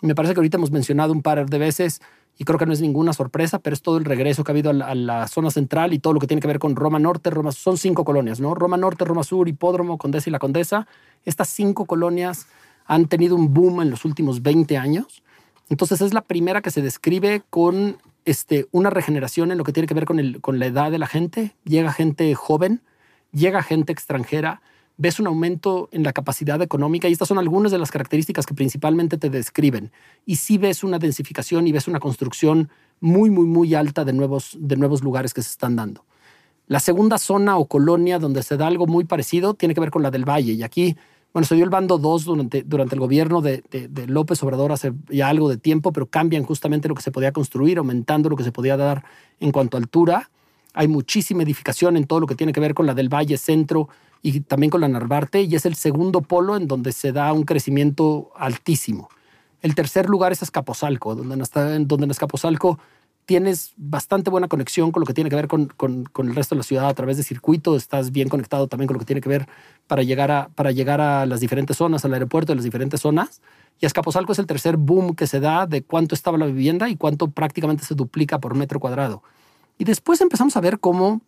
me 0.00 0.14
parece 0.14 0.34
que 0.34 0.40
ahorita 0.40 0.56
hemos 0.56 0.70
mencionado 0.70 1.12
un 1.12 1.22
par 1.22 1.48
de 1.48 1.58
veces 1.58 2.00
y 2.38 2.44
creo 2.44 2.58
que 2.58 2.66
no 2.66 2.72
es 2.72 2.80
ninguna 2.80 3.12
sorpresa, 3.12 3.58
pero 3.58 3.74
es 3.74 3.82
todo 3.82 3.98
el 3.98 4.04
regreso 4.04 4.44
que 4.44 4.52
ha 4.52 4.54
habido 4.54 4.70
a 4.70 4.94
la, 4.94 5.28
zona 5.28 5.50
central 5.50 5.92
y 5.92 5.98
todo 5.98 6.14
lo 6.14 6.20
que 6.20 6.26
tiene 6.26 6.40
que 6.40 6.48
ver 6.48 6.58
con 6.58 6.74
Roma 6.76 6.98
Norte, 6.98 7.28
Roma, 7.28 7.52
son 7.52 7.76
cinco 7.76 8.04
colonias, 8.04 8.40
¿no? 8.40 8.54
Roma 8.54 8.76
Norte, 8.76 9.04
Roma 9.04 9.24
Sur, 9.24 9.48
Hipódromo, 9.48 9.98
Condesa 9.98 10.30
y 10.30 10.32
La 10.32 10.38
Condesa. 10.38 10.86
Estas 11.26 11.48
cinco 11.48 11.84
colonias 11.84 12.46
han 12.86 13.08
tenido 13.08 13.36
un 13.36 13.52
boom 13.52 13.82
en 13.82 13.90
los 13.90 14.04
últimos 14.04 14.40
20 14.40 14.78
años. 14.78 15.22
Entonces 15.68 16.00
es 16.00 16.14
la 16.14 16.22
primera 16.22 16.62
que 16.62 16.70
se 16.70 16.80
describe 16.80 17.42
con 17.50 17.98
este, 18.24 18.66
una 18.70 18.90
regeneración 18.90 19.50
en 19.50 19.58
lo 19.58 19.64
que 19.64 19.72
tiene 19.72 19.86
que 19.86 19.94
ver 19.94 20.04
con, 20.04 20.34
con 20.40 20.58
la 20.58 20.66
edad 20.66 20.90
de 20.90 20.98
la 20.98 21.06
gente. 21.06 21.56
Llega 21.64 21.92
gente 21.92 22.34
joven, 22.34 22.82
llega 23.32 23.62
gente 23.62 23.92
extranjera, 23.92 24.62
ves 24.96 25.18
un 25.18 25.26
aumento 25.26 25.88
en 25.92 26.02
la 26.02 26.12
capacidad 26.12 26.60
económica 26.60 27.08
y 27.08 27.12
estas 27.12 27.28
son 27.28 27.38
algunas 27.38 27.72
de 27.72 27.78
las 27.78 27.90
características 27.90 28.44
que 28.44 28.54
principalmente 28.54 29.16
te 29.16 29.30
describen. 29.30 29.92
Y 30.26 30.36
sí 30.36 30.58
ves 30.58 30.84
una 30.84 30.98
densificación 30.98 31.66
y 31.66 31.72
ves 31.72 31.88
una 31.88 32.00
construcción 32.00 32.68
muy, 33.00 33.30
muy, 33.30 33.46
muy 33.46 33.74
alta 33.74 34.04
de 34.04 34.12
nuevos, 34.12 34.56
de 34.60 34.76
nuevos 34.76 35.02
lugares 35.02 35.32
que 35.32 35.42
se 35.42 35.50
están 35.50 35.74
dando. 35.74 36.04
La 36.66 36.80
segunda 36.80 37.18
zona 37.18 37.56
o 37.56 37.66
colonia 37.66 38.18
donde 38.18 38.42
se 38.42 38.56
da 38.56 38.66
algo 38.66 38.86
muy 38.86 39.04
parecido 39.04 39.54
tiene 39.54 39.74
que 39.74 39.80
ver 39.80 39.90
con 39.90 40.02
la 40.02 40.10
del 40.10 40.28
Valle. 40.28 40.52
Y 40.52 40.62
aquí, 40.62 40.96
bueno, 41.32 41.46
se 41.46 41.54
dio 41.54 41.64
el 41.64 41.70
bando 41.70 41.98
2 41.98 42.24
durante, 42.24 42.62
durante 42.62 42.94
el 42.94 43.00
gobierno 43.00 43.40
de, 43.40 43.62
de, 43.70 44.06
López 44.06 44.42
Obrador 44.42 44.72
hace 44.72 44.92
ya 45.08 45.28
algo 45.28 45.48
de 45.48 45.56
tiempo, 45.56 45.92
pero 45.92 46.06
cambian 46.06 46.42
justamente 46.42 46.88
lo 46.88 46.94
que 46.94 47.02
se 47.02 47.12
podía 47.12 47.32
construir, 47.32 47.78
aumentando 47.78 48.28
lo 48.28 48.36
que 48.36 48.44
se 48.44 48.52
podía 48.52 48.76
dar 48.76 49.04
en 49.38 49.52
cuanto 49.52 49.76
a 49.76 49.80
altura. 49.80 50.30
Hay 50.74 50.88
muchísima 50.88 51.42
edificación 51.42 51.96
en 51.96 52.06
todo 52.06 52.20
lo 52.20 52.26
que 52.26 52.34
tiene 52.34 52.52
que 52.52 52.60
ver 52.60 52.74
con 52.74 52.86
la 52.86 52.94
del 52.94 53.08
Valle 53.08 53.36
Centro, 53.36 53.88
y 54.22 54.40
también 54.40 54.70
con 54.70 54.80
la 54.80 54.88
Narvarte, 54.88 55.42
y 55.42 55.54
es 55.54 55.64
el 55.66 55.74
segundo 55.74 56.20
polo 56.20 56.56
en 56.56 56.66
donde 56.66 56.92
se 56.92 57.12
da 57.12 57.32
un 57.32 57.44
crecimiento 57.44 58.30
altísimo. 58.36 59.08
El 59.62 59.74
tercer 59.74 60.08
lugar 60.08 60.32
es 60.32 60.42
Escaposalco, 60.42 61.14
donde 61.14 61.34
en, 61.34 61.88
donde 61.88 62.04
en 62.04 62.10
tienes 63.30 63.74
bastante 63.76 64.28
buena 64.28 64.48
conexión 64.48 64.90
con 64.90 65.02
lo 65.02 65.06
que 65.06 65.14
tiene 65.14 65.30
que 65.30 65.36
ver 65.36 65.46
con, 65.46 65.70
el 66.18 66.34
resto 66.34 66.56
de 66.56 66.58
la 66.58 66.64
ciudad 66.64 66.88
a 66.88 66.94
través 66.94 67.16
de 67.16 67.22
circuito, 67.22 67.76
estás 67.76 68.10
bien 68.10 68.28
conectado 68.28 68.66
también 68.66 68.88
con 68.88 68.94
lo 68.94 68.98
que 68.98 69.06
tiene 69.06 69.20
que 69.20 69.28
ver 69.28 69.46
para 69.86 70.02
llegar 70.02 70.32
a, 71.00 71.26
las 71.26 71.38
diferentes 71.38 71.76
zonas, 71.76 72.04
al 72.04 72.12
aeropuerto 72.12 72.50
de 72.50 72.56
las 72.56 72.64
diferentes 72.64 73.02
zonas. 73.02 73.40
Y 73.78 73.86
Escaposalco 73.86 74.32
es 74.32 74.40
el 74.40 74.46
tercer 74.46 74.76
boom 74.76 75.14
que 75.14 75.28
se 75.28 75.38
da 75.38 75.68
de 75.68 75.84
cuánto 75.84 76.16
estaba 76.16 76.38
la 76.38 76.46
vivienda 76.46 76.88
y 76.88 76.96
cuánto 76.96 77.28
prácticamente 77.28 77.84
se 77.84 77.94
duplica 77.94 78.40
por 78.40 78.56
metro 78.56 78.80
cuadrado. 78.80 79.22
Y 79.78 79.84
después 79.84 80.20
empezamos 80.20 80.56
a 80.56 80.60
ver 80.60 80.80
cómo 80.80 81.20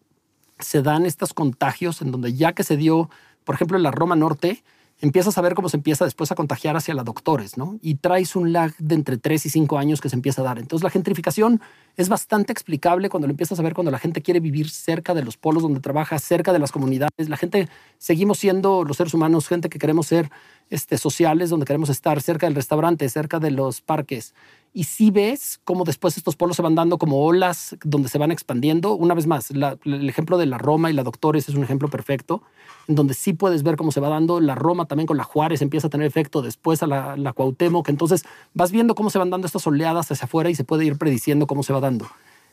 se 0.59 0.83
dan 0.83 1.07
estos 1.07 1.33
contagios 1.33 2.03
en 2.03 2.11
donde 2.11 2.35
ya 2.35 2.53
que 2.53 2.65
se 2.65 2.77
dio, 2.77 3.11
por 3.45 3.55
ejemplo, 3.55 3.77
en 3.77 3.85
la 3.85 3.93
Roma 3.93 4.17
Norte, 4.17 4.65
empiezas 5.03 5.37
a 5.37 5.41
ver 5.41 5.55
cómo 5.55 5.69
se 5.69 5.77
empieza 5.77 6.05
después 6.05 6.31
a 6.31 6.37
contagiar 6.37 6.77
hacia 6.77 6.95
la 6.95 7.03
doctores, 7.03 7.59
¿no? 7.59 7.77
Y 7.83 7.97
traes 7.97 8.37
un 8.37 8.53
lag 8.53 8.75
de 8.79 8.95
entre 8.95 9.19
3 9.19 9.47
y 9.47 9.51
5 9.51 9.77
años 9.77 10.01
que 10.01 10.09
se 10.09 10.15
empieza 10.15 10.43
a 10.43 10.45
dar. 10.45 10.61
Entonces 10.61 10.85
la 10.85 10.91
gentrificación 10.91 11.61
es 11.97 12.09
bastante 12.09 12.53
explicable 12.53 13.11
cuando 13.11 13.27
lo 13.27 13.33
empiezas 13.33 13.59
a 13.59 13.63
ver 13.63 13.75
cuando 13.75 13.91
la 13.91 13.99
gente 13.99 14.23
quiere 14.23 14.39
vivir 14.39 14.71
cerca 14.71 15.13
de 15.13 15.25
los 15.25 15.37
polos 15.37 15.65
donde 15.65 15.81
trabaja, 15.81 16.19
cerca 16.21 16.53
de 16.53 16.61
las 16.61 16.71
comunidades. 16.71 17.29
La 17.29 17.37
gente, 17.37 17.69
seguimos 17.99 18.39
siendo 18.39 18.85
los 18.85 18.97
seres 18.97 19.13
humanos, 19.13 19.49
gente 19.49 19.69
que 19.69 19.81
queremos 19.81 20.07
ser 20.07 20.31
este, 20.73 20.99
sociales, 20.99 21.51
donde 21.51 21.67
queremos 21.67 21.91
estar 21.91 22.21
cerca 22.23 22.47
del 22.47 22.55
restaurante, 22.55 23.09
cerca 23.09 23.39
de 23.39 23.51
los 23.51 23.81
parques 23.81 24.35
y 24.75 24.85
si 24.85 25.11
ves 25.11 25.61
cómo 25.65 25.85
después 25.85 26.17
estos 26.17 26.35
polos 26.35 26.57
se 26.57 26.63
van 26.63 26.75
dando 26.75 26.97
como 26.97 27.25
olas 27.25 27.77
donde 27.85 28.09
se 28.09 28.17
van 28.17 28.33
expandiendo. 28.33 28.95
Una 28.95 29.13
vez 29.13 29.27
más, 29.27 29.51
el 29.51 30.09
ejemplo 30.09 30.39
de 30.39 30.47
la 30.47 30.57
Roma 30.57 30.91
y 30.91 30.95
la 30.95 31.03
Doctores 31.03 31.49
es 31.49 31.55
un 31.55 31.63
ejemplo 31.63 31.89
perfecto, 31.89 32.43
en 32.89 32.95
donde 32.95 33.13
sí 33.13 33.35
puedes 33.35 33.63
ver 33.65 33.77
cómo 33.77 33.93
se 33.93 34.01
va 34.01 34.09
dando. 34.09 34.41
La 34.41 34.55
Roma 34.55 34.87
también 34.87 35.07
con 35.07 35.19
la 35.19 35.25
Juárez 35.25 35.61
empieza 35.61 35.89
a 35.89 35.91
tener 35.91 36.07
efecto 36.07 36.41
después 36.41 36.83
a 36.83 36.87
la, 36.87 37.19
la 37.19 37.35
Cuauhtémoc. 37.35 37.91
Entonces 37.91 38.25
vas 38.55 38.73
viendo 38.73 38.95
cómo 38.95 39.11
se 39.11 39.19
van 39.19 39.29
dando 39.29 39.47
estas 39.47 39.67
oleadas 39.67 40.11
hacia 40.11 40.25
afuera 40.25 40.49
y 40.49 40.55
se 40.55 40.65
puede 40.65 40.87
ir 40.87 40.97
prediciendo 40.97 41.47
cómo 41.47 41.63
se 41.63 41.75
va 41.75 41.81
dando. 41.81 42.09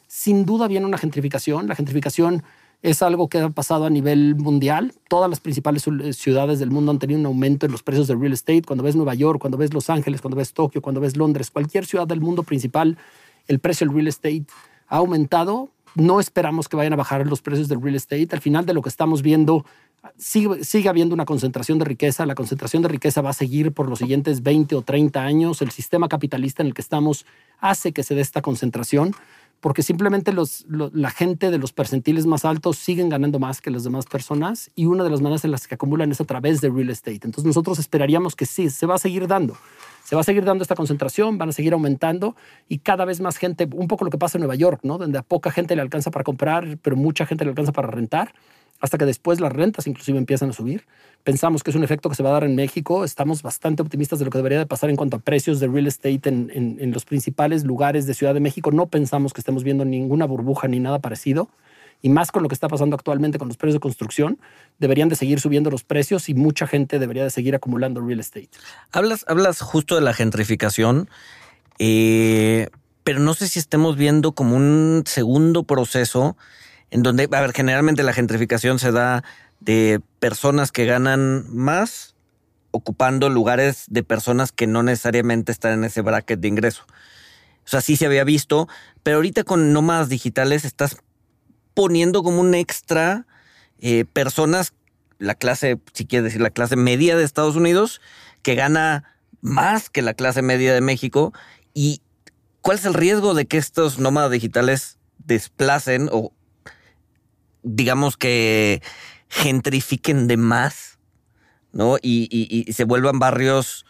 Sin 0.08 0.46
duda 0.46 0.68
viene 0.68 0.86
una 0.86 0.98
gentrificación. 0.98 1.68
La 1.68 1.76
gentrificación 1.76 2.44
es 2.82 3.02
algo 3.02 3.28
que 3.28 3.40
ha 3.40 3.50
pasado 3.50 3.86
a 3.86 3.90
nivel 3.90 4.36
mundial. 4.36 4.94
Todas 5.10 5.30
las 5.30 5.40
principales 5.40 5.86
ciudades 6.14 6.60
del 6.60 6.72
mundo 6.72 6.92
han 6.92 7.00
tenido 7.00 7.20
un 7.20 7.26
aumento 7.26 7.66
en 7.66 7.72
los 7.72 7.84
precios 7.84 8.08
del 8.08 8.20
real 8.20 8.34
estate. 8.34 8.62
Cuando 8.62 8.84
ves 8.84 8.96
Nueva 8.96 9.16
York, 9.16 9.40
cuando 9.40 9.58
ves 9.58 9.74
Los 9.74 9.90
Ángeles, 9.90 10.22
cuando 10.22 10.38
ves 10.38 10.54
Tokio, 10.54 10.82
cuando 10.82 11.02
ves 11.02 11.18
Londres, 11.18 11.52
cualquier 11.52 11.86
ciudad 11.86 12.08
del 12.08 12.22
mundo 12.22 12.44
principal, 12.44 12.98
el 13.48 13.60
precio 13.60 13.86
del 13.86 13.96
real 13.96 14.08
estate 14.08 14.46
ha 14.88 14.98
aumentado. 14.98 15.70
No 15.96 16.20
esperamos 16.22 16.70
que 16.70 16.78
vayan 16.78 16.94
a 16.94 16.96
bajar 16.96 17.26
los 17.28 17.42
precios 17.42 17.68
del 17.68 17.82
real 17.82 17.96
estate. 17.96 18.30
Al 18.32 18.42
final 18.42 18.66
de 18.66 18.74
lo 18.74 18.82
que 18.82 18.90
estamos 18.90 19.22
viendo, 19.24 19.66
sigue, 20.18 20.64
sigue 20.64 20.88
habiendo 20.88 21.14
una 21.14 21.26
concentración 21.26 21.80
de 21.80 21.86
riqueza. 21.86 22.26
La 22.26 22.36
concentración 22.36 22.82
de 22.82 22.88
riqueza 22.88 23.22
va 23.22 23.32
a 23.32 23.34
seguir 23.34 23.74
por 23.74 23.90
los 23.90 24.00
siguientes 24.00 24.42
20 24.42 24.76
o 24.76 24.84
30 24.84 25.22
años. 25.22 25.62
El 25.62 25.72
sistema 25.72 26.08
capitalista 26.08 26.64
en 26.64 26.68
el 26.68 26.74
que 26.74 26.82
estamos 26.82 27.26
hace 27.60 27.92
que 27.92 28.04
se 28.04 28.16
dé 28.16 28.22
esta 28.22 28.42
concentración 28.42 29.14
porque 29.60 29.84
simplemente 29.84 30.34
la 30.68 31.10
gente 31.12 31.52
de 31.52 31.58
los 31.58 31.74
percentiles 31.74 32.26
más 32.26 32.46
altos 32.46 32.78
siguen 32.78 33.10
ganando 33.10 33.40
más 33.40 33.62
que 33.62 33.72
las 33.72 33.84
demás 33.84 34.06
personas 34.06 34.72
y 34.76 34.86
una 34.86 35.04
de 35.04 35.10
las 35.10 35.22
maneras 35.22 35.44
en 35.46 35.52
las 35.52 35.68
que 35.68 35.76
acumulan 35.76 36.12
es 36.12 36.22
a 36.22 36.26
través 36.26 36.62
de 36.62 36.70
real 36.70 36.90
estate. 36.90 37.20
Entonces 37.24 37.46
nosotros 37.46 37.80
esperaríamos 37.80 38.36
que 38.36 38.46
sí, 38.46 38.70
se 38.70 38.86
va 38.86 38.96
a 38.96 39.00
seguir 39.00 39.28
dando. 39.28 39.58
Se 40.04 40.16
va 40.16 40.22
a 40.22 40.24
seguir 40.24 40.44
dando 40.44 40.64
esta 40.64 40.76
concentración, 40.76 41.38
van 41.38 41.50
a 41.50 41.52
seguir 41.52 41.74
aumentando 41.74 42.36
y 42.68 42.80
cada 42.80 43.06
vez 43.06 43.20
más 43.22 43.38
gente, 43.38 43.68
un 43.72 43.88
poco 43.88 44.06
lo 44.06 44.12
que 44.12 44.18
pasa 44.18 44.38
en 44.38 44.42
Nueva 44.42 44.56
York, 44.56 44.80
¿no? 44.84 44.98
Donde 44.98 45.20
a 45.20 45.24
poca 45.24 45.52
gente 45.52 45.76
le 45.76 45.82
alcanza 45.82 46.10
para 46.10 46.24
comprar, 46.24 46.78
pero 46.82 46.96
mucha 46.96 47.26
gente 47.26 47.44
le 47.44 47.52
alcanza 47.52 47.72
para 47.72 47.90
rentar 47.90 48.34
hasta 48.80 48.98
que 48.98 49.06
después 49.06 49.40
las 49.40 49.52
rentas 49.52 49.88
inclusive 49.88 50.18
empiezan 50.18 50.50
a 50.50 50.54
subir. 50.54 50.86
Pensamos 51.24 51.64
que 51.64 51.72
es 51.72 51.76
un 51.76 51.84
efecto 51.84 52.10
que 52.10 52.16
se 52.16 52.24
va 52.24 52.30
a 52.30 52.34
dar 52.34 52.44
en 52.46 52.56
México. 52.56 53.04
Estamos 53.04 53.42
bastante 53.42 53.82
optimistas 53.82 54.20
de 54.20 54.26
lo 54.26 54.32
que 54.32 54.38
debería 54.38 54.60
de 54.60 54.66
pasar 54.66 54.90
en 54.90 54.96
cuanto 54.96 55.18
a 55.18 55.20
precios 55.20 55.60
de 55.60 55.68
real 55.68 55.88
estate 55.88 56.30
en, 56.30 56.50
en, 56.54 56.92
los 56.92 57.04
principales 57.04 57.66
lugares 57.66 58.06
de 58.06 58.14
Ciudad 58.14 58.34
de 58.34 58.40
México. 58.40 58.72
No 58.72 58.88
pensamos 58.88 59.34
que 59.34 59.42
estemos 59.42 59.64
viendo 59.64 59.84
ninguna 59.84 60.26
burbuja 60.26 60.68
ni 60.68 60.80
nada 60.80 61.00
parecido. 61.00 61.50
Y 62.02 62.08
más 62.08 62.32
con 62.32 62.44
lo 62.44 62.48
que 62.48 62.56
está 62.56 62.70
pasando 62.70 62.96
actualmente 62.96 63.38
con 63.38 63.50
los 63.50 63.58
precios 63.58 63.76
de 63.76 63.80
construcción, 63.82 64.40
deberían 64.78 65.10
de 65.10 65.18
seguir 65.18 65.42
subiendo 65.42 65.70
los 65.70 65.84
precios 65.84 66.30
y 66.30 66.34
mucha 66.34 66.66
gente 66.66 66.98
debería 66.98 67.26
de 67.26 67.30
seguir 67.30 67.56
acumulando 67.56 68.00
real 68.00 68.22
estate. 68.22 68.50
Hablas, 68.94 69.26
hablas 69.28 69.60
justo 69.60 69.96
de 69.96 70.02
la 70.02 70.14
gentrificación, 70.14 71.10
eh, 71.78 72.70
pero 73.04 73.20
no 73.20 73.34
sé 73.34 73.50
si 73.50 73.60
estemos 73.60 73.98
viendo 73.98 74.32
como 74.32 74.56
un 74.56 75.04
segundo 75.06 75.64
proceso 75.64 76.38
en 76.92 77.04
donde, 77.04 77.30
a 77.32 77.42
ver, 77.42 77.54
generalmente 77.54 78.04
la 78.04 78.14
gentrificación 78.14 78.80
se 78.80 78.92
da 78.92 79.24
de 79.60 80.02
personas 80.20 80.72
que 80.72 80.86
ganan 80.86 81.46
más 81.56 82.16
ocupando 82.72 83.30
lugares 83.30 83.86
de 83.88 84.04
personas 84.04 84.52
que 84.52 84.68
no 84.68 84.84
necesariamente 84.84 85.52
están 85.52 85.74
en 85.74 85.84
ese 85.84 86.02
bracket 86.02 86.40
de 86.40 86.48
ingreso. 86.48 86.84
O 87.66 87.68
sea, 87.70 87.82
sí 87.82 87.96
se 87.96 88.06
había 88.06 88.24
visto, 88.24 88.68
pero 89.04 89.18
ahorita 89.18 89.44
con 89.44 89.74
nómadas 89.74 90.10
digitales 90.10 90.66
estás 90.66 90.98
poniendo 91.74 92.24
como 92.24 92.42
un 92.42 92.56
extra 92.56 93.26
eh, 93.80 94.06
personas, 94.12 94.74
la 95.20 95.36
clase, 95.36 95.80
si 95.94 96.06
quieres 96.06 96.26
decir, 96.26 96.42
la 96.42 96.50
clase 96.50 96.76
media 96.76 97.16
de 97.16 97.24
Estados 97.24 97.56
Unidos, 97.56 98.02
que 98.42 98.56
gana 98.56 99.04
más 99.42 99.90
que 99.90 100.02
la 100.02 100.14
clase 100.14 100.42
media 100.42 100.74
de 100.74 100.82
México. 100.82 101.34
¿Y 101.74 102.02
cuál 102.62 102.78
es 102.78 102.86
el 102.86 102.94
riesgo 102.94 103.34
de 103.34 103.46
que 103.46 103.58
estos 103.58 104.00
nómadas 104.00 104.32
digitales 104.32 104.98
desplacen 105.18 106.10
o 106.12 106.34
digamos 107.64 108.18
que 108.18 108.82
gentrifiquen 109.30 110.28
de 110.28 110.38
más, 110.38 110.98
¿no? 111.72 111.98
Y, 112.02 112.66
se 112.74 112.84
vuelvan 112.84 113.20
barrios 113.20 113.86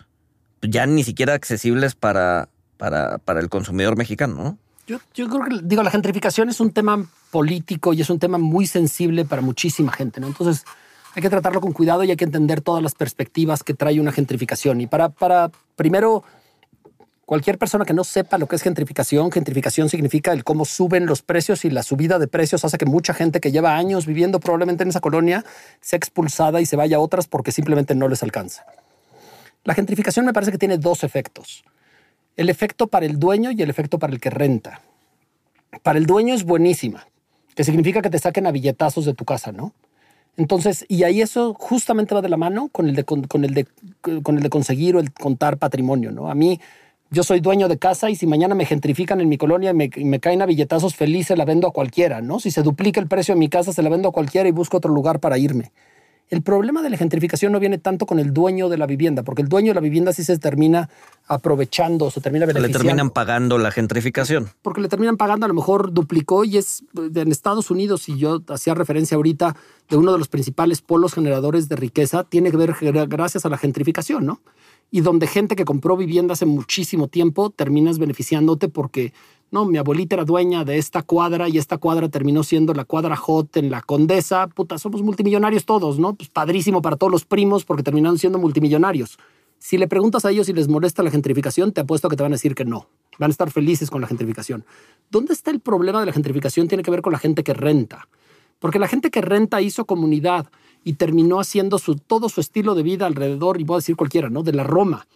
ya 0.61 0.85
ni 0.85 1.03
siquiera 1.03 1.33
accesibles 1.33 1.95
para, 1.95 2.49
para, 2.77 3.39
el 3.39 3.49
consumidor 3.49 3.97
mexicano, 3.97 4.35
¿no? 4.35 4.57
Yo, 4.87 4.99
yo, 5.13 5.29
creo 5.29 5.45
que, 5.45 5.59
digo, 5.63 5.83
la 5.83 5.91
gentrificación 5.91 6.49
es 6.49 6.59
un 6.59 6.71
tema 6.71 7.05
político 7.29 7.93
y 7.93 8.01
es 8.01 8.09
un 8.09 8.17
tema 8.17 8.37
muy 8.39 8.65
sensible 8.65 9.23
para 9.23 9.41
muchísima 9.41 9.91
gente, 9.91 10.19
¿no? 10.19 10.27
Entonces, 10.27 10.65
hay 11.15 11.21
que 11.21 11.29
tratarlo 11.29 11.61
con 11.61 11.73
cuidado 11.73 12.03
y 12.03 12.11
hay 12.11 12.17
que 12.17 12.25
entender 12.25 12.61
todas 12.61 12.83
las 12.83 12.95
perspectivas 12.95 13.63
que 13.63 13.73
trae 13.73 13.99
una 13.99 14.11
gentrificación. 14.11 14.81
Y 14.81 14.87
para, 14.87 15.09
para 15.09 15.51
primero, 15.75 16.23
cualquier 17.29 17.59
persona 17.59 17.85
que 17.85 17.93
no 17.93 18.03
sepa 18.03 18.39
lo 18.39 18.47
que 18.47 18.55
es 18.55 18.63
gentrificación, 18.63 19.31
gentrificación 19.31 19.87
significa 19.87 20.33
el 20.33 20.43
cómo 20.43 20.65
suben 20.65 21.05
los 21.05 21.21
precios 21.21 21.63
y 21.63 21.69
la 21.69 21.83
subida 21.83 22.17
de 22.17 22.27
precios 22.27 22.65
hace 22.65 22.79
que 22.79 22.87
mucha 22.87 23.13
gente 23.13 23.39
que 23.39 23.51
lleva 23.51 23.77
años 23.77 24.07
viviendo 24.07 24.39
probablemente 24.39 24.81
en 24.81 24.89
esa 24.89 24.99
colonia 24.99 25.45
sea 25.79 25.97
expulsada 25.97 26.59
y 26.59 26.65
se 26.65 26.75
vaya 26.75 26.97
a 26.97 26.99
otras 26.99 27.27
porque 27.27 27.51
simplemente 27.51 27.93
no 27.93 28.07
les 28.07 28.23
alcanza. 28.23 28.65
La 29.63 29.75
gentrificación 29.75 30.25
me 30.25 30.33
parece 30.33 30.51
que 30.51 30.57
tiene 30.57 30.79
dos 30.79 31.03
efectos. 31.03 31.63
El 32.35 32.49
efecto 32.49 32.87
para 32.87 33.05
el 33.05 33.19
dueño 33.19 33.51
y 33.51 33.61
el 33.61 33.69
efecto 33.69 33.99
para 33.99 34.11
el 34.11 34.19
que 34.19 34.31
renta. 34.31 34.81
Para 35.83 35.99
el 35.99 36.07
dueño 36.07 36.33
es 36.33 36.43
buenísima, 36.43 37.05
que 37.53 37.63
significa 37.63 38.01
que 38.01 38.09
te 38.09 38.17
saquen 38.17 38.47
a 38.47 38.51
billetazos 38.51 39.05
de 39.05 39.13
tu 39.13 39.25
casa, 39.25 39.51
¿no? 39.51 39.75
Entonces, 40.35 40.83
y 40.87 41.03
ahí 41.03 41.21
eso 41.21 41.53
justamente 41.53 42.15
va 42.15 42.23
de 42.23 42.29
la 42.29 42.37
mano 42.37 42.69
con 42.69 42.89
el 42.89 42.95
de, 42.95 43.03
con, 43.03 43.45
el 43.45 43.53
de, 43.53 43.67
con 44.23 44.37
el 44.37 44.41
de 44.41 44.49
conseguir 44.49 44.95
o 44.95 44.99
el 44.99 45.13
contar 45.13 45.57
patrimonio, 45.57 46.11
¿no? 46.11 46.31
A 46.31 46.33
mí, 46.33 46.59
yo 47.11 47.23
soy 47.23 47.39
dueño 47.39 47.67
de 47.67 47.77
casa 47.77 48.09
y 48.09 48.15
si 48.15 48.27
mañana 48.27 48.55
me 48.55 48.65
gentrifican 48.65 49.21
en 49.21 49.29
mi 49.29 49.37
colonia 49.37 49.71
y 49.71 49.73
me, 49.73 49.89
me, 49.97 50.19
caen 50.19 50.41
a 50.41 50.45
billetazos, 50.45 50.95
feliz 50.95 51.27
se 51.27 51.35
la 51.35 51.45
vendo 51.45 51.67
a 51.67 51.71
cualquiera, 51.71 52.21
¿no? 52.21 52.39
Si 52.39 52.51
se 52.51 52.61
duplica 52.61 52.99
el 52.99 53.07
precio 53.07 53.33
de 53.33 53.39
mi 53.39 53.49
casa, 53.49 53.73
se 53.73 53.81
la 53.81 53.89
vendo 53.89 54.09
a 54.09 54.11
cualquiera 54.11 54.47
y 54.47 54.51
busco 54.51 54.77
otro 54.77 54.93
lugar 54.93 55.19
para 55.19 55.37
irme. 55.37 55.71
El 56.29 56.43
problema 56.43 56.83
de 56.83 56.91
la 56.91 56.97
gentrificación 56.97 57.51
no 57.51 57.59
viene 57.59 57.79
tanto 57.79 58.05
con 58.05 58.19
el 58.19 58.33
dueño 58.33 58.69
de 58.69 58.77
la 58.77 58.85
vivienda, 58.85 59.23
porque 59.23 59.41
el 59.41 59.47
dueño 59.47 59.71
de 59.71 59.75
la 59.75 59.81
vivienda 59.81 60.13
sí 60.13 60.23
se 60.23 60.37
termina 60.37 60.87
aprovechando, 61.25 62.11
se 62.11 62.21
termina 62.21 62.45
beneficiando. 62.45 62.77
Le 62.77 62.85
terminan 62.85 63.09
pagando 63.09 63.57
la 63.57 63.71
gentrificación. 63.71 64.47
Porque 64.61 64.79
le 64.79 64.89
terminan 64.89 65.17
pagando, 65.17 65.45
a 65.45 65.49
lo 65.49 65.55
mejor 65.55 65.91
duplicó 65.91 66.43
y 66.43 66.57
es 66.57 66.83
en 66.95 67.31
Estados 67.31 67.71
Unidos, 67.71 68.07
y 68.09 68.19
yo 68.19 68.43
hacía 68.49 68.75
referencia 68.75 69.15
ahorita 69.15 69.55
de 69.89 69.97
uno 69.97 70.11
de 70.11 70.19
los 70.19 70.27
principales 70.27 70.81
polos 70.81 71.15
generadores 71.15 71.67
de 71.67 71.75
riqueza, 71.75 72.23
tiene 72.23 72.51
que 72.51 72.57
ver 72.57 72.75
gracias 73.07 73.45
a 73.45 73.49
la 73.49 73.57
gentrificación, 73.57 74.27
¿no? 74.27 74.39
Y 74.91 75.01
donde 75.01 75.27
gente 75.27 75.55
que 75.55 75.65
compró 75.65 75.95
vivienda 75.95 76.33
hace 76.33 76.45
muchísimo 76.45 77.07
tiempo 77.07 77.49
terminas 77.49 77.99
beneficiándote 77.99 78.69
porque 78.69 79.13
no, 79.51 79.65
mi 79.65 79.79
abuelita 79.79 80.15
era 80.15 80.25
dueña 80.25 80.63
de 80.63 80.77
esta 80.77 81.01
cuadra 81.01 81.49
y 81.49 81.57
esta 81.57 81.79
cuadra 81.79 82.07
terminó 82.09 82.43
siendo 82.43 82.73
la 82.73 82.85
cuadra 82.85 83.15
Hot 83.15 83.57
en 83.57 83.71
la 83.71 83.81
Condesa. 83.81 84.47
Puta, 84.47 84.77
somos 84.77 85.01
multimillonarios 85.01 85.65
todos, 85.65 85.97
¿no? 85.97 86.13
Pues 86.13 86.29
padrísimo 86.29 86.83
para 86.83 86.97
todos 86.97 87.11
los 87.11 87.25
primos 87.25 87.65
porque 87.65 87.81
terminaron 87.81 88.19
siendo 88.19 88.37
multimillonarios. 88.37 89.17
Si 89.57 89.77
le 89.77 89.87
preguntas 89.87 90.23
a 90.23 90.31
ellos 90.31 90.45
si 90.45 90.53
les 90.53 90.67
molesta 90.67 91.01
la 91.01 91.09
gentrificación, 91.09 91.71
te 91.71 91.81
apuesto 91.81 92.09
que 92.09 92.15
te 92.15 92.23
van 92.23 92.31
a 92.31 92.35
decir 92.35 92.53
que 92.53 92.63
no. 92.63 92.87
Van 93.17 93.29
a 93.29 93.31
estar 93.31 93.49
felices 93.49 93.89
con 93.89 94.01
la 94.01 94.07
gentrificación. 94.07 94.65
¿Dónde 95.09 95.33
está 95.33 95.49
el 95.51 95.59
problema 95.59 95.99
de 95.99 96.05
la 96.05 96.13
gentrificación? 96.13 96.67
Tiene 96.67 96.83
que 96.83 96.91
ver 96.91 97.01
con 97.01 97.11
la 97.11 97.19
gente 97.19 97.43
que 97.43 97.53
renta. 97.53 98.07
Porque 98.59 98.77
la 98.77 98.87
gente 98.87 99.09
que 99.09 99.21
renta 99.21 99.61
hizo 99.61 99.85
comunidad 99.85 100.47
y 100.83 100.93
terminó 100.93 101.39
haciendo 101.39 101.77
su, 101.79 101.95
todo 101.95 102.29
su 102.29 102.41
estilo 102.41 102.75
de 102.75 102.83
vida 102.83 103.05
alrededor, 103.05 103.59
y 103.59 103.63
voy 103.63 103.75
a 103.75 103.77
decir 103.79 103.95
cualquiera, 103.95 104.29
¿no? 104.29 104.43
De 104.43 104.53
la 104.53 104.63
Roma 104.63 105.07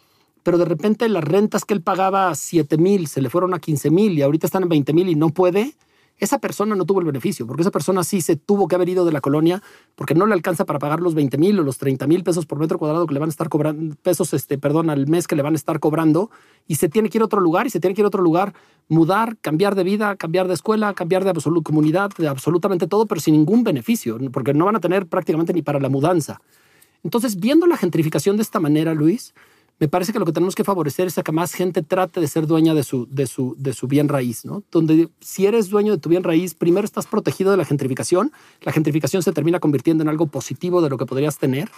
pero 0.43 0.57
de 0.57 0.65
repente 0.65 1.07
las 1.09 1.23
rentas 1.23 1.65
que 1.65 1.73
él 1.73 1.81
pagaba 1.81 2.35
7 2.35 2.77
mil 2.77 3.07
se 3.07 3.21
le 3.21 3.29
fueron 3.29 3.53
a 3.53 3.59
15 3.59 3.89
mil 3.89 4.17
y 4.17 4.21
ahorita 4.21 4.45
están 4.45 4.63
en 4.63 4.69
20 4.69 4.93
mil 4.93 5.09
y 5.09 5.15
no 5.15 5.29
puede, 5.29 5.73
esa 6.19 6.39
persona 6.39 6.75
no 6.75 6.85
tuvo 6.85 6.99
el 6.99 7.05
beneficio, 7.05 7.45
porque 7.47 7.61
esa 7.61 7.71
persona 7.71 8.03
sí 8.03 8.21
se 8.21 8.35
tuvo 8.35 8.67
que 8.67 8.75
haber 8.75 8.89
ido 8.89 9.05
de 9.05 9.11
la 9.11 9.21
colonia 9.21 9.61
porque 9.95 10.15
no 10.15 10.25
le 10.25 10.33
alcanza 10.33 10.65
para 10.65 10.79
pagar 10.79 11.01
los 11.01 11.15
20 11.15 11.37
mil 11.37 11.59
o 11.59 11.63
los 11.63 11.77
30 11.77 12.07
mil 12.07 12.23
pesos 12.23 12.45
por 12.45 12.59
metro 12.59 12.77
cuadrado 12.77 13.07
que 13.07 13.13
le 13.13 13.19
van 13.19 13.29
a 13.29 13.31
estar 13.31 13.49
cobrando, 13.49 13.95
pesos, 14.01 14.33
este, 14.33 14.57
perdón, 14.57 14.89
al 14.89 15.07
mes 15.07 15.27
que 15.27 15.35
le 15.35 15.41
van 15.41 15.53
a 15.53 15.55
estar 15.55 15.79
cobrando 15.79 16.29
y 16.67 16.75
se 16.75 16.87
tiene 16.87 17.09
que 17.09 17.17
ir 17.17 17.21
a 17.23 17.25
otro 17.25 17.41
lugar 17.41 17.67
y 17.67 17.69
se 17.69 17.79
tiene 17.79 17.93
que 17.93 18.01
ir 18.01 18.05
a 18.05 18.07
otro 18.07 18.21
lugar, 18.21 18.53
mudar, 18.87 19.37
cambiar 19.41 19.75
de 19.75 19.83
vida, 19.83 20.15
cambiar 20.15 20.47
de 20.47 20.53
escuela, 20.53 20.93
cambiar 20.93 21.23
de 21.23 21.33
comunidad, 21.63 22.11
de 22.17 22.27
absolutamente 22.27 22.87
todo, 22.87 23.05
pero 23.05 23.19
sin 23.19 23.33
ningún 23.33 23.63
beneficio, 23.63 24.17
porque 24.31 24.53
no 24.53 24.65
van 24.65 24.75
a 24.75 24.79
tener 24.79 25.07
prácticamente 25.07 25.53
ni 25.53 25.61
para 25.61 25.79
la 25.79 25.89
mudanza. 25.89 26.41
Entonces, 27.03 27.37
viendo 27.37 27.67
la 27.67 27.75
gentrificación 27.75 28.37
de 28.37 28.43
esta 28.43 28.59
manera, 28.59 28.93
Luis, 28.93 29.33
me 29.79 29.87
parece 29.87 30.13
que 30.13 30.19
lo 30.19 30.25
que 30.25 30.31
tenemos 30.31 30.55
que 30.55 30.63
favorecer 30.63 31.07
es 31.07 31.17
a 31.17 31.23
que 31.23 31.31
más 31.31 31.53
gente 31.53 31.81
trate 31.81 32.19
de 32.19 32.27
ser 32.27 32.47
dueña 32.47 32.73
de 32.73 32.83
su, 32.83 33.07
de 33.07 33.27
su, 33.27 33.55
de 33.57 33.73
su 33.73 33.87
bien 33.87 34.07
raíz, 34.07 34.45
¿no? 34.45 34.63
Donde 34.71 35.09
si 35.19 35.45
eres 35.45 35.69
dueño 35.69 35.93
de 35.93 35.97
tu 35.97 36.09
bien 36.09 36.23
raíz, 36.23 36.53
primero 36.53 36.85
estás 36.85 37.07
protegido 37.07 37.51
de 37.51 37.57
la 37.57 37.65
gentrificación, 37.65 38.31
la 38.61 38.71
gentrificación 38.71 39.23
se 39.23 39.31
termina 39.31 39.59
convirtiendo 39.59 40.03
en 40.03 40.09
algo 40.09 40.27
positivo 40.27 40.81
de 40.81 40.89
lo 40.89 40.97
que 40.97 41.05
podrías 41.05 41.37
tener, 41.37 41.69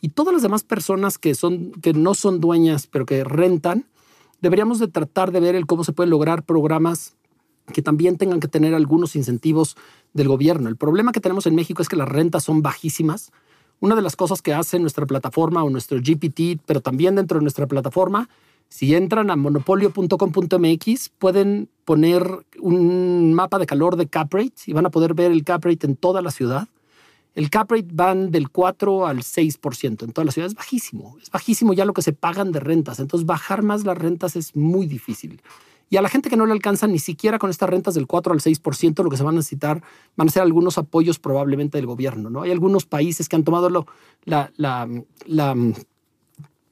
y 0.00 0.10
todas 0.10 0.32
las 0.32 0.42
demás 0.42 0.62
personas 0.62 1.18
que, 1.18 1.34
son, 1.34 1.72
que 1.72 1.92
no 1.92 2.14
son 2.14 2.40
dueñas, 2.40 2.86
pero 2.86 3.06
que 3.06 3.24
rentan, 3.24 3.86
deberíamos 4.40 4.78
de 4.78 4.88
tratar 4.88 5.32
de 5.32 5.40
ver 5.40 5.54
el 5.56 5.66
cómo 5.66 5.84
se 5.84 5.92
pueden 5.92 6.10
lograr 6.10 6.44
programas 6.44 7.16
que 7.72 7.82
también 7.82 8.16
tengan 8.16 8.40
que 8.40 8.48
tener 8.48 8.74
algunos 8.74 9.16
incentivos 9.16 9.76
del 10.14 10.28
gobierno. 10.28 10.68
El 10.68 10.76
problema 10.76 11.12
que 11.12 11.20
tenemos 11.20 11.46
en 11.46 11.54
México 11.54 11.82
es 11.82 11.88
que 11.88 11.96
las 11.96 12.08
rentas 12.08 12.44
son 12.44 12.62
bajísimas, 12.62 13.32
una 13.80 13.94
de 13.94 14.02
las 14.02 14.16
cosas 14.16 14.42
que 14.42 14.54
hace 14.54 14.78
nuestra 14.78 15.06
plataforma 15.06 15.62
o 15.62 15.70
nuestro 15.70 15.98
GPT, 15.98 16.60
pero 16.66 16.80
también 16.80 17.14
dentro 17.14 17.38
de 17.38 17.42
nuestra 17.42 17.66
plataforma, 17.66 18.28
si 18.68 18.94
entran 18.94 19.30
a 19.30 19.36
monopolio.com.mx, 19.36 21.08
pueden 21.18 21.68
poner 21.84 22.44
un 22.60 23.32
mapa 23.32 23.58
de 23.58 23.66
calor 23.66 23.96
de 23.96 24.08
cap 24.08 24.32
rate 24.32 24.54
y 24.66 24.72
van 24.72 24.86
a 24.86 24.90
poder 24.90 25.14
ver 25.14 25.32
el 25.32 25.44
cap 25.44 25.64
rate 25.64 25.86
en 25.86 25.96
toda 25.96 26.20
la 26.20 26.30
ciudad. 26.30 26.68
El 27.34 27.50
cap 27.50 27.70
rate 27.70 27.88
van 27.92 28.30
del 28.30 28.50
4 28.50 29.06
al 29.06 29.18
6% 29.18 30.02
en 30.02 30.12
toda 30.12 30.24
la 30.24 30.32
ciudad. 30.32 30.48
Es 30.48 30.54
bajísimo. 30.54 31.16
Es 31.22 31.30
bajísimo 31.30 31.72
ya 31.72 31.84
lo 31.84 31.92
que 31.92 32.02
se 32.02 32.12
pagan 32.12 32.52
de 32.52 32.60
rentas. 32.60 32.98
Entonces, 32.98 33.26
bajar 33.26 33.62
más 33.62 33.84
las 33.84 33.96
rentas 33.96 34.36
es 34.36 34.56
muy 34.56 34.86
difícil. 34.86 35.40
Y 35.90 35.96
a 35.96 36.02
la 36.02 36.08
gente 36.08 36.28
que 36.28 36.36
no 36.36 36.46
le 36.46 36.52
alcanza 36.52 36.86
ni 36.86 36.98
siquiera 36.98 37.38
con 37.38 37.50
estas 37.50 37.68
rentas 37.68 37.94
del 37.94 38.06
4 38.06 38.32
al 38.32 38.40
6%, 38.40 39.02
lo 39.02 39.10
que 39.10 39.16
se 39.16 39.22
van 39.22 39.34
a 39.34 39.38
necesitar 39.38 39.82
van 40.16 40.28
a 40.28 40.30
ser 40.30 40.42
algunos 40.42 40.78
apoyos 40.78 41.18
probablemente 41.18 41.78
del 41.78 41.86
gobierno. 41.86 42.30
¿no? 42.30 42.42
Hay 42.42 42.50
algunos 42.50 42.84
países 42.84 43.28
que 43.28 43.36
han 43.36 43.44
tomado 43.44 43.70
lo, 43.70 43.86
la, 44.24 44.50
la, 44.56 44.88
la, 45.26 45.54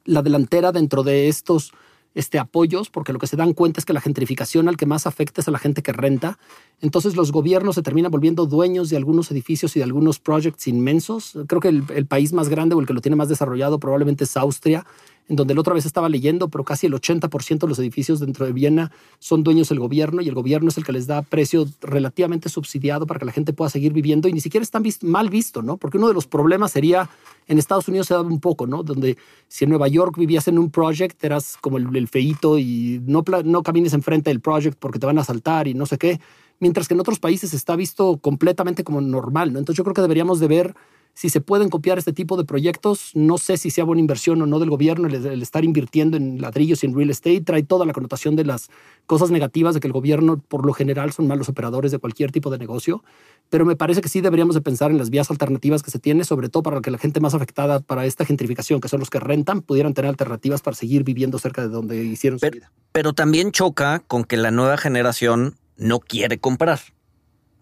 la 0.05 0.21
delantera 0.21 0.71
dentro 0.71 1.03
de 1.03 1.27
estos 1.29 1.71
este, 2.17 2.39
apoyos, 2.39 2.89
porque 2.89 3.13
lo 3.13 3.19
que 3.19 3.27
se 3.27 3.37
dan 3.37 3.53
cuenta 3.53 3.79
es 3.79 3.85
que 3.85 3.93
la 3.93 4.01
gentrificación 4.01 4.67
al 4.67 4.75
que 4.75 4.87
más 4.87 5.05
afecta 5.05 5.41
es 5.41 5.47
a 5.47 5.51
la 5.51 5.59
gente 5.59 5.83
que 5.83 5.93
renta. 5.93 6.39
Entonces 6.81 7.15
los 7.15 7.31
gobiernos 7.31 7.75
se 7.75 7.83
terminan 7.83 8.11
volviendo 8.11 8.47
dueños 8.47 8.89
de 8.89 8.97
algunos 8.97 9.29
edificios 9.29 9.75
y 9.75 9.79
de 9.79 9.83
algunos 9.83 10.19
proyectos 10.19 10.67
inmensos. 10.67 11.37
Creo 11.47 11.61
que 11.61 11.67
el, 11.67 11.83
el, 11.93 12.07
país 12.07 12.33
más 12.33 12.49
grande 12.49 12.73
o 12.73 12.79
el 12.79 12.87
que 12.87 12.93
lo 12.93 13.01
tiene 13.01 13.15
más 13.15 13.29
desarrollado 13.29 13.79
probablemente 13.79 14.23
es 14.23 14.35
Austria, 14.35 14.83
en 15.29 15.35
donde 15.35 15.53
la 15.53 15.61
otra 15.61 15.73
vez 15.73 15.85
estaba 15.85 16.09
leyendo, 16.09 16.47
pero 16.47 16.63
casi 16.63 16.87
el 16.87 16.93
80% 16.93 17.59
de 17.59 17.67
los 17.67 17.79
edificios 17.79 18.19
dentro 18.19 18.45
de 18.45 18.53
Viena 18.53 18.91
son 19.19 19.43
dueños 19.43 19.69
del 19.69 19.79
gobierno 19.79 20.21
y 20.21 20.29
el 20.29 20.35
gobierno 20.35 20.69
es 20.69 20.77
el 20.77 20.85
que 20.85 20.93
les 20.93 21.07
da 21.07 21.21
precio 21.21 21.65
relativamente 21.81 22.49
subsidiado 22.49 23.05
para 23.05 23.19
que 23.19 23.25
la 23.25 23.31
gente 23.31 23.53
pueda 23.53 23.69
seguir 23.69 23.91
viviendo 23.93 24.27
y 24.27 24.33
ni 24.33 24.39
siquiera 24.39 24.63
están 24.63 24.83
mal 25.01 25.29
visto, 25.29 25.61
¿no? 25.61 25.77
Porque 25.77 25.97
uno 25.97 26.07
de 26.07 26.13
los 26.13 26.27
problemas 26.27 26.71
sería, 26.71 27.09
en 27.47 27.57
Estados 27.57 27.87
Unidos 27.87 28.07
se 28.07 28.13
daba 28.13 28.27
un 28.27 28.39
poco, 28.39 28.67
¿no? 28.67 28.83
Donde 28.83 29.17
si 29.47 29.65
en 29.65 29.69
Nueva 29.69 29.87
York 29.87 30.17
vivías 30.17 30.47
en 30.47 30.57
un 30.57 30.71
project, 30.71 31.21
eras 31.23 31.57
como 31.59 31.77
el, 31.77 31.93
el 31.95 32.07
feíto 32.07 32.57
y 32.57 33.01
no, 33.05 33.23
no 33.43 33.63
camines 33.63 33.93
enfrente 33.93 34.29
del 34.29 34.39
project 34.39 34.77
porque 34.79 34.99
te 34.99 35.05
van 35.05 35.17
a 35.17 35.21
asaltar 35.21 35.67
y 35.67 35.73
no 35.73 35.85
sé 35.85 35.97
qué, 35.97 36.21
mientras 36.59 36.87
que 36.87 36.93
en 36.93 36.99
otros 36.99 37.19
países 37.19 37.53
está 37.53 37.75
visto 37.75 38.17
completamente 38.17 38.83
como 38.83 39.01
normal, 39.01 39.51
¿no? 39.51 39.59
Entonces 39.59 39.77
yo 39.77 39.83
creo 39.83 39.93
que 39.93 40.01
deberíamos 40.01 40.39
de 40.39 40.47
ver 40.47 40.75
si 41.17 41.29
se 41.29 41.41
pueden 41.41 41.69
copiar 41.69 41.97
este 41.97 42.13
tipo 42.13 42.37
de 42.37 42.45
proyectos. 42.45 43.09
No 43.15 43.39
sé 43.39 43.57
si 43.57 43.71
sea 43.71 43.83
buena 43.83 44.01
inversión 44.01 44.39
o 44.43 44.45
no 44.45 44.59
del 44.59 44.69
gobierno 44.69 45.07
el, 45.07 45.41
estar 45.41 45.65
invirtiendo 45.65 46.15
en 46.15 46.39
ladrillos 46.39 46.83
y 46.83 46.85
en 46.85 46.95
real 46.95 47.09
estate. 47.09 47.41
Trae 47.41 47.63
toda 47.63 47.87
la 47.87 47.93
connotación 47.93 48.35
de 48.35 48.45
las 48.45 48.69
cosas 49.07 49.31
negativas 49.31 49.73
de 49.73 49.79
que 49.79 49.87
el 49.87 49.93
gobierno 49.93 50.39
por 50.47 50.63
lo 50.63 50.73
general 50.73 51.11
son 51.13 51.25
malos 51.25 51.49
operadores 51.49 51.91
de 51.91 51.97
cualquier 51.97 52.31
tipo 52.31 52.51
de 52.51 52.59
negocio. 52.59 53.03
Pero 53.49 53.65
me 53.65 53.75
parece 53.75 54.01
que 54.01 54.09
sí 54.09 54.21
deberíamos 54.21 54.53
de 54.53 54.61
pensar 54.61 54.91
en 54.91 54.99
las 54.99 55.09
vías 55.09 55.31
alternativas 55.31 55.81
que 55.81 55.89
se 55.89 55.97
tiene, 55.97 56.23
sobre 56.23 56.49
todo 56.49 56.61
para 56.61 56.81
que 56.81 56.91
la 56.91 56.99
gente 56.99 57.19
más 57.19 57.33
afectada 57.33 57.79
para 57.79 58.05
esta 58.05 58.23
gentrificación, 58.23 58.79
que 58.79 58.87
son 58.87 58.99
los 58.99 59.09
que 59.09 59.19
rentan, 59.19 59.63
pudieran 59.63 59.95
tener 59.95 60.09
alternativas 60.09 60.61
para 60.61 60.75
seguir 60.75 61.03
viviendo 61.03 61.39
cerca 61.39 61.63
de 61.63 61.69
donde 61.69 62.03
hicieron 62.03 62.37
su 62.37 62.47
vida. 62.47 62.71
Pero 62.91 63.13
también 63.13 63.51
choca 63.51 64.03
con 64.07 64.23
que 64.23 64.37
la 64.37 64.51
nueva 64.51 64.77
generación 64.77 65.55
no 65.77 65.99
quiere 65.99 66.37
comprar. 66.37 66.79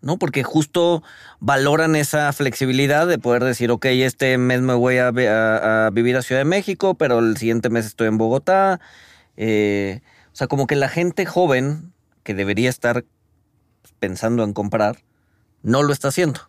¿No? 0.05 0.17
Porque 0.17 0.43
justo 0.43 1.01
valoran 1.39 1.95
esa 1.95 2.31
flexibilidad 2.31 3.07
de 3.07 3.17
poder 3.17 3.43
decir, 3.43 3.71
ok, 3.71 3.85
este 3.87 4.37
mes 4.37 4.61
me 4.61 4.75
voy 4.75 4.97
a, 4.99 5.09
vivir 5.89 6.15
a 6.15 6.21
Ciudad 6.21 6.41
de 6.41 6.45
México, 6.45 6.93
pero 6.93 7.17
el 7.17 7.35
siguiente 7.37 7.71
mes 7.71 7.87
estoy 7.87 8.07
en 8.07 8.19
Bogotá. 8.19 8.79
Eh, 9.35 10.01
o 10.31 10.35
sea, 10.35 10.45
como 10.45 10.67
que 10.67 10.75
la 10.75 10.89
gente 10.89 11.25
joven 11.25 11.91
que 12.21 12.35
debería 12.35 12.69
estar 12.69 13.03
pensando 13.97 14.43
en 14.43 14.53
comprar, 14.53 14.99
no 15.63 15.81
lo 15.81 15.91
está 15.91 16.09
haciendo. 16.09 16.39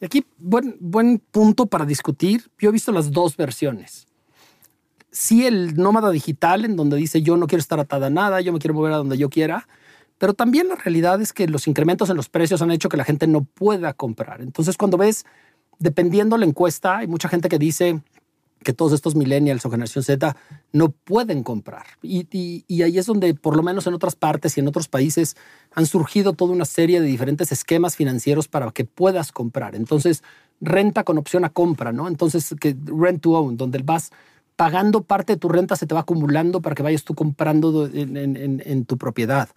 Y 0.00 0.06
aquí, 0.06 0.26
buen, 0.36 0.76
buen 0.80 1.20
punto 1.20 1.66
para 1.66 1.86
discutir. 1.86 2.50
Yo 2.58 2.70
he 2.70 2.72
visto 2.72 2.90
las 2.90 3.12
dos 3.12 3.36
versiones. 3.36 4.08
Sí, 5.12 5.46
el 5.46 5.76
nómada 5.76 6.10
digital, 6.10 6.64
en 6.64 6.74
donde 6.74 6.96
dice 6.96 7.22
yo 7.22 7.36
no 7.36 7.46
quiero 7.46 7.60
estar 7.60 7.78
atada 7.78 8.08
a 8.08 8.10
nada, 8.10 8.40
yo 8.40 8.52
me 8.52 8.58
quiero 8.58 8.74
mover 8.74 8.94
a 8.94 8.96
donde 8.96 9.16
yo 9.16 9.30
quiera 9.30 9.68
pero 10.24 10.32
también 10.32 10.68
la 10.68 10.76
realidad 10.76 11.20
es 11.20 11.34
que 11.34 11.46
los 11.46 11.68
incrementos 11.68 12.08
en 12.08 12.16
los 12.16 12.30
precios 12.30 12.62
han 12.62 12.70
hecho 12.70 12.88
que 12.88 12.96
la 12.96 13.04
gente 13.04 13.26
no 13.26 13.44
pueda 13.44 13.92
comprar. 13.92 14.40
Entonces, 14.40 14.78
cuando 14.78 14.96
ves, 14.96 15.26
dependiendo 15.78 16.38
la 16.38 16.46
encuesta, 16.46 16.96
hay 16.96 17.06
mucha 17.06 17.28
gente 17.28 17.50
que 17.50 17.58
dice, 17.58 18.00
que 18.64 18.72
todos 18.72 18.94
estos 18.94 19.16
millennials 19.16 19.66
o 19.66 19.70
generación 19.70 20.02
Z 20.02 20.34
no 20.72 20.88
pueden 20.88 21.42
comprar. 21.42 21.84
Y, 22.00 22.26
y, 22.66 22.80
ahí 22.80 22.96
es 22.96 23.04
donde, 23.04 23.34
por 23.34 23.54
lo 23.54 23.62
menos 23.62 23.86
en 23.86 23.92
otras 23.92 24.16
partes 24.16 24.56
y 24.56 24.60
en 24.60 24.68
otros 24.68 24.88
países, 24.88 25.36
han 25.74 25.84
surgido 25.84 26.32
toda 26.32 26.54
una 26.54 26.64
serie 26.64 27.02
de 27.02 27.06
diferentes 27.06 27.52
esquemas 27.52 27.94
financieros 27.94 28.48
para 28.48 28.70
que 28.70 28.86
puedas 28.86 29.30
comprar. 29.30 29.74
Entonces, 29.74 30.22
renta 30.62 31.04
con 31.04 31.18
opción 31.18 31.44
a 31.44 31.50
compra, 31.50 31.92
¿no? 31.92 32.08
Entonces, 32.08 32.54
que 32.58 32.74
rent 32.86 33.20
to 33.20 33.32
own, 33.32 33.58
donde 33.58 33.82
vas 33.84 34.10
pagando 34.56 35.02
parte 35.02 35.34
de 35.34 35.38
tu 35.38 35.48
renta, 35.48 35.76
se 35.76 35.86
te 35.86 35.94
va 35.94 36.00
acumulando 36.00 36.60
para 36.60 36.74
que 36.74 36.82
vayas 36.82 37.04
tú 37.04 37.14
comprando 37.14 37.88
en, 37.92 38.84
tu 38.84 38.96
propiedad, 38.98 39.48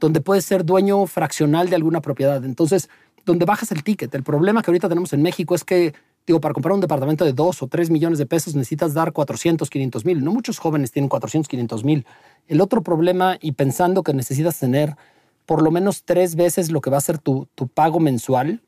donde 0.00 0.20
puedes 0.20 0.44
ser 0.44 0.64
dueño 0.64 1.06
fraccional 1.06 1.70
de 1.70 1.76
alguna 1.76 2.00
propiedad. 2.00 2.44
Entonces, 2.44 2.88
donde 3.24 3.44
bajas 3.44 3.72
el 3.72 3.82
ticket. 3.82 4.14
El 4.14 4.22
problema 4.22 4.62
que 4.62 4.70
ahorita 4.70 4.88
tenemos 4.88 5.12
en 5.12 5.22
México 5.22 5.54
es 5.54 5.64
que 5.64 5.94
Digo, 6.26 6.40
para 6.40 6.54
comprar 6.54 6.72
un 6.72 6.80
departamento 6.80 7.24
de 7.24 7.34
2 7.34 7.62
o 7.62 7.66
3 7.66 7.90
millones 7.90 8.18
de 8.18 8.24
pesos 8.24 8.54
necesitas 8.54 8.94
dar 8.94 9.12
400, 9.12 9.68
500 9.68 10.04
mil. 10.06 10.24
No 10.24 10.32
muchos 10.32 10.58
jóvenes 10.58 10.90
tienen 10.90 11.08
400, 11.10 11.48
500 11.48 11.84
mil. 11.84 12.06
El 12.48 12.62
otro 12.62 12.82
problema, 12.82 13.36
y 13.40 13.52
pensando 13.52 14.02
que 14.02 14.14
necesitas 14.14 14.58
tener 14.58 14.96
por 15.44 15.62
lo 15.62 15.70
menos 15.70 16.04
tres 16.04 16.36
veces 16.36 16.70
lo 16.70 16.80
que 16.80 16.88
va 16.88 16.96
a 16.96 17.02
ser 17.02 17.18
tu, 17.18 17.46
tu 17.54 17.68
pago 17.68 18.00
mensual, 18.00 18.62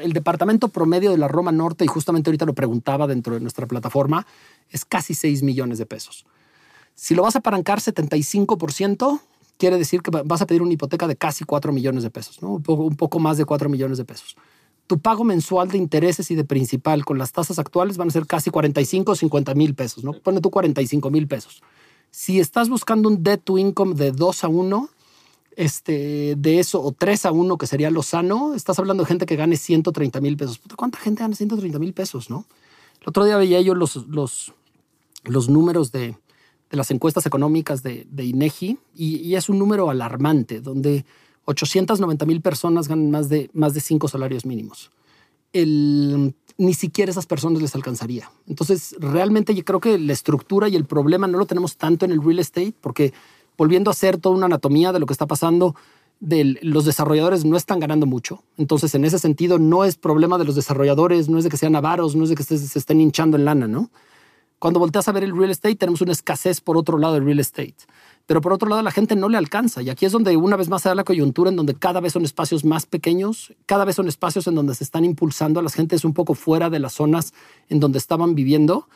el 0.00 0.12
departamento 0.12 0.68
promedio 0.68 1.10
de 1.10 1.18
la 1.18 1.26
Roma 1.26 1.50
Norte, 1.50 1.84
y 1.84 1.88
justamente 1.88 2.30
ahorita 2.30 2.46
lo 2.46 2.54
preguntaba 2.54 3.08
dentro 3.08 3.34
de 3.34 3.40
nuestra 3.40 3.66
plataforma, 3.66 4.24
es 4.70 4.84
casi 4.84 5.14
6 5.14 5.42
millones 5.42 5.78
de 5.78 5.86
pesos. 5.86 6.24
Si 6.94 7.16
lo 7.16 7.24
vas 7.24 7.34
a 7.34 7.40
apalancar 7.40 7.80
75%, 7.80 9.20
quiere 9.58 9.76
decir 9.76 10.00
que 10.00 10.10
vas 10.10 10.40
a 10.40 10.46
pedir 10.46 10.62
una 10.62 10.72
hipoteca 10.72 11.06
de 11.06 11.16
casi 11.16 11.44
4 11.44 11.72
millones 11.72 12.02
de 12.02 12.10
pesos, 12.10 12.40
¿no? 12.40 12.54
un, 12.54 12.62
poco, 12.62 12.84
un 12.84 12.96
poco 12.96 13.18
más 13.18 13.36
de 13.36 13.44
4 13.44 13.68
millones 13.68 13.98
de 13.98 14.04
pesos 14.04 14.36
tu 14.88 14.98
pago 14.98 15.22
mensual 15.22 15.68
de 15.68 15.78
intereses 15.78 16.30
y 16.32 16.34
de 16.34 16.44
principal 16.44 17.04
con 17.04 17.18
las 17.18 17.30
tasas 17.30 17.58
actuales 17.58 17.98
van 17.98 18.08
a 18.08 18.10
ser 18.10 18.26
casi 18.26 18.50
45 18.50 19.12
o 19.12 19.14
50 19.14 19.54
mil 19.54 19.74
pesos, 19.74 20.02
¿no? 20.02 20.14
Pone 20.14 20.40
tú 20.40 20.50
45 20.50 21.10
mil 21.10 21.28
pesos. 21.28 21.62
Si 22.10 22.40
estás 22.40 22.70
buscando 22.70 23.08
un 23.08 23.22
debt 23.22 23.42
to 23.44 23.58
income 23.58 23.94
de 23.94 24.12
2 24.12 24.44
a 24.44 24.48
1, 24.48 24.88
este, 25.56 26.34
de 26.36 26.58
eso, 26.58 26.82
o 26.82 26.92
3 26.92 27.26
a 27.26 27.32
1, 27.32 27.58
que 27.58 27.66
sería 27.66 27.90
lo 27.90 28.02
sano, 28.02 28.54
estás 28.54 28.78
hablando 28.78 29.02
de 29.02 29.08
gente 29.08 29.26
que 29.26 29.36
gane 29.36 29.56
130 29.56 30.20
mil 30.22 30.38
pesos. 30.38 30.58
¿Cuánta 30.74 30.98
gente 30.98 31.22
gana 31.22 31.36
130 31.36 31.78
mil 31.78 31.92
pesos, 31.92 32.30
no? 32.30 32.46
El 33.02 33.10
otro 33.10 33.26
día 33.26 33.36
veía 33.36 33.60
yo 33.60 33.74
los, 33.74 33.94
los, 34.06 34.54
los 35.24 35.50
números 35.50 35.92
de, 35.92 36.16
de 36.70 36.76
las 36.76 36.90
encuestas 36.90 37.26
económicas 37.26 37.82
de, 37.82 38.06
de 38.10 38.24
INEGI 38.24 38.78
y, 38.94 39.34
es 39.34 39.48
un 39.48 39.58
número 39.58 39.90
alarmante, 39.90 40.60
donde 40.60 41.04
890 41.46 42.26
mil 42.26 42.40
personas 42.40 42.88
ganan 42.88 43.10
más 43.10 43.28
de, 43.28 43.50
más 43.54 43.74
de 43.74 43.80
cinco 43.80 44.08
salarios 44.08 44.44
mínimos. 44.44 44.90
El, 45.52 46.34
ni 46.58 46.74
siquiera 46.74 47.10
esas 47.10 47.26
personas 47.26 47.62
les 47.62 47.74
alcanzaría. 47.74 48.30
Entonces, 48.46 48.96
realmente 48.98 49.54
yo 49.54 49.64
creo 49.64 49.80
que 49.80 49.98
la 49.98 50.12
estructura 50.12 50.68
y 50.68 50.76
el 50.76 50.84
problema 50.84 51.26
no 51.26 51.38
lo 51.38 51.46
tenemos 51.46 51.76
tanto 51.76 52.04
en 52.04 52.10
el 52.10 52.22
real 52.22 52.40
estate, 52.40 52.74
porque 52.80 53.14
volviendo 53.56 53.90
a 53.90 53.92
hacer 53.92 54.18
toda 54.18 54.36
una 54.36 54.46
anatomía 54.46 54.92
de 54.92 55.00
lo 55.00 55.06
que 55.06 55.14
está 55.14 55.26
pasando, 55.26 55.74
de 56.20 56.58
los 56.62 56.84
desarrolladores 56.84 57.44
no 57.44 57.56
están 57.56 57.80
ganando 57.80 58.04
mucho. 58.04 58.42
Entonces, 58.58 58.94
en 58.94 59.04
ese 59.04 59.18
sentido, 59.18 59.58
no 59.58 59.84
es 59.84 59.96
problema 59.96 60.36
de 60.36 60.44
los 60.44 60.56
desarrolladores, 60.56 61.28
no 61.28 61.38
es 61.38 61.44
de 61.44 61.50
que 61.50 61.56
sean 61.56 61.76
avaros, 61.76 62.14
no 62.14 62.24
es 62.24 62.30
de 62.30 62.36
que 62.36 62.42
se, 62.42 62.58
se 62.58 62.78
estén 62.78 63.00
hinchando 63.00 63.36
en 63.38 63.44
lana, 63.44 63.68
¿no? 63.68 63.90
Cuando 64.58 64.80
volteas 64.80 65.08
a 65.08 65.12
ver 65.12 65.24
el 65.24 65.36
real 65.36 65.50
estate, 65.50 65.76
tenemos 65.76 66.00
una 66.00 66.12
escasez 66.12 66.60
por 66.60 66.76
otro 66.76 66.98
lado 66.98 67.14
del 67.14 67.24
real 67.24 67.40
estate 67.40 67.76
pero 68.28 68.42
por 68.42 68.52
otro 68.52 68.68
lado 68.68 68.82
la 68.82 68.90
gente 68.90 69.16
no 69.16 69.30
le 69.30 69.38
alcanza. 69.38 69.80
Y 69.80 69.88
aquí 69.88 70.04
es 70.04 70.12
donde 70.12 70.36
una 70.36 70.56
vez 70.56 70.68
más 70.68 70.82
se 70.82 70.90
da 70.90 70.94
la 70.94 71.02
coyuntura 71.02 71.48
en 71.48 71.56
donde 71.56 71.74
cada 71.74 71.98
vez 71.98 72.12
son 72.12 72.26
espacios 72.26 72.62
más 72.62 72.84
pequeños, 72.84 73.54
cada 73.64 73.86
vez 73.86 73.96
son 73.96 74.06
espacios 74.06 74.46
en 74.46 74.54
donde 74.54 74.74
se 74.74 74.84
están 74.84 75.06
impulsando 75.06 75.60
a 75.60 75.62
las 75.62 75.72
gentes 75.72 76.04
un 76.04 76.12
poco 76.12 76.34
fuera 76.34 76.68
de 76.68 76.78
las 76.78 76.92
zonas 76.92 77.32
en 77.70 77.80
donde 77.80 77.96
estaban 77.96 78.34
viviendo. 78.34 78.86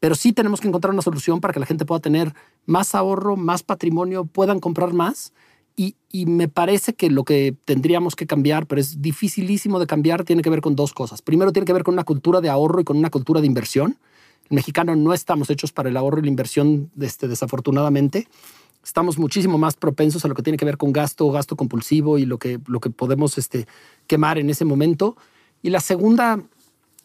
Pero 0.00 0.16
sí 0.16 0.32
tenemos 0.32 0.60
que 0.60 0.66
encontrar 0.66 0.92
una 0.92 1.02
solución 1.02 1.40
para 1.40 1.54
que 1.54 1.60
la 1.60 1.66
gente 1.66 1.84
pueda 1.84 2.00
tener 2.00 2.34
más 2.66 2.96
ahorro, 2.96 3.36
más 3.36 3.62
patrimonio, 3.62 4.24
puedan 4.24 4.58
comprar 4.58 4.92
más. 4.92 5.32
Y, 5.76 5.94
y, 6.10 6.26
me 6.26 6.48
parece 6.48 6.94
que 6.94 7.10
lo 7.10 7.22
que 7.22 7.54
tendríamos 7.64 8.16
que 8.16 8.26
cambiar, 8.26 8.66
pero 8.66 8.80
es 8.80 9.00
dificilísimo 9.00 9.78
de 9.78 9.86
cambiar, 9.86 10.24
tiene 10.24 10.42
que 10.42 10.50
ver 10.50 10.62
con 10.62 10.74
dos 10.74 10.92
cosas. 10.92 11.22
Primero, 11.22 11.52
tiene 11.52 11.64
que 11.64 11.72
ver 11.72 11.84
con 11.84 11.94
una 11.94 12.02
cultura 12.02 12.40
de 12.40 12.48
ahorro 12.48 12.80
y 12.80 12.84
con 12.84 12.96
una 12.96 13.08
cultura 13.08 13.40
de 13.40 13.46
inversión. 13.46 13.98
Mexicano 14.50 14.94
no 14.96 15.14
estamos 15.14 15.48
hechos 15.48 15.72
para 15.72 15.88
el 15.88 15.96
ahorro 15.96 16.18
y 16.18 16.22
la 16.22 16.28
inversión, 16.28 16.90
este, 17.00 17.28
desafortunadamente 17.28 18.28
estamos 18.84 19.18
muchísimo 19.18 19.58
más 19.58 19.76
propensos 19.76 20.24
a 20.24 20.28
lo 20.28 20.34
que 20.34 20.42
tiene 20.42 20.56
que 20.56 20.64
ver 20.64 20.76
con 20.76 20.92
gasto, 20.92 21.30
gasto 21.30 21.56
compulsivo 21.56 22.18
y 22.18 22.26
lo 22.26 22.38
que, 22.38 22.58
lo 22.66 22.80
que 22.80 22.90
podemos 22.90 23.38
este, 23.38 23.66
quemar 24.06 24.38
en 24.38 24.50
ese 24.50 24.64
momento. 24.64 25.16
Y 25.62 25.70
la 25.70 25.80
segunda, 25.80 26.42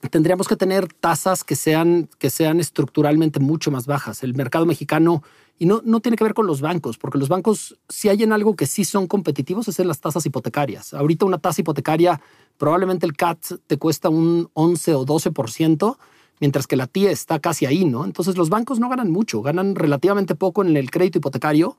tendríamos 0.09 0.47
que 0.47 0.55
tener 0.55 0.91
tasas 0.93 1.43
que 1.43 1.55
sean, 1.55 2.09
que 2.17 2.29
sean 2.29 2.59
estructuralmente 2.59 3.39
mucho 3.39 3.71
más 3.71 3.87
bajas. 3.87 4.23
El 4.23 4.33
mercado 4.33 4.65
mexicano, 4.65 5.23
y 5.59 5.65
no, 5.65 5.81
no 5.83 5.99
tiene 5.99 6.17
que 6.17 6.23
ver 6.23 6.33
con 6.33 6.47
los 6.47 6.61
bancos, 6.61 6.97
porque 6.97 7.17
los 7.17 7.29
bancos, 7.29 7.77
si 7.89 8.09
hay 8.09 8.23
en 8.23 8.31
algo 8.31 8.55
que 8.55 8.67
sí 8.67 8.85
son 8.85 9.07
competitivos, 9.07 9.67
es 9.67 9.79
en 9.79 9.87
las 9.87 9.99
tasas 9.99 10.25
hipotecarias. 10.25 10.93
Ahorita 10.93 11.25
una 11.25 11.39
tasa 11.39 11.61
hipotecaria, 11.61 12.21
probablemente 12.57 13.05
el 13.05 13.15
CAT 13.15 13.39
te 13.67 13.77
cuesta 13.77 14.09
un 14.09 14.49
11 14.53 14.95
o 14.95 15.05
12%, 15.05 15.97
mientras 16.39 16.67
que 16.67 16.75
la 16.75 16.87
tía 16.87 17.11
está 17.11 17.39
casi 17.39 17.65
ahí, 17.65 17.85
¿no? 17.85 18.05
Entonces 18.05 18.37
los 18.37 18.49
bancos 18.49 18.79
no 18.79 18.89
ganan 18.89 19.11
mucho, 19.11 19.41
ganan 19.41 19.75
relativamente 19.75 20.35
poco 20.35 20.63
en 20.63 20.75
el 20.75 20.91
crédito 20.91 21.19
hipotecario, 21.19 21.77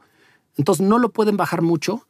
entonces 0.57 0.87
no 0.87 0.99
lo 0.99 1.11
pueden 1.11 1.37
bajar 1.37 1.63
mucho. 1.63 2.07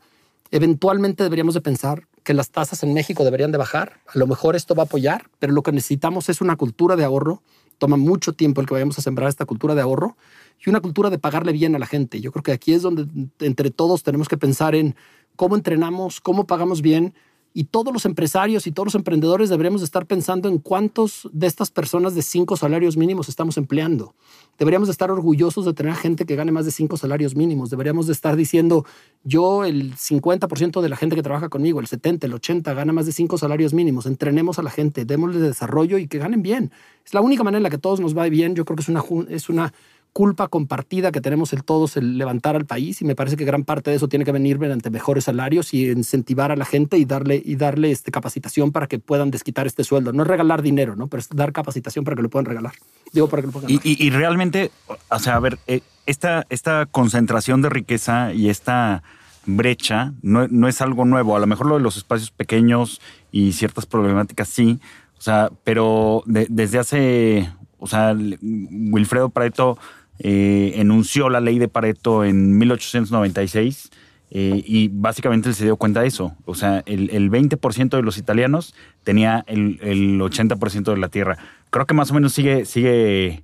Eventualmente 0.51 1.25
deberíamos 1.25 1.55
de 1.55 1.61
pensar 1.61 2.07
que 2.23 2.35
las 2.35 2.51
tasas 2.51 2.83
en 2.83 2.95
México 2.95 3.25
deberían 3.25 3.53
de 3.53 3.59
bajar. 3.59 4.01
A 4.07 4.19
lo 4.19 4.27
mejor 4.27 4.57
esto 4.57 4.75
va 4.75 4.85
a 4.85 4.87
apoyar, 4.87 5.29
pero 5.39 5.53
lo 5.53 5.63
que 5.63 5.73
necesitamos 5.73 6.29
es 6.29 6.41
una 6.41 6.57
cultura 6.57 6.97
de 6.97 7.05
ahorro. 7.05 7.43
Toma 7.79 7.97
mucho 7.97 8.33
tiempo 8.33 8.61
el 8.61 8.67
que 8.67 8.75
vayamos 8.75 8.99
a 8.99 9.03
sembrar 9.03 9.29
esta 9.29 9.45
cultura 9.45 9.75
de 9.75 9.83
ahorro 9.83 10.17
y 10.65 10.71
una 10.71 10.81
cultura 10.81 11.11
de 11.11 11.19
pagarle 11.19 11.53
bien 11.53 11.75
a 11.75 11.79
la 11.79 11.87
gente. 11.87 12.21
Yo 12.21 12.33
creo 12.33 12.43
que 12.43 12.53
aquí 12.53 12.73
es 12.73 12.83
donde 12.83 13.07
entre 13.41 13.71
todos 13.71 14.03
tenemos 14.03 14.29
que 14.29 14.37
pensar 14.37 14.75
en 14.75 14.97
cómo 15.35 15.57
entrenamos, 15.57 16.21
cómo 16.21 16.47
pagamos 16.47 16.81
bien 16.81 17.15
y 17.57 17.65
todos 17.65 17.91
los 17.91 18.05
empresarios 18.05 18.67
y 18.67 18.71
todos 18.71 18.89
los 18.89 18.95
emprendedores 18.97 19.49
deberíamos 19.49 19.81
estar 19.81 20.05
pensando 20.05 20.47
en 20.47 20.59
cuántos 20.59 21.27
de 21.33 21.47
estas 21.47 21.71
personas 21.71 22.15
de 22.15 22.21
cinco 22.21 22.55
salarios 22.55 22.99
mínimos 22.99 23.31
estamos 23.31 23.57
empleando. 23.57 24.15
Deberíamos 24.59 24.89
de 24.89 24.93
estar 24.93 25.11
orgullosos 25.11 25.65
de 25.65 25.73
tener 25.73 25.95
gente 25.95 26.27
que 26.27 26.37
gane 26.37 26.53
más 26.53 26.67
de 26.67 26.71
cinco 26.71 26.99
salarios 26.99 27.35
mínimos. 27.35 27.71
Deberíamos 27.71 28.09
de 28.09 28.13
estar 28.13 28.37
diciendo, 28.37 28.85
yo 29.25 29.65
el 29.65 29.95
50% 29.97 30.83
de 30.83 30.89
la 30.91 30.97
gente 30.97 31.17
que 31.17 31.23
trabaja 31.23 31.49
conmigo, 31.49 31.81
el 31.81 31.87
70, 31.87 32.27
el 32.27 32.35
80, 32.35 32.75
gana 32.75 32.93
más 32.93 33.07
de 33.07 33.13
cinco 33.13 33.39
salarios 33.39 33.73
mínimos. 33.73 34.05
Entrenemos 34.05 34.59
a 34.59 34.63
la 34.63 34.71
gente, 34.71 35.07
démosle 35.07 35.41
desarrollo 35.41 35.97
y 35.97 36.09
que 36.09 36.19
ganen 36.19 36.43
bien. 36.43 36.73
Es 37.07 37.15
la 37.15 37.23
única 37.23 37.43
manera 37.43 37.57
en 37.57 37.63
la 37.63 37.71
que 37.71 37.79
todos 37.79 38.01
nos 38.01 38.15
va 38.15 38.29
bien. 38.29 38.55
Yo 38.55 38.67
creo 38.67 38.77
que 38.77 38.83
es 38.83 38.91
una, 38.91 39.03
es 39.31 39.49
una 39.49 39.73
culpa 40.17 40.49
compartida 40.49 41.13
que 41.13 41.21
tenemos 41.21 41.53
el 41.53 41.63
todos 41.63 41.99
el 41.99 42.17
levantar 42.17 42.57
al 42.57 42.65
país 42.65 43.03
y 43.03 43.05
me 43.05 43.15
parece 43.15 43.37
que 43.37 43.45
gran 43.45 43.65
parte 43.65 43.91
de 43.91 43.97
eso 43.97 44.09
tiene 44.09 44.25
que 44.25 44.33
venir 44.33 44.59
mediante 44.59 44.89
mejores 44.89 45.25
salarios 45.25 45.75
y 45.75 45.91
incentivar 45.91 46.51
a 46.51 46.57
la 46.57 46.65
gente 46.65 46.97
y 46.97 47.05
darle 47.05 47.43
y 47.45 47.57
darle 47.57 47.91
este 47.91 48.11
capacitación 48.11 48.73
para 48.73 48.87
que 48.87 48.99
puedan 48.99 49.31
desquitar 49.31 49.67
este 49.67 49.85
sueldo. 49.85 50.15
No 50.15 50.23
es 50.23 50.27
regalar 50.27 50.63
dinero, 50.63 50.97
¿no? 50.97 51.09
Pero 51.09 51.21
es 51.21 51.29
dar 51.29 51.53
capacitación 51.53 52.03
para 52.07 52.17
que 52.17 52.23
lo 52.23 52.31
puedan 52.31 52.47
regalar. 52.47 52.73
Digo, 53.13 53.29
para 53.29 53.43
que 53.43 53.49
lo 53.49 53.53
puedan 53.53 53.71
y, 53.71 53.79
y, 53.85 54.09
realmente, 54.09 54.71
o 55.11 55.19
sea, 55.19 55.37
a 55.37 55.41
ver, 55.41 55.59
eh, 55.67 55.83
esta, 56.07 56.47
esta 56.49 56.87
concentración 56.87 57.61
de 57.61 57.69
riqueza 57.69 58.33
y 58.33 58.49
esta 58.49 59.03
brecha 59.45 60.15
no, 60.23 60.49
no 60.49 60.67
es 60.67 60.81
algo 60.81 61.05
nuevo. 61.05 61.37
A 61.37 61.41
lo 61.41 61.47
mejor 61.47 61.67
lo 61.67 61.75
de 61.75 61.83
los 61.83 61.99
espacios 61.99 62.31
pequeños 62.31 63.03
y 63.33 63.53
ciertas 63.53 63.85
problemáticas 63.85 64.49
sí, 64.49 64.81
o 65.19 65.21
sea, 65.21 65.51
pero 65.63 66.23
desde 66.25 66.79
hace, 66.79 67.53
o 67.79 67.87
sea, 67.87 68.17
Wilfredo 68.41 69.29
Pareto 69.29 69.77
eh, 70.19 70.73
enunció 70.77 71.29
la 71.29 71.41
ley 71.41 71.59
de 71.59 71.69
Pareto 71.69 72.25
en 72.25 72.57
1896 72.59 73.91
eh, 74.31 74.63
y 74.67 74.89
básicamente 74.89 75.53
se 75.53 75.65
dio 75.65 75.77
cuenta 75.77 76.01
de 76.01 76.09
eso. 76.09 76.35
O 76.45 76.55
sea, 76.55 76.83
el, 76.87 77.31
20% 77.31 77.91
de 77.91 78.03
los 78.03 78.19
italianos 78.19 78.75
tenía 79.05 79.45
el, 79.47 80.21
80% 80.21 80.93
de 80.93 80.97
la 80.97 81.09
tierra. 81.09 81.37
Creo 81.71 81.87
que 81.87 81.95
más 81.95 82.11
o 82.11 82.15
menos 82.15 82.33
sigue, 82.33 82.65
sigue 82.65 83.43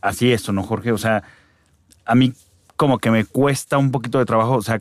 así 0.00 0.32
esto, 0.32 0.52
¿no, 0.52 0.62
Jorge? 0.62 0.92
O 0.92 0.98
sea, 0.98 1.22
a 2.04 2.14
mí 2.14 2.32
como 2.76 2.98
que 2.98 3.10
me 3.10 3.24
cuesta 3.24 3.78
un 3.78 3.90
poquito 3.90 4.18
de 4.18 4.24
trabajo. 4.24 4.56
O 4.56 4.62
sea, 4.62 4.80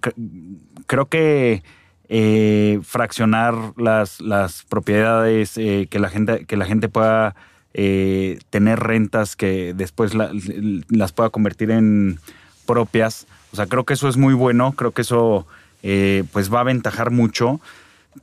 creo 0.88 1.06
que 1.08 1.64
eh, 2.10 2.80
fraccionar 2.84 3.56
las, 3.78 4.22
las 4.22 4.64
propiedades, 4.64 5.54
que, 5.54 6.00
la 6.00 6.10
gente, 6.10 6.46
que 6.46 6.58
la 6.58 6.66
gente 6.66 6.90
pueda 6.90 7.36
eh, 7.74 8.40
tener 8.50 8.80
rentas 8.80 9.36
que 9.36 9.74
después 9.74 10.14
las 10.14 11.12
pueda 11.12 11.30
convertir 11.30 11.72
en 11.72 12.20
propias. 12.66 13.28
O 13.52 13.56
sea, 13.56 13.68
creo 13.68 13.86
que 13.86 13.94
eso 13.94 14.08
es 14.08 14.18
muy 14.18 14.34
bueno, 14.34 14.74
creo 14.74 14.92
que 14.92 15.02
eso 15.02 15.48
eh, 15.84 16.24
pues 16.32 16.54
va 16.54 16.60
a 16.60 16.62
aventajar 16.62 17.12
mucho, 17.12 17.60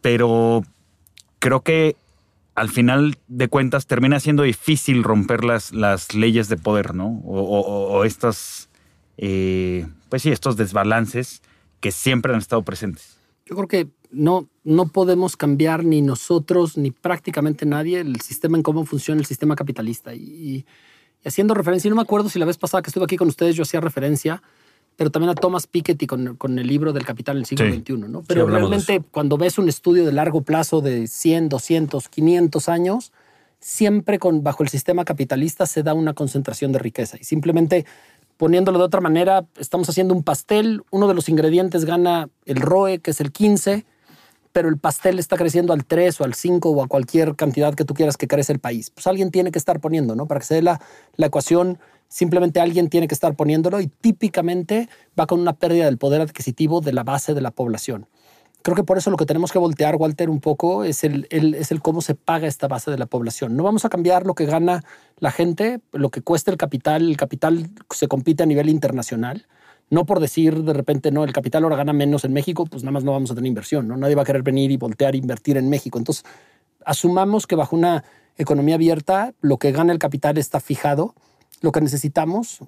pero 0.01 0.65
creo 1.39 1.61
que 1.61 1.97
al 2.55 2.69
final 2.69 3.17
de 3.27 3.49
cuentas 3.49 3.87
termina 3.87 4.21
siendo 4.21 4.45
difícil 4.45 5.03
romper 5.03 5.45
las, 5.45 5.73
las 5.73 6.15
leyes 6.15 6.49
de 6.49 6.57
poder, 6.57 6.95
¿no? 6.95 7.21
O, 7.25 8.05
estas, 8.05 8.69
eh, 9.19 9.87
pues 10.09 10.23
sí, 10.23 10.31
estos 10.31 10.57
desbalances 10.57 11.43
que 11.81 11.91
siempre 11.91 12.33
han 12.33 12.39
estado 12.39 12.63
presentes. 12.63 13.19
Yo 13.47 13.57
creo 13.57 13.69
que 13.69 13.89
no, 14.15 14.47
no 14.65 14.87
podemos 14.89 15.37
cambiar 15.37 15.85
ni 15.85 16.01
nosotros 16.03 16.77
ni 16.77 16.91
prácticamente 16.91 17.67
nadie 17.67 18.01
el 18.01 18.21
sistema 18.21 18.57
en 18.57 18.63
cómo 18.63 18.85
funciona 18.85 19.21
el 19.21 19.27
sistema 19.27 19.57
capitalista. 19.57 20.15
Y, 20.15 20.65
Y 21.25 21.29
haciendo 21.29 21.55
referencia, 21.55 21.89
y 21.89 21.91
no 21.91 21.97
me 21.97 22.03
acuerdo 22.03 22.29
si 22.29 22.39
la 22.39 22.47
vez 22.47 22.57
pasada 22.57 22.83
que 22.83 22.91
estuve 22.91 23.05
aquí 23.05 23.17
con 23.17 23.29
ustedes 23.29 23.57
yo 23.57 23.63
hacía 23.63 23.81
referencia, 23.81 24.43
pero 24.97 25.11
también 25.11 25.31
a 25.31 25.35
Thomas 25.35 25.67
Piketty 25.67 26.07
con, 26.07 26.37
con 26.37 26.59
el 26.59 26.67
libro 26.67 26.93
del 26.93 27.05
Capital 27.05 27.37
del 27.37 27.47
siglo 27.47 27.67
Sí. 27.67 27.81
XXI, 27.81 27.93
¿no? 28.09 28.23
Pero 28.27 28.47
de 28.47 28.53
realmente 28.53 29.03
cuando 29.11 29.37
ves 29.37 29.59
un 29.59 29.69
estudio 29.69 30.07
de 30.07 30.13
largo 30.13 30.43
plazo 30.43 30.81
de 30.81 31.07
100, 31.09 31.49
200, 31.49 32.09
500 32.09 32.69
años, 32.69 33.13
siempre 33.59 34.19
con, 34.19 34.43
bajo 34.45 34.63
el 34.63 34.69
sistema 34.69 35.05
capitalista 35.05 35.67
se 35.67 35.83
da 35.83 35.95
una 35.95 36.15
concentración 36.15 36.71
de 36.73 36.79
riqueza. 36.79 37.17
Y 37.21 37.25
simplemente 37.25 37.87
poniéndolo 38.37 38.79
de 38.79 38.85
otra 38.85 39.01
manera, 39.01 39.47
estamos 39.59 39.89
haciendo 39.89 40.15
un 40.15 40.23
pastel, 40.23 40.83
uno 40.91 41.09
de 41.09 41.15
los 41.15 41.29
ingredientes 41.29 41.85
gana 41.85 42.29
el 42.45 42.57
ROE, 42.57 42.99
que 42.99 43.13
es 43.13 43.21
el 43.21 43.33
15, 43.33 43.85
pero 44.55 44.69
el 44.69 44.79
pastel 44.79 45.19
está 45.19 45.37
creciendo 45.37 45.73
al 45.73 45.85
3 45.85 46.21
o 46.21 46.25
al 46.25 46.35
5 46.35 46.71
o 46.71 46.85
a 46.85 46.87
cualquier 46.87 47.35
cantidad 47.35 47.75
que 47.75 47.85
tú 47.85 47.93
quieras 47.93 48.17
que 48.17 48.29
crece 48.29 48.53
el 48.53 48.61
país. 48.61 48.89
Pues 48.91 49.09
alguien 49.09 49.33
tiene 49.33 49.51
que 49.51 49.59
estar 49.59 49.81
poniendo, 49.81 50.15
¿no? 50.15 50.27
Para 50.29 50.39
que 50.39 50.47
se 50.47 50.55
dé 50.55 50.63
la, 50.63 50.81
la 51.17 51.27
ecuación, 51.27 51.81
simplemente 52.07 52.61
alguien 52.61 52.89
tiene 52.89 53.09
que 53.09 53.15
estar 53.15 53.35
poniéndolo 53.35 53.81
y 53.81 53.89
típicamente 53.89 54.89
va 55.19 55.27
con 55.27 55.41
una 55.41 55.55
pérdida 55.55 55.87
del 55.87 55.99
poder 55.99 56.21
adquisitivo 56.21 56.81
de 56.81 56.93
la 56.93 57.03
base 57.03 57.35
de 57.35 57.41
la 57.41 57.51
población. 57.51 58.07
Creo 58.63 58.77
que 58.77 58.85
por 58.85 58.97
eso 58.97 59.11
lo 59.11 59.17
que 59.17 59.27
tenemos 59.27 59.51
que 59.51 59.59
voltear, 59.59 59.97
Walter, 59.97 60.31
un 60.31 60.41
poco 60.41 60.85
es 60.85 61.03
el, 61.03 61.27
es 61.31 61.73
el 61.73 61.83
cómo 61.83 62.01
se 62.01 62.15
paga 62.15 62.47
esta 62.47 62.69
base 62.69 62.93
de 62.93 62.97
la 62.97 63.07
población. 63.07 63.57
No 63.57 63.65
vamos 63.65 63.85
a 63.85 63.89
cambiar 63.89 64.25
lo 64.25 64.37
que 64.37 64.47
gana 64.47 64.85
la 65.19 65.33
gente, 65.33 65.81
lo 65.91 66.11
que 66.11 66.23
cuesta 66.23 66.53
el 66.53 66.59
capital. 66.59 67.11
El 67.11 67.17
capital 67.17 67.71
se 67.91 68.07
compite 68.07 68.45
a 68.45 68.47
nivel 68.47 68.69
internacional. 68.69 69.49
No 69.91 70.07
por 70.07 70.21
decir 70.21 70.63
de 70.63 70.73
repente, 70.73 71.11
no, 71.11 71.25
el 71.25 71.33
capital 71.33 71.65
ahora 71.65 71.77
gana 71.77 71.93
menos 71.93 72.25
en 72.25 72.33
México, 72.33 72.67
pues 72.67 72.83
nada 72.83 72.93
más 72.93 73.05
no 73.05 73.13
vamos 73.13 73.31
a 73.31 73.35
tener 73.35 73.49
inversión, 73.49 73.87
¿no? 73.89 73.97
Nadie 73.97 74.15
va 74.15 74.23
a 74.23 74.25
querer 74.25 74.43
venir 74.43 74.71
y 74.71 74.77
voltear 74.77 75.15
invertir 75.15 75.57
en 75.57 75.69
México. 75.69 75.99
Entonces, 75.99 76.25
asumamos 76.85 77.47
que 77.47 77.57
bajo 77.57 77.77
una 77.77 78.05
economía 78.37 78.75
abierta, 78.77 79.35
lo 79.41 79.59
que 79.59 79.73
gana 79.73 79.93
el 79.93 79.99
capital 79.99 80.39
está 80.39 80.61
fijado, 80.61 81.15
lo 81.61 81.73
que 81.73 81.81
necesitamos, 81.81 82.61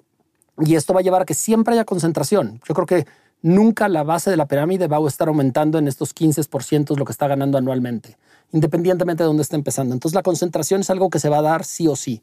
y 0.59 0.75
esto 0.75 0.93
va 0.93 1.01
a 1.01 1.03
llevar 1.03 1.21
a 1.23 1.25
que 1.25 1.33
siempre 1.33 1.73
haya 1.73 1.85
concentración. 1.85 2.59
Yo 2.67 2.73
creo 2.73 2.87
que 2.87 3.05
nunca 3.41 3.89
la 3.89 4.03
base 4.03 4.29
de 4.29 4.37
la 4.37 4.47
pirámide 4.47 4.87
va 4.87 4.97
a 4.97 5.07
estar 5.07 5.27
aumentando 5.27 5.77
en 5.77 5.87
estos 5.87 6.15
15% 6.15 6.97
lo 6.97 7.05
que 7.05 7.11
está 7.11 7.27
ganando 7.27 7.57
anualmente, 7.57 8.17
independientemente 8.51 9.23
de 9.23 9.27
dónde 9.27 9.43
esté 9.43 9.55
empezando. 9.55 9.93
Entonces, 9.93 10.15
la 10.15 10.23
concentración 10.23 10.81
es 10.81 10.89
algo 10.89 11.09
que 11.09 11.19
se 11.19 11.29
va 11.29 11.39
a 11.39 11.43
dar 11.43 11.63
sí 11.63 11.87
o 11.87 11.95
sí. 11.95 12.21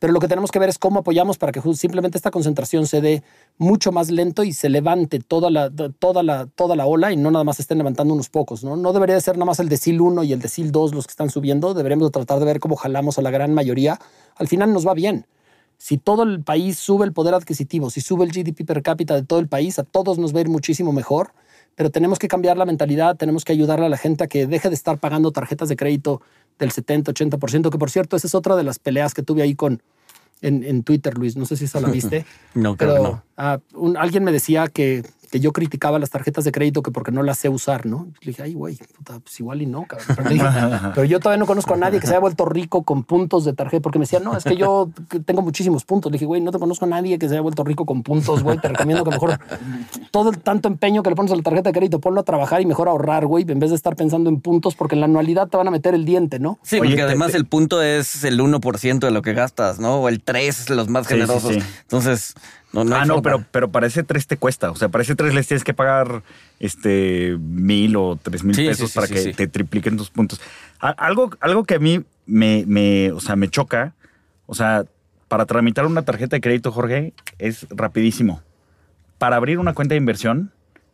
Pero 0.00 0.14
lo 0.14 0.18
que 0.18 0.28
tenemos 0.28 0.50
que 0.50 0.58
ver 0.58 0.70
es 0.70 0.78
cómo 0.78 1.00
apoyamos 1.00 1.36
para 1.36 1.52
que 1.52 1.60
simplemente 1.74 2.16
esta 2.16 2.30
concentración 2.30 2.86
se 2.86 3.02
dé 3.02 3.22
mucho 3.58 3.92
más 3.92 4.10
lento 4.10 4.42
y 4.42 4.54
se 4.54 4.70
levante 4.70 5.20
toda 5.20 5.50
la, 5.50 5.70
toda 5.98 6.22
la, 6.22 6.46
toda 6.46 6.74
la 6.74 6.86
ola 6.86 7.12
y 7.12 7.18
no 7.18 7.30
nada 7.30 7.44
más 7.44 7.60
estén 7.60 7.76
levantando 7.76 8.14
unos 8.14 8.30
pocos. 8.30 8.64
¿no? 8.64 8.76
no 8.76 8.94
debería 8.94 9.14
de 9.14 9.20
ser 9.20 9.36
nada 9.36 9.44
más 9.44 9.60
el 9.60 9.68
decil 9.68 10.00
1 10.00 10.24
y 10.24 10.32
el 10.32 10.40
decil 10.40 10.72
2 10.72 10.94
los 10.94 11.06
que 11.06 11.10
están 11.10 11.28
subiendo. 11.28 11.74
Deberíamos 11.74 12.08
de 12.08 12.12
tratar 12.12 12.38
de 12.38 12.46
ver 12.46 12.60
cómo 12.60 12.76
jalamos 12.76 13.18
a 13.18 13.22
la 13.22 13.30
gran 13.30 13.52
mayoría. 13.52 14.00
Al 14.36 14.48
final 14.48 14.72
nos 14.72 14.86
va 14.86 14.94
bien. 14.94 15.26
Si 15.76 15.98
todo 15.98 16.22
el 16.22 16.42
país 16.42 16.78
sube 16.78 17.04
el 17.04 17.12
poder 17.12 17.34
adquisitivo, 17.34 17.90
si 17.90 18.00
sube 18.00 18.24
el 18.24 18.32
GDP 18.32 18.66
per 18.66 18.82
cápita 18.82 19.14
de 19.14 19.22
todo 19.22 19.38
el 19.38 19.48
país, 19.48 19.78
a 19.78 19.84
todos 19.84 20.18
nos 20.18 20.34
va 20.34 20.38
a 20.38 20.40
ir 20.42 20.48
muchísimo 20.48 20.92
mejor. 20.92 21.32
Pero 21.80 21.88
tenemos 21.88 22.18
que 22.18 22.28
cambiar 22.28 22.58
la 22.58 22.66
mentalidad, 22.66 23.16
tenemos 23.16 23.42
que 23.42 23.52
ayudarle 23.52 23.86
a 23.86 23.88
la 23.88 23.96
gente 23.96 24.22
a 24.24 24.26
que 24.26 24.46
deje 24.46 24.68
de 24.68 24.74
estar 24.74 24.98
pagando 24.98 25.30
tarjetas 25.32 25.66
de 25.70 25.76
crédito 25.76 26.20
del 26.58 26.72
70, 26.72 27.10
80%, 27.10 27.70
que 27.70 27.78
por 27.78 27.90
cierto, 27.90 28.16
esa 28.16 28.26
es 28.26 28.34
otra 28.34 28.54
de 28.54 28.64
las 28.64 28.78
peleas 28.78 29.14
que 29.14 29.22
tuve 29.22 29.40
ahí 29.40 29.54
con 29.54 29.82
en, 30.42 30.62
en 30.62 30.82
Twitter, 30.82 31.16
Luis. 31.16 31.36
No 31.38 31.46
sé 31.46 31.56
si 31.56 31.64
esa 31.64 31.80
la 31.80 31.88
viste. 31.92 32.26
No, 32.52 32.76
creo 32.76 32.96
que 32.96 33.02
no. 33.02 33.22
ah, 33.38 33.60
un- 33.72 33.96
alguien 33.96 34.24
me 34.24 34.30
decía 34.30 34.68
que, 34.68 35.04
que 35.30 35.38
yo 35.40 35.52
criticaba 35.52 35.98
las 35.98 36.10
tarjetas 36.10 36.44
de 36.44 36.52
crédito 36.52 36.82
que 36.82 36.90
porque 36.90 37.12
no 37.12 37.22
las 37.22 37.38
sé 37.38 37.48
usar, 37.48 37.86
¿no? 37.86 38.08
Le 38.20 38.28
dije, 38.32 38.42
ay, 38.42 38.54
güey, 38.54 38.76
puta, 38.96 39.20
pues 39.20 39.38
igual 39.38 39.62
y 39.62 39.66
no, 39.66 39.84
cabrón. 39.86 40.06
Pero, 40.16 40.28
le 40.28 40.34
dije, 40.34 40.46
pero 40.94 41.04
yo 41.04 41.20
todavía 41.20 41.38
no 41.38 41.46
conozco 41.46 41.74
a 41.74 41.76
nadie 41.76 42.00
que 42.00 42.06
se 42.06 42.12
haya 42.14 42.20
vuelto 42.20 42.44
rico 42.46 42.82
con 42.82 43.04
puntos 43.04 43.44
de 43.44 43.52
tarjeta, 43.52 43.80
porque 43.82 43.98
me 43.98 44.04
decía, 44.04 44.18
no, 44.20 44.36
es 44.36 44.42
que 44.44 44.56
yo 44.56 44.90
tengo 45.26 45.42
muchísimos 45.42 45.84
puntos. 45.84 46.10
Le 46.10 46.16
dije, 46.16 46.26
güey, 46.26 46.40
no 46.40 46.50
te 46.50 46.58
conozco 46.58 46.84
a 46.84 46.88
nadie 46.88 47.18
que 47.18 47.28
se 47.28 47.34
haya 47.34 47.42
vuelto 47.42 47.62
rico 47.64 47.86
con 47.86 48.02
puntos, 48.02 48.42
güey. 48.42 48.58
Te 48.58 48.68
recomiendo 48.68 49.04
que 49.04 49.10
mejor 49.10 49.38
todo 50.10 50.30
el 50.30 50.38
tanto 50.40 50.68
empeño 50.68 51.02
que 51.02 51.10
le 51.10 51.16
pones 51.16 51.30
a 51.32 51.36
la 51.36 51.42
tarjeta 51.42 51.70
de 51.70 51.74
crédito, 51.74 52.00
ponlo 52.00 52.20
a 52.20 52.24
trabajar 52.24 52.60
y 52.60 52.66
mejor 52.66 52.88
ahorrar, 52.88 53.26
güey, 53.26 53.44
en 53.48 53.58
vez 53.60 53.70
de 53.70 53.76
estar 53.76 53.94
pensando 53.96 54.30
en 54.30 54.40
puntos, 54.40 54.74
porque 54.74 54.94
en 54.96 55.00
la 55.00 55.06
anualidad 55.06 55.48
te 55.48 55.56
van 55.56 55.68
a 55.68 55.70
meter 55.70 55.94
el 55.94 56.04
diente, 56.04 56.38
¿no? 56.40 56.58
Sí, 56.62 56.76
Oye, 56.80 56.90
porque 56.90 56.96
te- 56.96 57.02
además 57.02 57.30
te- 57.32 57.36
el 57.38 57.46
punto 57.46 57.82
es 57.82 58.24
el 58.24 58.40
1% 58.40 58.98
de 59.06 59.10
lo 59.12 59.22
que 59.22 59.32
gastas, 59.32 59.78
¿no? 59.78 60.00
O 60.00 60.08
el 60.08 60.22
3, 60.22 60.70
los 60.70 60.88
más 60.88 61.06
Sí, 61.06 61.14
sí, 61.14 61.20
generosos. 61.20 61.54
sí. 61.54 61.60
Entonces, 61.82 62.34
no, 62.72 62.84
no 62.84 62.96
ah, 62.96 63.04
no, 63.04 63.20
pero, 63.22 63.44
pero 63.50 63.70
para 63.70 63.86
ese 63.86 64.02
3 64.02 64.26
te 64.26 64.36
cuesta. 64.36 64.70
O 64.70 64.76
sea, 64.76 64.88
para 64.88 65.02
ese 65.02 65.14
3 65.16 65.34
les 65.34 65.46
tienes 65.48 65.64
que 65.64 65.74
pagar 65.74 66.22
este 66.60 67.36
mil 67.40 67.96
o 67.96 68.18
tres 68.22 68.44
mil 68.44 68.54
Sí, 68.54 68.66
pesos 68.66 68.90
sí, 68.90 68.94
para 68.94 69.06
sí, 69.08 69.14
que 69.14 69.20
sí. 69.22 69.32
te 69.32 69.48
tripliquen 69.48 69.96
tus 69.96 70.10
puntos. 70.10 70.40
Algo, 70.78 71.30
algo 71.40 71.64
que 71.64 71.74
a 71.74 71.78
mí 71.78 72.02
me, 72.26 72.64
me, 72.66 73.10
o 73.12 73.20
sea, 73.20 73.36
me 73.36 73.48
choca, 73.48 73.94
o 74.46 74.54
sea, 74.54 74.84
para 75.28 75.46
tramitar 75.46 75.84
una 75.86 76.02
tarjeta 76.02 76.36
de 76.36 76.40
crédito, 76.40 76.72
Jorge, 76.72 77.12
es 77.38 77.66
rapidísimo. 77.70 78.42
Para 79.18 79.36
abrir 79.36 79.58
una 79.58 79.74
cuenta 79.74 79.94
de 79.94 79.98
inversión, 79.98 80.52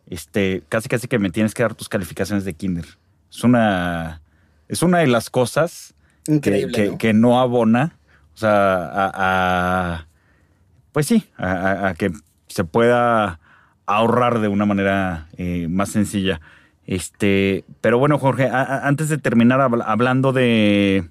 este, 0.09 0.63
casi 0.69 0.89
casi 0.89 1.07
que 1.07 1.19
me 1.19 1.29
tienes 1.29 1.53
que 1.53 1.63
dar 1.63 1.75
tus 1.75 1.89
calificaciones 1.89 2.43
de 2.43 2.53
Kinder. 2.53 2.85
Es 3.31 3.43
una, 3.43 4.21
es 4.67 4.81
una 4.81 4.99
de 4.99 5.07
las 5.07 5.29
cosas 5.29 5.93
que- 6.25 6.33
Increíble, 6.33 6.71
que, 6.73 6.87
¿no? 6.91 6.97
que 6.97 7.13
no 7.13 7.39
abona, 7.39 7.97
o 8.33 8.37
sea, 8.37 8.85
a, 8.85 9.11
a- 9.15 10.06
pues 10.97 11.05
sí, 11.05 11.25
a, 11.37 11.93
que 11.95 12.11
se 12.47 12.63
pueda 12.63 13.39
ahorrar 13.85 14.39
de 14.39 14.47
una 14.47 14.65
manera 14.65 15.27
eh, 15.37 15.67
más 15.69 15.89
sencilla. 15.89 16.41
Este, 16.87 17.65
pero 17.81 17.99
bueno, 17.99 18.17
Jorge, 18.17 18.49
antes 18.51 19.07
de 19.07 19.19
terminar 19.19 19.59
habl- 19.59 19.83
hablando 19.85 20.33
de, 20.33 21.07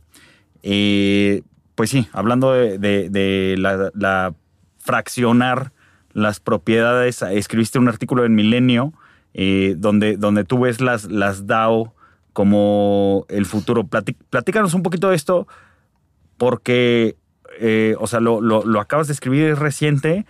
eh, 0.64 1.42
pues 1.76 1.90
sí, 1.90 2.08
hablando 2.12 2.52
de, 2.52 2.78
de- 2.78 3.54
la, 3.58 4.34
fraccionar 4.80 5.70
las 6.12 6.40
propiedades, 6.40 7.22
escribiste 7.22 7.78
un 7.78 7.86
artículo 7.86 8.24
en 8.24 8.34
Milenio 8.34 8.92
eh, 9.34 9.76
donde, 9.78 10.16
donde 10.16 10.42
tú 10.42 10.58
ves 10.58 10.80
las, 10.80 11.04
las 11.04 11.46
DAO 11.46 11.94
como 12.32 13.24
el 13.28 13.46
futuro. 13.46 13.86
Platícanos 13.86 14.74
un 14.74 14.82
poquito 14.82 15.10
de 15.10 15.14
esto, 15.14 15.46
porque, 16.38 17.14
eh, 17.60 17.94
o 17.98 18.06
sea, 18.06 18.20
lo, 18.20 18.40
lo- 18.40 18.64
lo 18.64 18.80
acabas 18.80 19.06
de 19.06 19.12
escribir, 19.12 19.48
es 19.48 19.58
reciente, 19.58 20.26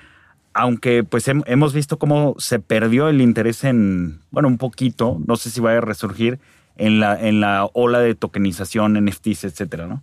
aunque 0.55 1.05
pues 1.05 1.29
hem- 1.29 1.45
hemos 1.47 1.72
visto 1.74 1.99
cómo 1.99 2.35
se 2.39 2.59
perdió 2.59 3.09
el 3.09 3.20
interés 3.20 3.64
en, 3.64 4.20
bueno, 4.31 4.49
un 4.49 4.59
poquito, 4.59 5.18
no 5.27 5.37
sé 5.37 5.51
si 5.51 5.61
vaya 5.61 5.79
a 5.79 5.83
resurgir 5.83 6.39
en 6.77 7.01
la, 7.01 7.20
en 7.20 7.41
la 7.41 7.68
ola 7.72 8.01
de 8.01 8.14
tokenización, 8.14 8.95
NFTs, 9.05 9.45
etcétera, 9.45 9.87
¿no? 9.87 10.03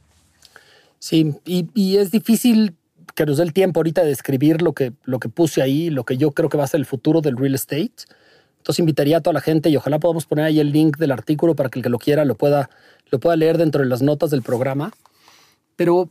Sí, 0.99 1.34
y, 1.45 1.67
y 1.74 1.97
es 1.97 2.11
difícil 2.11 2.76
que 3.15 3.26
nos 3.26 3.38
dé 3.38 3.43
el 3.43 3.53
tiempo 3.53 3.80
ahorita 3.80 4.01
de 4.01 4.07
describir 4.07 4.61
lo 4.61 4.74
que, 4.74 4.93
lo 5.03 5.19
que 5.19 5.30
puse 5.30 5.61
ahí, 5.61 5.89
lo 5.89 6.03
que 6.03 6.17
yo 6.17 6.32
creo 6.32 6.49
que 6.49 6.57
va 6.57 6.63
a 6.63 6.67
ser 6.67 6.80
el 6.80 6.86
futuro 6.86 7.21
del 7.21 7.38
real 7.38 7.53
estate. 7.55 7.91
Entonces 8.57 8.80
invitaría 8.80 9.17
a 9.17 9.21
toda 9.21 9.34
la 9.34 9.41
gente 9.41 9.69
y 9.69 9.76
ojalá 9.76 9.99
podamos 9.99 10.26
poner 10.26 10.45
ahí 10.45 10.59
el 10.59 10.71
link 10.71 10.97
del 10.97 11.11
artículo 11.11 11.55
para 11.55 11.69
que 11.69 11.80
el 11.80 11.84
que 11.84 11.89
lo 11.89 11.99
quiera 11.99 12.24
lo 12.26 12.36
pueda, 12.36 12.69
lo 13.11 13.19
pueda 13.19 13.36
leer 13.36 13.57
dentro 13.57 13.82
de 13.84 13.88
las 13.89 14.01
notas 14.01 14.32
del 14.32 14.41
programa. 14.41 14.93
Pero 15.76 16.09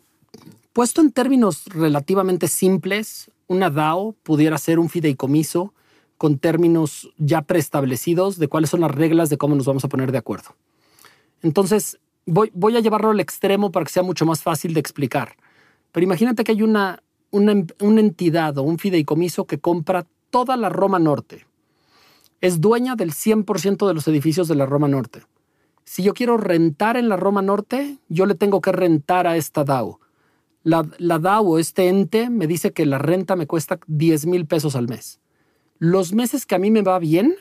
puesto 0.73 1.01
en 1.01 1.13
términos 1.13 1.65
relativamente 1.67 2.49
simples, 2.49 3.31
una 3.47 3.71
DAO 3.71 4.15
pudiera 4.23 4.59
ser 4.59 4.79
un 4.79 4.89
fideicomiso 4.89 5.75
con 6.19 6.39
términos 6.39 7.13
ya 7.19 7.43
preestablecidos 7.43 8.39
de 8.39 8.49
cuáles 8.49 8.71
son 8.71 8.81
las 8.81 8.91
reglas 8.91 9.29
de 9.29 9.39
cómo 9.39 9.55
nos 9.55 9.67
vamos 9.67 9.85
a 9.85 9.89
poner 9.89 10.13
de 10.13 10.19
acuerdo. 10.19 10.55
Entonces, 11.43 11.99
voy, 12.27 12.77
a 12.77 12.81
llevarlo 12.81 13.11
al 13.11 13.21
extremo 13.21 13.73
para 13.73 13.85
que 13.85 13.93
sea 13.93 14.03
mucho 14.03 14.25
más 14.25 14.43
fácil 14.43 14.75
de 14.75 14.81
explicar. 14.81 15.37
Pero 15.91 16.05
imagínate 16.05 16.45
que 16.45 16.53
hay 16.53 16.63
una, 16.63 17.03
una 17.33 18.01
entidad 18.01 18.57
o 18.59 18.63
un 18.63 18.79
fideicomiso 18.79 19.47
que 19.47 19.59
compra 19.59 20.07
toda 20.31 20.57
la 20.57 20.69
Roma 20.69 20.99
Norte. 20.99 21.47
Es 22.41 22.61
dueña 22.61 22.97
del 22.97 23.13
100% 23.13 23.87
de 23.87 23.95
los 23.95 24.09
edificios 24.09 24.49
de 24.49 24.55
la 24.55 24.67
Roma 24.67 24.89
Norte. 24.89 25.23
Si 25.85 26.03
yo 26.03 26.15
quiero 26.15 26.37
rentar 26.37 26.97
en 26.97 27.09
la 27.09 27.17
Roma 27.17 27.43
Norte, 27.43 27.99
yo 28.09 28.27
le 28.27 28.35
tengo 28.35 28.61
que 28.61 28.73
rentar 28.73 29.27
a 29.27 29.37
esta 29.37 29.65
DAO. 29.65 30.01
La, 30.65 30.87
la 30.99 31.19
DAO 31.19 31.59
este 31.59 31.89
ente 31.89 32.31
me 32.31 32.47
dice 32.47 32.73
que 32.73 32.87
la 32.87 32.99
renta 32.99 33.37
me 33.37 33.47
cuesta 33.47 33.81
10 33.87 34.27
mil 34.27 34.47
pesos 34.47 34.77
al 34.77 34.89
mes. 34.89 35.21
Los 35.79 36.13
meses 36.13 36.47
que 36.47 36.55
a 36.55 36.59
mí 36.59 36.71
me 36.71 36.83
va 36.83 36.99
bien, 36.99 37.35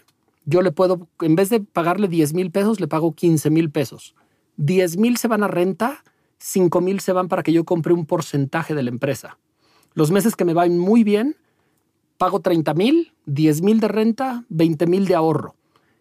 yo 0.45 0.61
le 0.61 0.71
puedo, 0.71 1.07
en 1.21 1.35
vez 1.35 1.49
de 1.49 1.59
pagarle 1.59 2.07
10 2.07 2.33
mil 2.33 2.51
pesos, 2.51 2.79
le 2.79 2.87
pago 2.87 3.13
15 3.13 3.49
mil 3.49 3.69
pesos. 3.69 4.15
10 4.57 4.97
mil 4.97 5.17
se 5.17 5.27
van 5.27 5.43
a 5.43 5.47
renta, 5.47 6.03
5 6.39 6.81
mil 6.81 6.99
se 6.99 7.13
van 7.13 7.27
para 7.27 7.43
que 7.43 7.53
yo 7.53 7.63
compre 7.63 7.93
un 7.93 8.05
porcentaje 8.05 8.73
de 8.73 8.83
la 8.83 8.89
empresa. 8.89 9.37
Los 9.93 10.11
meses 10.11 10.35
que 10.35 10.45
me 10.45 10.53
van 10.53 10.77
muy 10.77 11.03
bien, 11.03 11.35
pago 12.17 12.39
30 12.39 12.73
mil, 12.73 13.13
10 13.25 13.61
mil 13.61 13.79
de 13.79 13.87
renta, 13.87 14.45
20 14.49 14.87
mil 14.87 15.05
de 15.05 15.15
ahorro. 15.15 15.55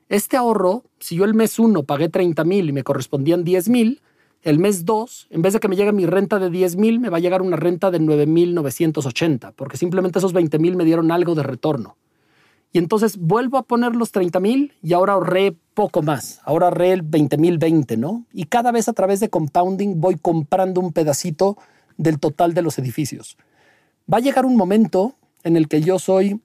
Este 0.09 0.37
ahorro, 0.37 0.85
si 0.99 1.16
yo 1.16 1.25
el 1.25 1.35
mes 1.35 1.59
1 1.59 1.83
pagué 1.85 2.09
30 2.09 2.45
mil 2.45 2.68
y 2.68 2.73
me 2.73 2.83
correspondían 2.83 3.45
10 3.45 3.68
mil, 3.68 4.03
el 4.43 4.59
mes 4.59 4.84
2, 4.84 5.28
en 5.30 5.43
vez 5.43 5.53
de 5.53 5.61
que 5.61 5.68
me 5.68 5.76
llegue 5.76 5.93
mi 5.93 6.07
renta 6.07 6.38
de 6.38 6.51
10 6.51 6.76
mil, 6.76 6.99
me 6.99 7.11
va 7.11 7.18
a 7.18 7.20
llegar 7.20 7.43
una 7.43 7.57
renta 7.57 7.91
de 7.91 8.01
9,980, 8.01 9.53
porque 9.53 9.76
simplemente 9.76 10.18
esos 10.18 10.32
20 10.32 10.59
mil 10.59 10.76
me 10.76 10.84
dieron 10.84 11.11
algo 11.11 11.34
de 11.34 11.43
retorno. 11.43 11.97
Y 12.72 12.78
entonces 12.78 13.16
vuelvo 13.18 13.59
a 13.59 13.64
poner 13.64 13.97
los 13.97 14.12
30 14.12 14.38
mil 14.41 14.72
y 14.80 14.93
ahora 14.93 15.14
ahorré 15.14 15.57
poco 15.74 16.03
más. 16.03 16.41
Ahora 16.45 16.66
ahorré 16.66 16.93
el 16.93 17.03
20 17.03 17.36
mil 17.36 17.59
20, 17.59 17.97
¿no? 17.97 18.26
Y 18.32 18.45
cada 18.45 18.70
vez 18.70 18.88
a 18.88 18.93
través 18.93 19.18
de 19.18 19.28
compounding 19.28 20.01
voy 20.01 20.16
comprando 20.16 20.80
un 20.80 20.93
pedacito 20.93 21.59
del 21.97 22.20
total 22.20 22.55
de 22.55 22.62
los 22.62 22.78
edificios. 22.78 23.36
Va 24.12 24.18
a 24.18 24.20
llegar 24.20 24.47
un 24.47 24.57
momento 24.57 25.16
en 25.43 25.57
el 25.57 25.68
que 25.68 25.82
yo 25.82 25.99
soy 25.99 26.41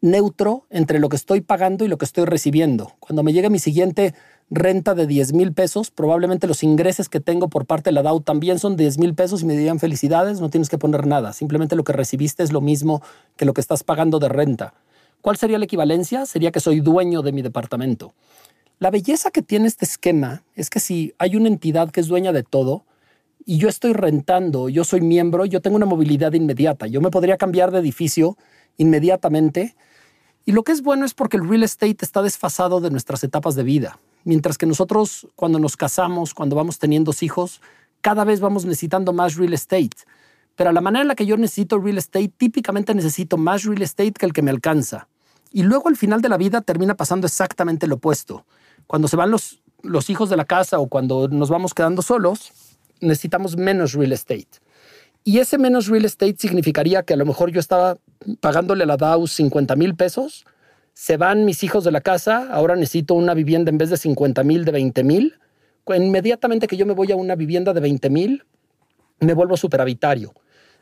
neutro 0.00 0.66
entre 0.70 0.98
lo 0.98 1.08
que 1.08 1.16
estoy 1.16 1.40
pagando 1.40 1.84
y 1.84 1.88
lo 1.88 1.98
que 1.98 2.04
estoy 2.04 2.24
recibiendo. 2.24 2.94
Cuando 2.98 3.22
me 3.22 3.32
llegue 3.32 3.50
mi 3.50 3.58
siguiente 3.58 4.14
renta 4.50 4.94
de 4.94 5.06
10 5.06 5.34
mil 5.34 5.52
pesos, 5.52 5.90
probablemente 5.90 6.46
los 6.46 6.62
ingresos 6.62 7.08
que 7.08 7.20
tengo 7.20 7.48
por 7.48 7.66
parte 7.66 7.90
de 7.90 7.94
la 7.94 8.02
DAO 8.02 8.20
también 8.20 8.58
son 8.58 8.76
10 8.76 8.98
mil 8.98 9.14
pesos 9.14 9.42
y 9.42 9.46
me 9.46 9.56
dirían 9.56 9.78
felicidades, 9.78 10.40
no 10.40 10.48
tienes 10.48 10.68
que 10.68 10.78
poner 10.78 11.06
nada, 11.06 11.32
simplemente 11.32 11.76
lo 11.76 11.84
que 11.84 11.92
recibiste 11.92 12.42
es 12.42 12.52
lo 12.52 12.60
mismo 12.60 13.02
que 13.36 13.44
lo 13.44 13.52
que 13.52 13.60
estás 13.60 13.84
pagando 13.84 14.18
de 14.18 14.28
renta. 14.28 14.74
¿Cuál 15.20 15.36
sería 15.36 15.58
la 15.58 15.64
equivalencia? 15.64 16.26
Sería 16.26 16.52
que 16.52 16.60
soy 16.60 16.80
dueño 16.80 17.22
de 17.22 17.32
mi 17.32 17.42
departamento. 17.42 18.14
La 18.78 18.90
belleza 18.90 19.30
que 19.30 19.42
tiene 19.42 19.66
este 19.66 19.84
esquema 19.84 20.44
es 20.54 20.70
que 20.70 20.78
si 20.78 21.12
hay 21.18 21.34
una 21.34 21.48
entidad 21.48 21.90
que 21.90 22.00
es 22.00 22.06
dueña 22.06 22.32
de 22.32 22.44
todo 22.44 22.84
y 23.44 23.58
yo 23.58 23.68
estoy 23.68 23.92
rentando, 23.92 24.68
yo 24.68 24.84
soy 24.84 25.00
miembro, 25.00 25.44
yo 25.44 25.60
tengo 25.60 25.76
una 25.76 25.86
movilidad 25.86 26.32
inmediata, 26.32 26.86
yo 26.86 27.00
me 27.00 27.10
podría 27.10 27.36
cambiar 27.36 27.72
de 27.72 27.80
edificio 27.80 28.36
inmediatamente. 28.76 29.74
Y 30.44 30.52
lo 30.52 30.62
que 30.62 30.72
es 30.72 30.82
bueno 30.82 31.04
es 31.04 31.12
porque 31.12 31.36
el 31.36 31.48
real 31.48 31.64
estate 31.64 31.98
está 32.00 32.22
desfasado 32.22 32.80
de 32.80 32.90
nuestras 32.90 33.24
etapas 33.24 33.56
de 33.56 33.64
vida. 33.64 33.98
Mientras 34.28 34.58
que 34.58 34.66
nosotros 34.66 35.26
cuando 35.36 35.58
nos 35.58 35.78
casamos, 35.78 36.34
cuando 36.34 36.54
vamos 36.54 36.78
teniendo 36.78 37.14
hijos, 37.22 37.62
cada 38.02 38.24
vez 38.24 38.40
vamos 38.40 38.66
necesitando 38.66 39.14
más 39.14 39.36
real 39.36 39.54
estate. 39.54 39.96
Pero 40.54 40.68
a 40.68 40.74
la 40.74 40.82
manera 40.82 41.00
en 41.00 41.08
la 41.08 41.14
que 41.14 41.24
yo 41.24 41.38
necesito 41.38 41.78
real 41.78 41.96
estate, 41.96 42.30
típicamente 42.36 42.94
necesito 42.94 43.38
más 43.38 43.64
real 43.64 43.80
estate 43.80 44.12
que 44.12 44.26
el 44.26 44.34
que 44.34 44.42
me 44.42 44.50
alcanza. 44.50 45.08
Y 45.50 45.62
luego 45.62 45.88
al 45.88 45.96
final 45.96 46.20
de 46.20 46.28
la 46.28 46.36
vida 46.36 46.60
termina 46.60 46.94
pasando 46.94 47.26
exactamente 47.26 47.86
lo 47.86 47.94
opuesto. 47.94 48.44
Cuando 48.86 49.08
se 49.08 49.16
van 49.16 49.30
los, 49.30 49.62
los 49.82 50.10
hijos 50.10 50.28
de 50.28 50.36
la 50.36 50.44
casa 50.44 50.78
o 50.78 50.88
cuando 50.88 51.28
nos 51.28 51.48
vamos 51.48 51.72
quedando 51.72 52.02
solos, 52.02 52.52
necesitamos 53.00 53.56
menos 53.56 53.94
real 53.94 54.12
estate. 54.12 54.60
Y 55.24 55.38
ese 55.38 55.56
menos 55.56 55.86
real 55.86 56.04
estate 56.04 56.36
significaría 56.38 57.02
que 57.02 57.14
a 57.14 57.16
lo 57.16 57.24
mejor 57.24 57.50
yo 57.50 57.60
estaba 57.60 57.96
pagándole 58.40 58.84
a 58.84 58.86
la 58.88 58.98
DAO 58.98 59.26
50 59.26 59.74
mil 59.76 59.94
pesos, 59.94 60.44
se 60.98 61.16
van 61.16 61.44
mis 61.44 61.62
hijos 61.62 61.84
de 61.84 61.92
la 61.92 62.00
casa, 62.00 62.48
ahora 62.50 62.74
necesito 62.74 63.14
una 63.14 63.32
vivienda 63.32 63.70
en 63.70 63.78
vez 63.78 63.88
de 63.88 63.96
50 63.96 64.42
mil, 64.42 64.64
de 64.64 64.72
20 64.72 65.04
mil. 65.04 65.38
Inmediatamente 65.96 66.66
que 66.66 66.76
yo 66.76 66.86
me 66.86 66.92
voy 66.92 67.12
a 67.12 67.16
una 67.16 67.36
vivienda 67.36 67.72
de 67.72 67.78
20 67.78 68.10
mil, 68.10 68.44
me 69.20 69.32
vuelvo 69.32 69.56
superhabitario. 69.56 70.34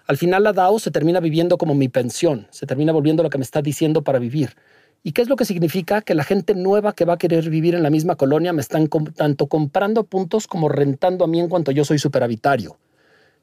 Al 0.06 0.16
final 0.16 0.44
la 0.44 0.54
DAO 0.54 0.78
se 0.78 0.90
termina 0.90 1.20
viviendo 1.20 1.58
como 1.58 1.74
mi 1.74 1.90
pensión, 1.90 2.46
se 2.50 2.64
termina 2.64 2.92
volviendo 2.92 3.22
lo 3.22 3.28
que 3.28 3.36
me 3.36 3.44
está 3.44 3.60
diciendo 3.60 4.04
para 4.04 4.18
vivir. 4.18 4.56
¿Y 5.02 5.12
qué 5.12 5.20
es 5.20 5.28
lo 5.28 5.36
que 5.36 5.44
significa? 5.44 6.00
Que 6.00 6.14
la 6.14 6.24
gente 6.24 6.54
nueva 6.54 6.94
que 6.94 7.04
va 7.04 7.12
a 7.12 7.18
querer 7.18 7.50
vivir 7.50 7.74
en 7.74 7.82
la 7.82 7.90
misma 7.90 8.16
colonia 8.16 8.54
me 8.54 8.62
están 8.62 8.88
tanto 9.14 9.48
comprando 9.48 10.04
puntos 10.04 10.46
como 10.46 10.70
rentando 10.70 11.26
a 11.26 11.28
mí 11.28 11.40
en 11.40 11.50
cuanto 11.50 11.72
yo 11.72 11.84
soy 11.84 11.98
superhabitario. 11.98 12.78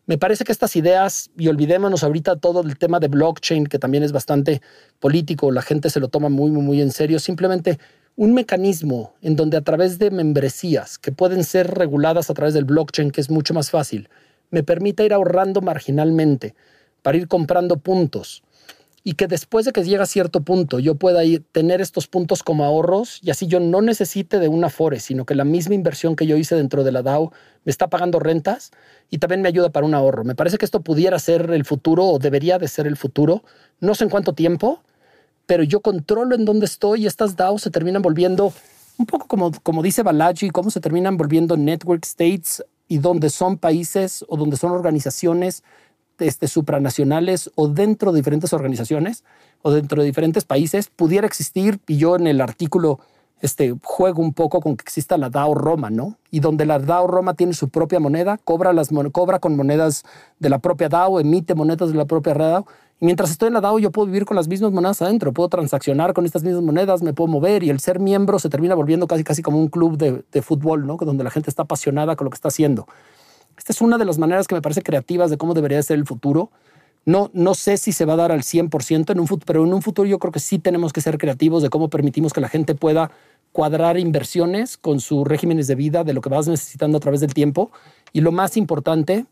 Me 0.05 0.17
parece 0.17 0.43
que 0.43 0.51
estas 0.51 0.75
ideas, 0.75 1.31
y 1.37 1.47
olvidémonos 1.47 2.03
ahorita 2.03 2.35
todo 2.35 2.61
el 2.61 2.77
tema 2.77 2.99
de 2.99 3.07
blockchain, 3.07 3.67
que 3.67 3.79
también 3.79 4.03
es 4.03 4.11
bastante 4.11 4.61
político, 4.99 5.49
la 5.49 5.61
gente 5.61 5.89
se 5.89 6.01
lo 6.01 6.09
toma 6.09 6.27
muy, 6.27 6.51
muy, 6.51 6.61
muy 6.61 6.81
en 6.81 6.91
serio, 6.91 7.19
simplemente 7.19 7.79
un 8.17 8.33
mecanismo 8.33 9.13
en 9.21 9.37
donde 9.37 9.55
a 9.55 9.61
través 9.61 9.99
de 9.99 10.11
membresías 10.11 10.97
que 10.97 11.13
pueden 11.13 11.45
ser 11.45 11.71
reguladas 11.73 12.29
a 12.29 12.33
través 12.33 12.53
del 12.53 12.65
blockchain, 12.65 13.11
que 13.11 13.21
es 13.21 13.29
mucho 13.29 13.53
más 13.53 13.71
fácil, 13.71 14.09
me 14.51 14.61
permita 14.61 15.05
ir 15.05 15.13
ahorrando 15.13 15.61
marginalmente 15.61 16.53
para 17.01 17.17
ir 17.17 17.29
comprando 17.29 17.77
puntos 17.77 18.43
y 19.03 19.13
que 19.13 19.27
después 19.27 19.65
de 19.65 19.73
que 19.73 19.83
llegue 19.83 20.01
a 20.01 20.05
cierto 20.05 20.41
punto 20.41 20.79
yo 20.79 20.95
pueda 20.95 21.23
ir, 21.23 21.43
tener 21.51 21.81
estos 21.81 22.07
puntos 22.07 22.41
como 22.41 22.63
ahorros 22.63 23.19
y 23.21 23.31
así 23.31 23.47
yo 23.47 23.59
no 23.59 23.81
necesite 23.81 24.39
de 24.39 24.47
una 24.47 24.69
FORE, 24.69 24.99
sino 24.99 25.25
que 25.25 25.35
la 25.35 25.43
misma 25.43 25.75
inversión 25.75 26.15
que 26.15 26.25
yo 26.25 26.37
hice 26.37 26.55
dentro 26.55 26.83
de 26.83 26.91
la 26.91 27.01
DAO 27.01 27.31
me 27.65 27.69
está 27.69 27.89
pagando 27.89 28.19
rentas 28.19 28.71
y 29.09 29.17
también 29.17 29.41
me 29.41 29.49
ayuda 29.49 29.69
para 29.69 29.85
un 29.85 29.93
ahorro. 29.93 30.23
Me 30.23 30.35
parece 30.35 30.57
que 30.57 30.65
esto 30.65 30.81
pudiera 30.81 31.19
ser 31.19 31.51
el 31.51 31.65
futuro 31.65 32.05
o 32.05 32.19
debería 32.19 32.59
de 32.59 32.67
ser 32.67 32.87
el 32.87 32.95
futuro. 32.95 33.43
No 33.79 33.93
sé 33.93 34.05
en 34.05 34.09
cuánto 34.09 34.33
tiempo, 34.33 34.81
pero 35.45 35.63
yo 35.63 35.81
controlo 35.81 36.35
en 36.35 36.45
dónde 36.45 36.65
estoy 36.65 37.03
y 37.03 37.07
estas 37.07 37.35
DAOs 37.35 37.61
se 37.61 37.71
terminan 37.71 38.01
volviendo 38.01 38.53
un 38.97 39.05
poco 39.05 39.27
como, 39.27 39.51
como 39.63 39.83
dice 39.83 40.03
Balaji, 40.03 40.49
cómo 40.49 40.69
se 40.69 40.79
terminan 40.79 41.17
volviendo 41.17 41.57
network 41.57 42.05
states 42.05 42.63
y 42.87 42.99
donde 42.99 43.29
son 43.29 43.57
países 43.57 44.23
o 44.27 44.37
donde 44.37 44.55
son 44.55 44.71
organizaciones 44.71 45.63
este, 46.19 46.47
supranacionales 46.47 47.51
o 47.55 47.67
dentro 47.67 48.11
de 48.11 48.19
diferentes 48.19 48.53
organizaciones 48.53 49.23
o 49.61 49.71
dentro 49.71 50.01
de 50.01 50.05
diferentes 50.05 50.43
países 50.45 50.89
pudiera 50.89 51.25
existir, 51.25 51.79
y 51.87 51.97
yo 51.97 52.15
en 52.15 52.27
el 52.27 52.41
artículo 52.41 52.99
este, 53.43 53.75
juego 53.83 54.21
un 54.21 54.33
poco 54.33 54.61
con 54.61 54.77
que 54.77 54.83
exista 54.83 55.17
la 55.17 55.29
DAO 55.29 55.53
Roma, 55.53 55.89
¿no? 55.89 56.17
Y 56.31 56.39
donde 56.39 56.65
la 56.65 56.79
DAO 56.79 57.07
Roma 57.07 57.33
tiene 57.33 57.53
su 57.53 57.67
propia 57.67 57.99
moneda, 57.99 58.37
cobra, 58.37 58.71
las, 58.71 58.89
cobra 59.11 59.39
con 59.39 59.57
monedas 59.57 60.03
de 60.39 60.49
la 60.49 60.59
propia 60.59 60.87
DAO, 60.87 61.19
emite 61.19 61.53
monedas 61.53 61.89
de 61.89 61.95
la 61.95 62.05
propia 62.05 62.33
DAO. 62.33 62.65
Y 63.01 63.05
mientras 63.05 63.31
estoy 63.31 63.47
en 63.47 63.55
la 63.55 63.59
DAO, 63.59 63.79
yo 63.79 63.91
puedo 63.91 64.05
vivir 64.05 64.23
con 64.23 64.37
las 64.37 64.47
mismas 64.47 64.71
monedas 64.71 65.01
adentro, 65.01 65.33
puedo 65.33 65.49
transaccionar 65.49 66.13
con 66.13 66.25
estas 66.25 66.43
mismas 66.43 66.63
monedas, 66.63 67.01
me 67.01 67.13
puedo 67.13 67.27
mover 67.27 67.63
y 67.63 67.69
el 67.69 67.81
ser 67.81 67.99
miembro 67.99 68.39
se 68.39 68.47
termina 68.47 68.75
volviendo 68.75 69.07
casi, 69.07 69.25
casi 69.25 69.41
como 69.41 69.59
un 69.59 69.67
club 69.67 69.97
de, 69.97 70.23
de 70.31 70.41
fútbol, 70.41 70.87
¿no? 70.87 70.95
Donde 70.95 71.25
la 71.25 71.29
gente 71.29 71.49
está 71.49 71.63
apasionada 71.63 72.15
con 72.15 72.23
lo 72.23 72.31
que 72.31 72.35
está 72.35 72.47
haciendo. 72.47 72.87
Esta 73.57 73.71
es 73.71 73.81
una 73.81 73.97
de 73.97 74.05
las 74.05 74.17
maneras 74.17 74.47
que 74.47 74.55
me 74.55 74.61
parece 74.61 74.81
creativas 74.81 75.29
de 75.29 75.37
cómo 75.37 75.53
debería 75.53 75.81
ser 75.83 75.97
el 75.97 76.05
futuro. 76.05 76.51
No, 77.05 77.29
no 77.33 77.53
sé 77.53 77.77
si 77.77 77.91
se 77.91 78.05
va 78.05 78.13
a 78.13 78.17
dar 78.17 78.31
al 78.31 78.43
100% 78.43 79.11
en 79.11 79.19
un 79.19 79.27
futuro, 79.27 79.45
pero 79.45 79.63
en 79.63 79.73
un 79.73 79.81
futuro 79.81 80.07
yo 80.07 80.19
creo 80.19 80.31
que 80.31 80.39
sí 80.39 80.57
tenemos 80.57 80.93
que 80.93 81.01
ser 81.01 81.17
creativos 81.17 81.61
de 81.61 81.69
cómo 81.69 81.89
permitimos 81.89 82.33
que 82.33 82.41
la 82.41 82.49
gente 82.49 82.75
pueda 82.75 83.11
cuadrar 83.51 83.99
inversiones 83.99 84.77
con 84.77 84.99
sus 84.99 85.27
regímenes 85.27 85.67
de 85.67 85.75
vida, 85.75 86.03
de 86.03 86.13
lo 86.13 86.21
que 86.21 86.29
vas 86.29 86.47
necesitando 86.47 86.97
a 86.97 87.01
través 87.01 87.19
del 87.19 87.33
tiempo. 87.33 87.71
Y 88.11 88.21
lo 88.21 88.31
más 88.31 88.57
importante, 88.57 89.25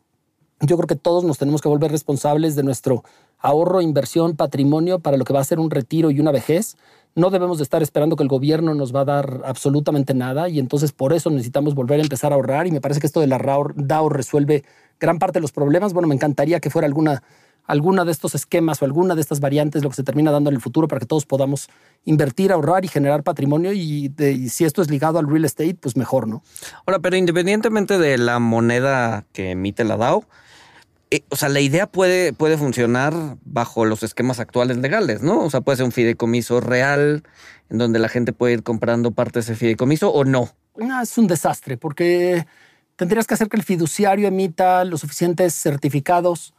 yo 0.61 0.77
creo 0.77 0.87
que 0.87 0.95
todos 0.95 1.23
nos 1.23 1.37
tenemos 1.37 1.61
que 1.61 1.69
volver 1.69 1.91
responsables 1.91 2.55
de 2.55 2.63
nuestro 2.63 3.03
ahorro, 3.39 3.81
inversión, 3.81 4.35
patrimonio 4.35 4.99
para 4.99 5.17
lo 5.17 5.25
que 5.25 5.33
va 5.33 5.39
a 5.39 5.43
ser 5.43 5.59
un 5.59 5.71
retiro 5.71 6.11
y 6.11 6.19
una 6.19 6.31
vejez. 6.31 6.77
No 7.13 7.29
debemos 7.29 7.57
de 7.57 7.63
estar 7.63 7.83
esperando 7.83 8.15
que 8.15 8.23
el 8.23 8.29
gobierno 8.29 8.73
nos 8.73 8.95
va 8.95 9.01
a 9.01 9.05
dar 9.05 9.41
absolutamente 9.45 10.13
nada 10.13 10.47
y 10.47 10.59
entonces 10.59 10.93
por 10.93 11.11
eso 11.11 11.29
necesitamos 11.29 11.75
volver 11.75 11.99
a 11.99 12.03
empezar 12.03 12.31
a 12.31 12.35
ahorrar 12.35 12.67
y 12.67 12.71
me 12.71 12.79
parece 12.79 13.01
que 13.01 13.07
esto 13.07 13.19
de 13.19 13.27
la 13.27 13.37
DAO 13.75 14.09
resuelve 14.09 14.63
gran 14.99 15.19
parte 15.19 15.39
de 15.39 15.41
los 15.41 15.51
problemas. 15.51 15.91
Bueno, 15.91 16.07
me 16.07 16.15
encantaría 16.15 16.61
que 16.61 16.69
fuera 16.69 16.85
alguna, 16.85 17.21
alguna 17.65 18.05
de 18.05 18.13
estos 18.13 18.33
esquemas 18.33 18.81
o 18.81 18.85
alguna 18.85 19.15
de 19.15 19.21
estas 19.21 19.41
variantes 19.41 19.83
lo 19.83 19.89
que 19.89 19.97
se 19.97 20.03
termina 20.03 20.31
dando 20.31 20.49
en 20.49 20.55
el 20.55 20.61
futuro 20.61 20.87
para 20.87 21.01
que 21.01 21.05
todos 21.05 21.25
podamos 21.25 21.67
invertir, 22.05 22.53
ahorrar 22.53 22.85
y 22.85 22.87
generar 22.87 23.23
patrimonio 23.23 23.73
y, 23.73 24.13
y 24.17 24.49
si 24.49 24.63
esto 24.63 24.81
es 24.81 24.89
ligado 24.89 25.19
al 25.19 25.27
real 25.27 25.43
estate, 25.43 25.75
pues 25.75 25.97
mejor, 25.97 26.29
¿no? 26.29 26.43
Ahora, 26.85 26.99
pero 26.99 27.17
independientemente 27.17 27.97
de 27.97 28.17
la 28.17 28.39
moneda 28.39 29.25
que 29.33 29.51
emite 29.51 29.83
la 29.83 29.97
DAO, 29.97 30.23
eh, 31.11 31.25
o 31.29 31.35
sea, 31.35 31.49
la 31.49 31.59
idea 31.59 31.87
puede, 31.87 32.31
puede 32.31 32.57
funcionar 32.57 33.13
bajo 33.43 33.83
los 33.83 34.01
esquemas 34.01 34.39
actuales 34.39 34.77
legales, 34.77 35.21
¿no? 35.21 35.43
O 35.43 35.49
sea, 35.49 35.59
puede 35.59 35.75
ser 35.75 35.85
un 35.85 35.91
fideicomiso 35.91 36.61
real 36.61 37.23
en 37.69 37.77
donde 37.77 37.99
la 37.99 38.07
gente 38.07 38.31
puede 38.31 38.53
ir 38.53 38.63
comprando 38.63 39.11
parte 39.11 39.39
de 39.39 39.41
ese 39.41 39.55
fideicomiso 39.55 40.09
o 40.09 40.23
no. 40.23 40.49
No, 40.77 41.01
es 41.01 41.17
un 41.17 41.27
desastre 41.27 41.75
porque 41.77 42.47
tendrías 42.95 43.27
que 43.27 43.33
hacer 43.33 43.49
que 43.49 43.57
el 43.57 43.63
fiduciario 43.63 44.27
emita 44.27 44.85
los 44.85 45.01
suficientes 45.01 45.53
certificados 45.53 46.53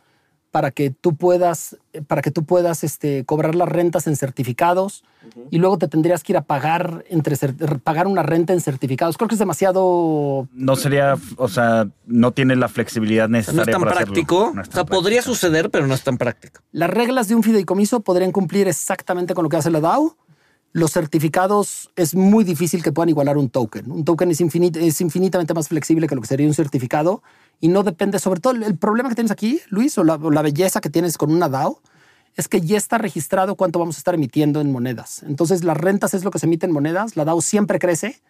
para 0.53 0.71
que 0.71 0.91
tú 0.91 1.17
puedas, 1.17 1.79
para 2.07 2.21
que 2.21 2.31
tú 2.31 2.45
puedas 2.45 2.85
este, 2.85 3.25
cobrar 3.25 3.55
las 3.55 3.69
rentas 3.69 4.07
en 4.07 4.17
certificados 4.17 5.03
y 5.51 5.57
luego 5.57 5.79
te 5.79 5.89
tendrías 5.89 6.23
que 6.23 6.33
ir 6.33 6.37
a 6.37 6.43
pagar, 6.43 7.05
entre, 7.09 7.37
pagar 7.83 8.07
una 8.07 8.23
renta 8.23 8.53
en 8.53 8.61
certificados. 8.61 9.17
Creo 9.17 9.29
que 9.29 9.35
es 9.35 9.39
demasiado... 9.39 10.47
No 10.53 10.77
sería, 10.77 11.17
o 11.37 11.49
sea, 11.49 11.89
no 12.07 12.33
tiene 12.33 12.55
la 12.55 12.69
flexibilidad 12.69 13.31
necesaria. 13.31 13.65
No 13.65 13.71
es 13.71 13.79
tan 13.79 14.05
práctico. 14.05 14.53
o 14.55 14.73
sea, 14.73 14.85
podría 14.85 15.23
suceder, 15.23 15.71
pero 15.71 15.87
no 15.87 15.95
es 15.95 16.05
tan 16.05 16.19
práctico. 16.19 16.61
Las 16.71 16.91
reglas 16.91 17.29
de 17.29 17.35
un 17.35 17.43
fideicomiso 17.43 18.01
podrían 18.01 18.31
cumplir 18.31 18.69
exactamente 18.69 19.33
con 19.33 19.45
lo 19.45 19.49
que 19.49 19.57
hace 19.57 19.71
la 19.71 19.81
DAO. 19.81 20.19
Los 20.73 20.93
certificados 20.93 21.91
es 21.97 22.15
muy 22.15 22.45
difícil 22.45 22.83
que 22.83 22.93
puedan 22.93 23.09
igualar 23.09 23.39
un 23.39 23.49
token. 23.49 23.91
Un 23.91 24.05
token 24.05 24.31
es, 24.31 24.41
es 24.41 25.01
infinitamente 25.01 25.55
más 25.55 25.69
flexible 25.69 26.07
que 26.07 26.15
lo 26.15 26.21
que 26.21 26.27
sería 26.27 26.47
un 26.47 26.55
certificado 26.55 27.23
y 27.63 27.69
no 27.69 27.85
depende, 27.85 28.19
sobre 28.19 28.41
todo 28.41 28.55
el 28.55 28.77
problema 28.77 29.09
que 29.09 29.15
tienes 29.15 29.31
aquí, 29.31 29.61
Luis, 29.69 29.97
o 29.97 30.03
la, 30.03 30.17
belleza 30.17 30.81
que 30.81 30.91
tienes 30.91 31.17
con 31.17 31.33
una 31.33 31.49
DAO, 31.49 31.81
es 32.35 32.49
que 32.49 32.61
ya 32.61 32.77
está 32.77 32.99
registrado 32.99 33.55
cuánto 33.55 33.79
vamos 33.79 33.97
a 33.97 33.99
estar 33.99 34.15
emitiendo 34.15 34.61
en 34.61 34.73
monedas. 34.73 35.23
Entonces 35.23 35.63
las 35.63 35.77
rentas 35.77 36.13
es 36.13 36.25
lo 36.25 36.33
que 36.33 36.41
se 36.41 36.47
emite 36.47 36.67
en 36.67 36.73
monedas, 36.73 37.17
la 37.17 37.25
DAO 37.25 37.41
siempre 37.41 37.79
crece 37.79 38.21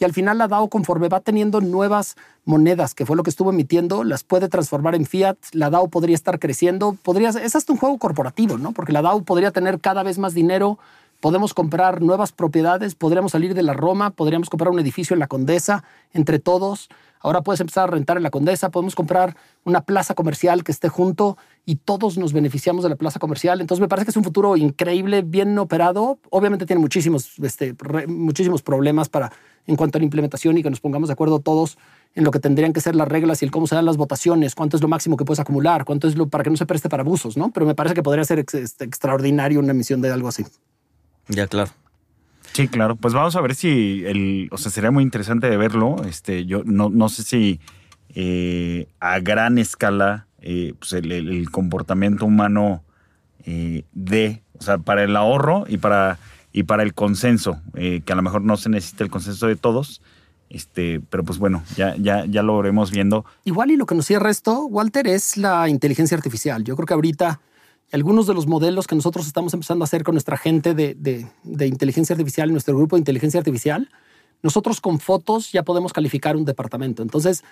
y 0.00 0.04
al 0.04 0.12
final 0.12 0.38
la 0.38 0.48
DAO 0.48 0.68
conforme 0.68 1.08
va 1.08 1.20
teniendo 1.20 1.60
nuevas 1.60 2.16
monedas, 2.44 2.94
que 2.94 3.06
fue 3.06 3.14
lo 3.14 3.22
que 3.22 3.30
estuvo 3.30 3.50
emitiendo, 3.50 4.02
las 4.02 4.24
puede 4.24 4.48
transformar 4.48 4.96
en 4.96 5.06
fiat, 5.06 5.36
la 5.52 5.70
DAO 5.70 5.86
podría 5.86 6.16
estar 6.16 6.40
creciendo, 6.40 6.96
podría, 7.00 7.28
es 7.28 7.54
hasta 7.54 7.72
un 7.72 7.78
juego 7.78 7.96
corporativo, 7.96 8.58
¿no? 8.58 8.72
Porque 8.72 8.92
la 8.92 9.02
DAO 9.02 9.22
podría 9.22 9.52
tener 9.52 9.78
cada 9.78 10.02
vez 10.02 10.18
más 10.18 10.34
dinero, 10.34 10.80
podemos 11.20 11.54
comprar 11.54 12.02
nuevas 12.02 12.32
propiedades, 12.32 12.96
podríamos 12.96 13.30
salir 13.32 13.54
de 13.54 13.62
la 13.62 13.72
Roma, 13.72 14.10
podríamos 14.10 14.50
comprar 14.50 14.72
un 14.72 14.80
edificio 14.80 15.14
en 15.14 15.20
la 15.20 15.28
Condesa 15.28 15.84
entre 16.12 16.40
todos. 16.40 16.88
Ahora 17.20 17.42
puedes 17.42 17.60
empezar 17.60 17.84
a 17.84 17.92
rentar 17.92 18.16
en 18.16 18.22
la 18.22 18.30
Condesa, 18.30 18.70
podemos 18.70 18.94
comprar 18.94 19.36
una 19.64 19.82
plaza 19.82 20.14
comercial 20.14 20.64
que 20.64 20.72
esté 20.72 20.88
junto 20.88 21.36
y 21.66 21.76
todos 21.76 22.16
nos 22.16 22.32
beneficiamos 22.32 22.82
de 22.82 22.88
la 22.88 22.96
plaza 22.96 23.18
comercial. 23.18 23.60
Entonces 23.60 23.80
me 23.80 23.88
parece 23.88 24.06
que 24.06 24.10
es 24.10 24.16
un 24.16 24.24
futuro 24.24 24.56
increíble, 24.56 25.22
bien 25.22 25.58
operado. 25.58 26.18
Obviamente 26.30 26.64
tiene 26.64 26.80
muchísimos, 26.80 27.38
este, 27.42 27.74
muchísimos 28.06 28.62
problemas 28.62 29.10
para, 29.10 29.30
en 29.66 29.76
cuanto 29.76 29.98
a 29.98 30.00
la 30.00 30.04
implementación 30.04 30.56
y 30.56 30.62
que 30.62 30.70
nos 30.70 30.80
pongamos 30.80 31.08
de 31.08 31.12
acuerdo 31.12 31.40
todos 31.40 31.76
en 32.14 32.24
lo 32.24 32.30
que 32.30 32.40
tendrían 32.40 32.72
que 32.72 32.80
ser 32.80 32.96
las 32.96 33.06
reglas 33.06 33.42
y 33.42 33.48
cómo 33.50 33.66
se 33.66 33.74
dan 33.74 33.84
las 33.84 33.96
votaciones, 33.96 34.54
cuánto 34.54 34.76
es 34.76 34.82
lo 34.82 34.88
máximo 34.88 35.16
que 35.16 35.24
puedes 35.24 35.40
acumular, 35.40 35.84
cuánto 35.84 36.08
es 36.08 36.16
lo 36.16 36.28
para 36.28 36.42
que 36.42 36.50
no 36.50 36.56
se 36.56 36.66
preste 36.66 36.88
para 36.88 37.02
abusos, 37.02 37.36
¿no? 37.36 37.50
Pero 37.52 37.66
me 37.66 37.74
parece 37.74 37.94
que 37.94 38.02
podría 38.02 38.24
ser 38.24 38.38
este, 38.38 38.84
extraordinario 38.84 39.60
una 39.60 39.72
emisión 39.72 40.00
de 40.00 40.10
algo 40.10 40.28
así. 40.28 40.44
Ya, 41.28 41.46
claro. 41.46 41.70
Sí, 42.60 42.68
claro. 42.68 42.96
Pues 42.96 43.14
vamos 43.14 43.36
a 43.36 43.40
ver 43.40 43.54
si 43.54 44.04
o 44.50 44.58
sea, 44.58 44.70
sería 44.70 44.90
muy 44.90 45.02
interesante 45.02 45.48
de 45.48 45.56
verlo. 45.56 45.96
Este, 46.06 46.44
yo 46.44 46.62
no, 46.66 46.90
no 46.90 47.08
sé 47.08 47.22
si 47.22 47.58
eh, 48.14 48.86
a 49.00 49.18
gran 49.20 49.56
escala, 49.56 50.26
eh, 50.42 50.74
pues 50.78 50.92
el, 50.92 51.50
comportamiento 51.50 52.26
humano 52.26 52.84
eh, 53.46 53.84
de, 53.92 54.42
o 54.58 54.62
sea, 54.62 54.76
para 54.76 55.04
el 55.04 55.16
ahorro 55.16 55.64
y 55.68 55.78
para 55.78 56.18
y 56.52 56.64
para 56.64 56.82
el 56.82 56.92
consenso, 56.92 57.62
que 57.74 58.12
a 58.12 58.16
lo 58.16 58.22
mejor 58.22 58.42
no 58.42 58.56
se 58.56 58.68
necesita 58.68 59.04
el 59.04 59.10
consenso 59.10 59.46
de 59.46 59.54
todos, 59.54 60.02
este, 60.48 61.00
pero 61.08 61.22
pues 61.22 61.38
bueno, 61.38 61.62
ya, 61.76 61.94
ya, 61.96 62.26
ya 62.26 62.42
lo 62.42 62.56
veremos 62.58 62.90
viendo. 62.90 63.24
Igual 63.44 63.70
y 63.70 63.76
lo 63.76 63.86
que 63.86 63.94
nos 63.94 64.06
cierra 64.06 64.30
esto, 64.30 64.66
Walter, 64.66 65.06
es 65.06 65.36
la 65.36 65.68
inteligencia 65.68 66.16
artificial. 66.16 66.64
Yo 66.64 66.74
creo 66.74 66.86
que 66.86 66.94
ahorita 66.94 67.40
algunos 67.92 68.26
de 68.26 68.34
los 68.34 68.46
modelos 68.46 68.86
que 68.86 68.94
nosotros 68.94 69.26
estamos 69.26 69.52
empezando 69.54 69.82
a 69.82 69.86
hacer 69.86 70.04
con 70.04 70.14
nuestra 70.14 70.36
gente 70.36 70.74
de, 70.74 70.94
de- 70.94 71.66
inteligencia 71.66 72.14
artificial, 72.14 72.52
nuestro 72.52 72.76
grupo 72.76 72.96
de 72.96 73.00
inteligencia 73.00 73.38
artificial, 73.38 73.88
nosotros 74.42 74.80
con 74.80 75.00
fotos 75.00 75.52
ya 75.52 75.62
podemos 75.64 75.92
calificar 75.92 76.36
un 76.36 76.44
departamento. 76.44 77.02
Entonces, 77.02 77.42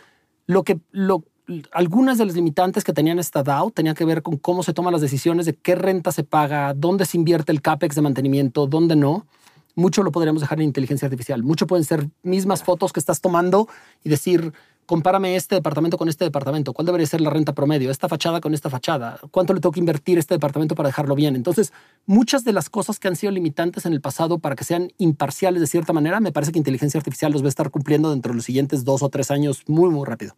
lo 0.47 0.63
que 0.63 0.79
lo, 0.91 1.25
algunas 1.73 2.19
de 2.19 2.27
las 2.27 2.35
limitantes 2.35 2.85
que 2.85 2.93
tenían 2.93 3.19
esta 3.19 3.43
DAO 3.43 3.71
tenían 3.71 3.95
que 3.95 4.05
ver 4.05 4.23
con 4.23 4.37
cómo 4.37 4.63
se 4.63 4.73
toman 4.73 4.93
las 4.93 5.03
decisiones 5.03 5.45
de 5.47 5.55
qué 5.55 5.75
renta 5.75 6.13
se 6.13 6.25
paga, 6.25 6.73
dónde 6.75 7.05
se 7.05 7.17
invierte 7.17 7.53
el 7.53 7.61
CAPEX 7.61 7.97
de 7.97 8.03
mantenimiento, 8.03 8.67
dónde 8.67 8.97
no. 8.97 9.27
Mucho 9.75 10.03
lo 10.03 10.11
podríamos 10.11 10.41
dejar 10.41 10.59
en 10.59 10.65
inteligencia 10.65 11.07
artificial. 11.07 11.43
Mucho 11.43 11.67
pueden 11.67 11.85
ser 11.85 12.09
mismas 12.23 12.63
fotos 12.65 12.93
que 12.93 12.99
estás 13.01 13.21
tomando 13.21 13.69
y 14.03 14.09
decir, 14.09 14.53
compárame 14.89 15.37
este 15.37 15.55
departamento 15.55 15.99
con 15.99 16.09
este 16.09 16.25
departamento. 16.25 16.73
¿Cuál 16.73 16.87
debería 16.87 17.07
ser 17.07 17.21
la 17.21 17.29
renta 17.29 17.53
promedio? 17.53 17.91
Esta 17.91 18.09
fachada 18.09 18.41
con 18.41 18.55
esta 18.55 18.71
fachada. 18.71 19.21
¿Cuánto 19.31 19.53
le 19.53 19.61
tengo 19.61 19.71
que 19.71 19.81
invertir 19.81 20.17
a 20.17 20.21
este 20.21 20.35
departamento 20.35 20.75
para 20.75 20.89
dejarlo 20.89 21.15
bien? 21.15 21.37
Entonces, 21.37 21.75
muchas 22.07 22.43
de 22.43 22.55
las 22.55 22.71
cosas 22.71 22.99
que 22.99 23.07
han 23.07 23.15
sido 23.15 23.31
limitantes 23.31 23.85
en 23.85 23.93
el 23.93 24.01
pasado 24.01 24.39
para 24.39 24.57
que 24.57 24.65
sean 24.65 24.91
imparciales 24.97 25.61
de 25.61 25.67
cierta 25.67 25.93
manera, 25.93 26.21
me 26.21 26.33
parece 26.33 26.53
que 26.53 26.59
inteligencia 26.59 26.97
artificial 26.97 27.31
los 27.33 27.43
va 27.43 27.47
a 27.47 27.51
estar 27.51 27.71
cumpliendo 27.71 28.11
dentro 28.11 28.33
de 28.33 28.37
los 28.37 28.47
siguientes 28.47 28.83
dos 28.83 29.03
o 29.03 29.11
tres 29.11 29.31
años 29.31 29.63
muy, 29.67 29.91
muy 29.91 30.07
rápido. 30.07 30.35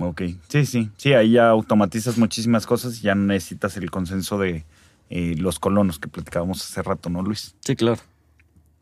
Ok, 0.00 0.22
sí, 0.48 0.66
sí, 0.66 0.90
sí, 0.96 1.12
ahí 1.12 1.32
ya 1.32 1.48
automatizas 1.48 2.18
muchísimas 2.18 2.66
cosas 2.66 2.98
y 2.98 3.02
ya 3.02 3.14
no 3.14 3.26
necesitas 3.26 3.76
el 3.76 3.88
consenso 3.92 4.36
de 4.38 4.64
eh, 5.10 5.36
los 5.38 5.60
colonos 5.60 6.00
que 6.00 6.08
platicábamos 6.08 6.64
hace 6.64 6.82
rato, 6.82 7.08
¿no, 7.08 7.22
Luis? 7.22 7.54
Sí, 7.60 7.76
claro. 7.76 7.98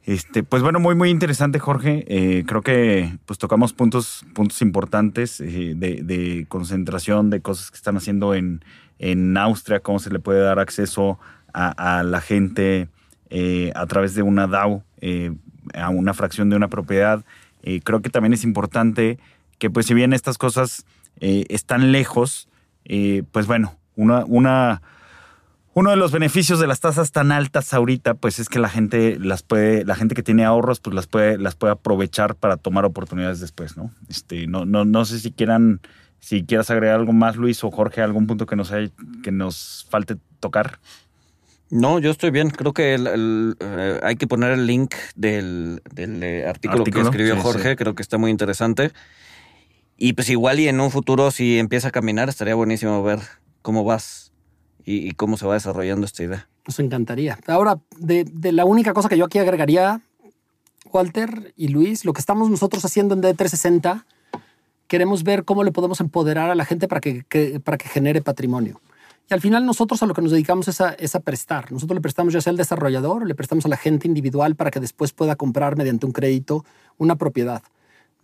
Este, 0.06 0.44
pues 0.44 0.62
bueno, 0.62 0.78
muy, 0.78 0.94
muy 0.94 1.10
interesante, 1.10 1.58
Jorge. 1.58 2.04
Eh, 2.06 2.44
creo 2.46 2.62
que 2.62 3.18
pues 3.26 3.40
tocamos 3.40 3.72
puntos, 3.72 4.24
puntos 4.34 4.62
importantes 4.62 5.40
eh, 5.40 5.74
de, 5.76 6.46
concentración, 6.48 7.28
de 7.28 7.40
cosas 7.40 7.72
que 7.72 7.76
están 7.76 7.96
haciendo 7.96 8.32
en, 8.32 8.64
en 9.00 9.36
Austria, 9.36 9.80
cómo 9.80 9.98
se 9.98 10.10
le 10.10 10.20
puede 10.20 10.40
dar 10.40 10.60
acceso 10.60 11.18
a, 11.52 12.04
la 12.04 12.20
gente 12.20 12.88
eh, 13.30 13.72
a 13.74 13.86
través 13.86 14.14
de 14.14 14.22
una 14.22 14.46
DAO, 14.46 14.84
a 15.74 15.88
una 15.88 16.14
fracción 16.14 16.50
de 16.50 16.56
una 16.56 16.68
propiedad. 16.68 17.24
Creo 17.82 18.00
que 18.00 18.10
también 18.10 18.34
es 18.34 18.44
importante 18.44 19.18
que, 19.58 19.70
pues, 19.70 19.86
si 19.86 19.94
bien 19.94 20.12
estas 20.12 20.36
cosas 20.36 20.84
están 21.18 21.92
lejos, 21.92 22.48
pues 23.32 23.46
bueno, 23.46 23.74
una, 23.96 24.24
una, 24.26 24.82
uno 25.78 25.90
de 25.90 25.96
los 25.96 26.10
beneficios 26.10 26.58
de 26.58 26.66
las 26.66 26.80
tasas 26.80 27.12
tan 27.12 27.30
altas 27.32 27.74
ahorita, 27.74 28.14
pues 28.14 28.38
es 28.38 28.48
que 28.48 28.58
la 28.58 28.70
gente 28.70 29.18
las 29.20 29.42
puede, 29.42 29.84
la 29.84 29.94
gente 29.94 30.14
que 30.14 30.22
tiene 30.22 30.42
ahorros, 30.42 30.80
pues 30.80 30.96
las 30.96 31.06
puede, 31.06 31.36
las 31.36 31.54
puede 31.54 31.74
aprovechar 31.74 32.34
para 32.34 32.56
tomar 32.56 32.86
oportunidades 32.86 33.40
después, 33.40 33.76
¿no? 33.76 33.90
Este, 34.08 34.46
no, 34.46 34.64
no, 34.64 34.86
no 34.86 35.04
sé 35.04 35.20
si 35.20 35.32
quieran, 35.32 35.82
si 36.18 36.44
quieras 36.44 36.70
agregar 36.70 36.96
algo 36.98 37.12
más, 37.12 37.36
Luis 37.36 37.62
o 37.62 37.70
Jorge, 37.70 38.00
algún 38.00 38.26
punto 38.26 38.46
que 38.46 38.56
nos 38.56 38.72
hay, 38.72 38.90
que 39.22 39.30
nos 39.32 39.86
falte 39.90 40.16
tocar. 40.40 40.78
No, 41.68 41.98
yo 41.98 42.10
estoy 42.10 42.30
bien. 42.30 42.48
Creo 42.48 42.72
que 42.72 42.94
el- 42.94 43.06
el, 43.06 43.56
eh, 43.60 44.00
hay 44.02 44.16
que 44.16 44.26
poner 44.26 44.52
el 44.52 44.66
link 44.66 44.94
del, 45.14 45.82
del, 45.92 46.22
eh, 46.22 46.46
artículo, 46.46 46.80
Artículo, 46.84 47.04
que 47.04 47.10
escribió 47.10 47.34
sí, 47.34 47.40
Jorge. 47.42 47.70
sí. 47.72 47.76
Creo 47.76 47.94
que 47.94 48.00
está 48.02 48.16
muy 48.16 48.30
interesante. 48.30 48.92
Y 49.98 50.14
pues 50.14 50.30
igual 50.30 50.58
y 50.58 50.68
en 50.68 50.80
un 50.80 50.90
futuro 50.90 51.30
si 51.30 51.58
empieza 51.58 51.88
a 51.88 51.90
caminar 51.90 52.30
estaría 52.30 52.54
buenísimo 52.54 53.02
ver 53.02 53.18
cómo 53.60 53.84
vas 53.84 54.32
y, 54.86 55.10
cómo 55.12 55.36
se 55.36 55.46
va 55.46 55.54
desarrollando 55.54 56.06
esta 56.06 56.22
idea. 56.22 56.48
Nos 56.66 56.78
encantaría. 56.78 57.38
Ahora, 57.48 57.80
de, 57.98 58.24
la 58.52 58.64
única 58.64 58.94
cosa 58.94 59.08
que 59.08 59.18
yo 59.18 59.24
aquí 59.24 59.38
agregaría, 59.38 60.00
Walter 60.92 61.52
y 61.56 61.68
Luis, 61.68 62.04
lo 62.04 62.12
que 62.12 62.20
estamos 62.20 62.48
nosotros 62.48 62.84
haciendo 62.84 63.14
en 63.14 63.22
D360, 63.22 64.04
queremos 64.86 65.24
ver 65.24 65.44
cómo 65.44 65.64
le 65.64 65.72
podemos 65.72 66.00
empoderar 66.00 66.50
a 66.50 66.54
la 66.54 66.64
gente 66.64 66.86
para 66.86 67.00
que, 67.00 67.24
para 67.64 67.76
que 67.76 67.88
genere 67.88 68.22
patrimonio. 68.22 68.80
Y 69.28 69.34
al 69.34 69.40
final 69.40 69.66
nosotros 69.66 70.00
a 70.04 70.06
lo 70.06 70.14
que 70.14 70.22
nos 70.22 70.30
dedicamos 70.30 70.68
es 70.68 70.80
a, 70.80 70.90
es 70.90 71.16
a 71.16 71.20
prestar. 71.20 71.72
Nosotros 71.72 71.96
le 71.96 72.00
prestamos 72.00 72.32
ya 72.32 72.40
sea 72.40 72.52
al 72.52 72.56
desarrollador, 72.56 73.26
le 73.26 73.34
prestamos 73.34 73.66
a 73.66 73.68
la 73.68 73.76
gente 73.76 74.06
individual 74.06 74.54
para 74.54 74.70
que 74.70 74.78
después 74.78 75.12
pueda 75.12 75.34
comprar 75.34 75.76
mediante 75.76 76.06
un 76.06 76.12
crédito 76.12 76.64
una 76.96 77.16
propiedad. 77.16 77.62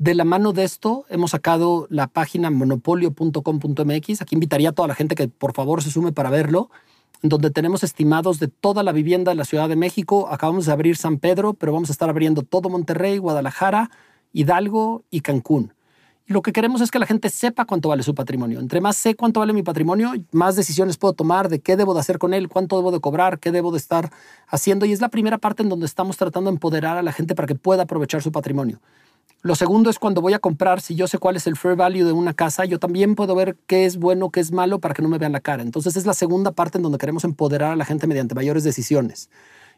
De 0.03 0.17
la 0.17 0.25
mano 0.25 0.53
de 0.53 0.65
esto 0.65 1.07
hemos 1.11 1.31
sacado 1.31 1.87
la 1.89 2.09
página 2.09 2.51
monopolio.com.mx. 2.51 4.21
Aquí 4.21 4.35
invitaría 4.35 4.71
a 4.71 4.73
toda 4.73 4.89
la 4.89 4.97
gente 4.97 5.15
que 5.15 5.29
por 5.29 5.55
favor 5.55 5.81
se 5.81 5.93
sume 5.93 6.11
para 6.11 6.29
verlo 6.29 6.71
donde 7.23 7.53
tenemos 7.53 7.85
estimados 7.85 8.41
de 8.41 8.49
toda 8.49 8.83
la 8.83 8.91
vivienda 8.91 9.31
de 9.31 9.37
la 9.37 9.45
Ciudad 9.45 9.69
de 9.69 9.77
México. 9.77 10.27
Acabamos 10.29 10.67
de 10.67 10.73
abrir 10.73 10.97
San 10.97 11.19
Pedro, 11.19 11.55
pero 11.55 11.73
vamos 11.73 11.89
a 11.89 11.93
estar 11.93 12.11
abriendo 12.11 12.43
todo 12.43 12.69
Monterrey, 12.69 13.19
Guadalajara, 13.19 13.93
Hidalgo 14.33 15.05
y 15.09 15.21
Cancún. 15.21 15.73
Y 16.27 16.33
lo 16.33 16.43
que 16.43 16.53
queremos 16.53 16.81
es 16.81 16.91
que 16.91 16.99
la 16.99 17.07
gente 17.07 17.31
sepa 17.31 17.65
cuánto 17.65 17.89
vale 17.89 18.03
su 18.03 18.13
patrimonio. 18.13 18.59
Entre 18.59 18.81
más 18.81 18.97
sé 18.97 19.15
cuánto 19.15 19.39
vale 19.39 19.53
mi 19.53 19.63
patrimonio, 19.63 20.15
más 20.33 20.57
decisiones 20.57 20.97
puedo 20.97 21.15
tomar 21.15 21.49
de 21.49 21.61
qué 21.61 21.77
debo 21.77 21.95
de 21.95 22.01
hacer 22.01 22.19
con 22.19 22.35
él, 22.35 22.49
cuánto 22.49 22.77
debo 22.77 22.91
de 22.91 22.99
cobrar, 22.99 23.39
qué 23.39 23.53
debo 23.53 23.71
de 23.71 23.79
estar 23.79 24.11
haciendo. 24.49 24.85
Y 24.85 24.91
es 24.91 25.01
la 25.01 25.11
primera 25.11 25.39
parte 25.39 25.63
en 25.63 25.69
donde 25.69 25.87
estamos 25.87 26.17
tratando 26.17 26.51
de 26.51 26.57
empoderar 26.57 26.99
a 26.99 27.03
la 27.03 27.13
gente 27.13 27.37
para 27.37 27.47
que 27.47 27.55
pueda 27.55 27.85
aprovechar 27.85 28.21
su 28.21 28.33
patrimonio. 28.33 28.81
Lo 29.45 29.57
segundo 29.57 29.91
es 29.91 29.99
cuando 29.99 30.21
voy 30.21 30.35
a 30.35 30.39
comprar, 30.39 30.81
si 30.81 30.95
yo 30.95 31.09
sé 31.09 31.19
cuál 31.19 31.35
es 31.35 31.49
el 31.49 31.57
fair 31.57 31.75
value 31.75 32.05
de 32.05 32.13
una 32.13 32.33
casa, 32.33 32.65
yo 32.65 32.79
también 32.79 33.17
puedo 33.17 33.35
ver 33.35 33.57
qué 33.67 33.87
es 33.87 33.97
bueno, 33.97 34.31
qué 34.31 34.39
es 34.39 34.53
malo 34.53 34.79
para 34.79 34.95
que 34.95 35.03
no 35.03 35.09
me 35.09 35.19
vean 35.19 35.33
la 35.33 35.41
cara. 35.41 35.65
Entonces 35.65 35.97
es 35.97 36.07
la 36.07 36.15
segunda 36.15 36.53
parte 36.53 36.79
en 36.79 36.83
donde 36.83 36.99
queremos 36.99 37.25
empoderar 37.25 37.73
a 37.73 37.77
la 37.77 37.85
gente 37.85 38.07
mediante 38.07 38.37
mayores 38.37 38.63
decisiones. 38.63 39.31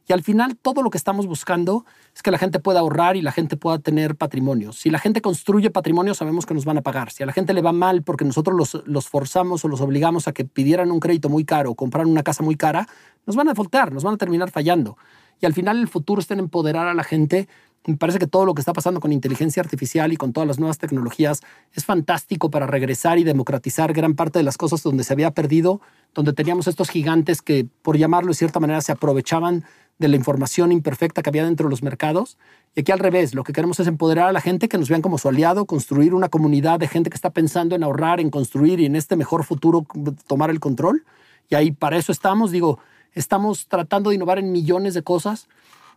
Y 0.07 0.13
al 0.13 0.23
final 0.23 0.57
todo 0.57 0.83
lo 0.83 0.91
que 0.91 0.99
estamos 0.99 1.27
buscando 1.27 1.87
es 2.15 2.23
que 2.23 2.31
la 2.31 2.37
gente 2.37 2.61
pueda 2.61 2.81
ahorrar 2.81 3.17
y 3.17 3.23
la 3.23 3.33
gente 3.33 3.57
pueda 3.57 3.79
tener 3.79 4.17
patrimonio. 4.17 4.73
Si 4.73 4.91
la 4.91 4.99
gente 4.99 5.23
construye 5.23 5.71
patrimonio, 5.71 6.13
sabemos 6.13 6.45
que 6.45 6.53
nos 6.53 6.67
van 6.67 6.77
a 6.77 6.83
pagar. 6.83 7.11
Si 7.11 7.23
a 7.23 7.27
la 7.27 7.33
gente 7.33 7.55
le 7.55 7.63
va 7.63 7.73
mal 7.73 8.03
porque 8.03 8.27
nosotros 8.27 8.55
los, 8.55 8.87
los 8.87 9.09
forzamos 9.09 9.65
o 9.65 9.69
los 9.69 9.81
obligamos 9.81 10.29
a 10.29 10.33
que 10.33 10.45
pidieran 10.45 10.91
un 10.91 11.01
crédito 11.01 11.31
muy 11.31 11.47
caro 11.47 11.71
o 11.71 11.75
compraran 11.75 12.11
una 12.11 12.23
casa 12.23 12.43
muy 12.43 12.57
cara, 12.57 12.87
nos 13.25 13.35
van 13.35 13.49
a 13.49 13.53
defaultar, 13.53 13.93
nos 13.93 14.05
van 14.05 14.15
a 14.15 14.19
terminar 14.19 14.51
fallando. 14.51 14.99
Y 15.41 15.47
al 15.47 15.55
final 15.55 15.79
el 15.79 15.89
futuro 15.89 16.21
está 16.21 16.35
en 16.35 16.41
empoderar 16.41 16.87
a 16.87 16.95
la 16.95 17.05
gente 17.05 17.49
me 17.87 17.97
parece 17.97 18.18
que 18.18 18.26
todo 18.26 18.47
lo 18.47 18.55
que 18.55 18.61
está 18.61 18.72
pasando 18.72 18.99
con 18.99 19.12
inteligencia 19.12 19.62
artificial 19.62 20.12
y 20.12 20.16
con 20.16 20.32
todas 20.32 20.47
las 20.47 20.59
nuevas 20.59 20.78
tecnologías 20.78 21.43
es 21.74 21.85
fantástico 21.85 22.51
para 22.51 22.66
regresar 22.66 23.18
y 23.18 23.24
democratizar 23.24 23.93
gran 23.93 24.14
parte 24.14 24.39
de 24.39 24.43
las 24.43 24.57
cosas 24.57 24.82
donde 24.82 25.05
se 25.05 25.12
había 25.12 25.32
perdido, 25.32 25.82
donde 26.14 26.32
teníamos 26.32 26.66
estos 26.66 26.89
gigantes 26.89 27.43
que, 27.43 27.66
por 27.82 27.99
llamarlo 27.99 28.28
de 28.28 28.37
cierta 28.37 28.59
manera, 28.59 28.80
se 28.80 28.93
aprovechaban 28.93 29.64
de 29.99 30.09
la 30.09 30.16
información 30.16 30.72
imperfecta 30.72 31.22
que 31.22 31.28
había 31.28 31.45
dentro 31.45 31.66
de 31.66 31.70
los 31.70 31.82
mercados. 31.82 32.39
Y 32.74 32.80
aquí 32.80 32.91
al 32.91 32.99
revés, 32.99 33.35
lo 33.35 33.45
que 33.45 33.53
queremos 33.53 33.78
es 33.78 33.87
empoderar 33.87 34.28
a 34.28 34.32
la 34.32 34.41
gente, 34.41 34.68
que 34.68 34.78
nos 34.78 34.89
vean 34.89 35.03
como 35.03 35.18
su 35.18 35.28
aliado, 35.28 35.66
construir 35.66 36.14
una 36.14 36.30
comunidad 36.30 36.80
de 36.80 36.89
gente 36.89 37.11
que 37.11 37.16
está 37.16 37.30
pensando 37.30 37.76
en 37.76 37.85
ahorrar, 37.85 38.18
en 38.18 38.30
construir 38.30 38.80
y 38.80 38.87
en 38.87 38.97
este 38.97 39.14
mejor 39.14 39.45
futuro 39.45 39.87
tomar 40.26 40.51
el 40.51 40.59
control. 40.59 41.05
Y 41.51 41.55
ahí 41.55 41.70
para 41.70 41.99
eso 41.99 42.12
estamos, 42.12 42.51
digo, 42.51 42.78
estamos 43.12 43.68
tratando 43.68 44.11
de 44.11 44.16
innovar 44.16 44.39
en 44.39 44.53
millones 44.53 44.95
de 44.95 45.03
cosas 45.03 45.49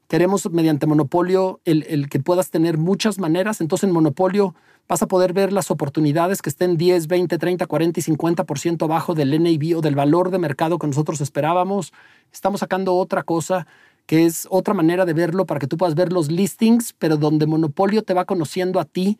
queremos 0.08 0.50
mediante 0.52 0.88
monopolio 0.88 1.60
el, 1.66 1.86
el, 1.88 2.10
que 2.10 2.20
puedas 2.20 2.50
tener 2.50 2.78
muchas 2.78 3.20
maneras. 3.20 3.62
Entonces 3.62 3.88
en 3.88 3.94
monopolio 3.94 4.56
vas 4.88 5.02
a 5.02 5.08
poder 5.08 5.34
ver 5.34 5.52
las 5.52 5.70
oportunidades 5.70 6.42
que 6.42 6.50
estén 6.50 6.78
10, 6.78 7.08
20, 7.08 7.38
30, 7.38 7.66
40 7.66 8.00
y 8.00 8.04
50% 8.04 8.84
abajo 8.84 9.14
del 9.14 9.32
NAV 9.32 9.78
o 9.78 9.82
del 9.82 9.96
valor 9.96 10.32
de 10.32 10.40
mercado 10.40 10.80
que 10.80 10.88
nosotros 10.88 11.22
esperábamos. 11.22 11.94
Estamos 12.32 12.62
sacando 12.62 12.96
otra 12.96 13.24
cosa 13.24 13.68
que 14.06 14.26
es 14.26 14.48
otra 14.50 14.74
manera 14.74 15.06
de 15.06 15.14
verlo 15.14 15.46
para 15.46 15.60
que 15.60 15.68
tú 15.68 15.76
puedas 15.78 15.94
ver 15.94 16.14
los 16.14 16.32
listings, 16.32 16.94
pero 16.98 17.18
donde 17.18 17.46
monopolio 17.46 18.04
te 18.04 18.14
va 18.14 18.24
conociendo 18.24 18.80
a 18.80 18.86
ti 18.86 19.20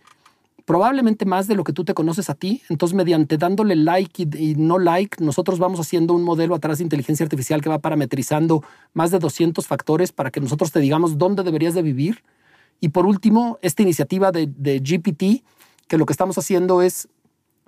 probablemente 0.68 1.26
más 1.26 1.48
de 1.48 1.56
lo 1.56 1.64
que 1.64 1.72
tú 1.72 1.86
te 1.86 1.94
conoces 1.94 2.30
a 2.30 2.36
ti. 2.36 2.62
Entonces, 2.68 2.94
mediante 2.94 3.38
dándole 3.38 3.78
like 3.78 4.28
y, 4.38 4.56
no 4.56 4.78
like, 4.78 5.24
nosotros 5.24 5.60
vamos 5.60 5.80
haciendo 5.80 6.14
un 6.14 6.24
modelo 6.24 6.54
atrás 6.54 6.80
de 6.80 6.84
inteligencia 6.84 7.24
artificial 7.24 7.62
que 7.62 7.70
va 7.70 7.80
parametrizando 7.80 8.62
más 8.94 9.10
de 9.10 9.18
200 9.18 9.66
factores 9.66 10.12
para 10.12 10.30
que 10.30 10.42
nosotros 10.42 10.74
te 10.74 10.82
digamos 10.82 11.18
dónde 11.18 11.44
deberías 11.44 11.74
de 11.74 11.84
vivir. 11.84 12.22
Y 12.82 12.90
por 12.90 13.06
último, 13.06 13.60
esta 13.62 13.82
iniciativa 13.82 14.34
de, 14.34 14.48
de 14.58 14.80
GPT, 14.80 15.42
que 15.88 15.98
lo 15.98 16.06
que 16.06 16.12
estamos 16.12 16.38
haciendo 16.38 16.82
es, 16.82 17.08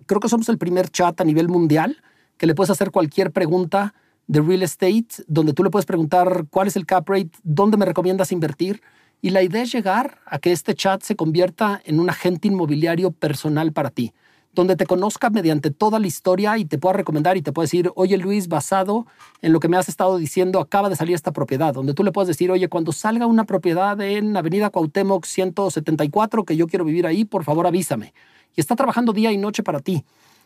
creo 0.05 0.19
que 0.19 0.27
somos 0.27 0.49
el 0.49 0.57
primer 0.57 0.89
chat 0.89 1.21
a 1.21 1.23
nivel 1.23 1.47
mundial 1.47 2.03
que 2.37 2.47
le 2.47 2.53
puedes 2.53 2.69
hacer 2.69 2.91
cualquier 2.91 3.31
pregunta 3.31 3.93
de 4.27 4.41
real 4.41 4.61
estate, 4.61 5.23
donde 5.27 5.53
tú 5.53 5.63
le 5.63 5.69
puedes 5.69 5.85
preguntar 5.85 6.47
cuál 6.49 6.67
es 6.67 6.75
el 6.75 6.85
cap 6.85 7.07
rate, 7.07 7.31
dónde 7.43 7.77
me 7.77 7.85
recomiendas 7.85 8.33
invertir 8.33 8.81
Y 9.21 9.31
la 9.31 9.43
idea 9.43 9.63
es 9.63 9.71
llegar 9.71 10.19
a 10.25 10.39
que 10.39 10.53
este 10.53 10.75
chat 10.75 11.01
se 11.01 11.15
convierta 11.15 11.81
en 11.83 11.99
un 11.99 12.09
agente 12.09 12.47
inmobiliario 12.47 13.11
personal 13.11 13.73
para 13.73 13.89
ti, 13.89 14.13
donde 14.53 14.77
te 14.77 14.85
conozca 14.85 15.29
mediante 15.29 15.71
toda 15.71 15.99
la 15.99 16.07
historia 16.07 16.57
y 16.57 16.63
te 16.63 16.77
pueda 16.77 16.93
recomendar 16.93 17.35
y 17.35 17.41
te 17.41 17.51
pueda 17.51 17.65
decir, 17.65 17.91
oye 17.95 18.17
Luis, 18.17 18.47
basado 18.47 19.07
en 19.41 19.51
lo 19.51 19.59
que 19.59 19.67
me 19.67 19.75
has 19.75 19.89
estado 19.89 20.17
diciendo, 20.17 20.61
acaba 20.61 20.87
de 20.87 20.95
salir 20.95 21.15
esta 21.15 21.33
propiedad, 21.33 21.73
donde 21.73 21.93
tú 21.93 22.05
le 22.05 22.13
puedes 22.13 22.29
decir, 22.29 22.49
oye, 22.49 22.69
cuando 22.69 22.93
salga 22.93 23.25
una 23.25 23.43
propiedad 23.43 23.99
en 23.99 24.37
Avenida 24.37 24.69
Cuauhtémoc 24.69 25.25
174, 25.25 26.45
que 26.45 26.55
yo 26.55 26.67
quiero 26.67 26.85
vivir 26.85 27.05
ahí, 27.05 27.25
por 27.25 27.43
favor 27.43 27.67
avísame. 27.67 28.13
Y 28.55 28.61
está 28.61 28.77
trabajando 28.77 29.11
día 29.11 29.33
y 29.33 29.37
noche 29.37 29.63
para 29.63 29.81
ti. 29.81 30.05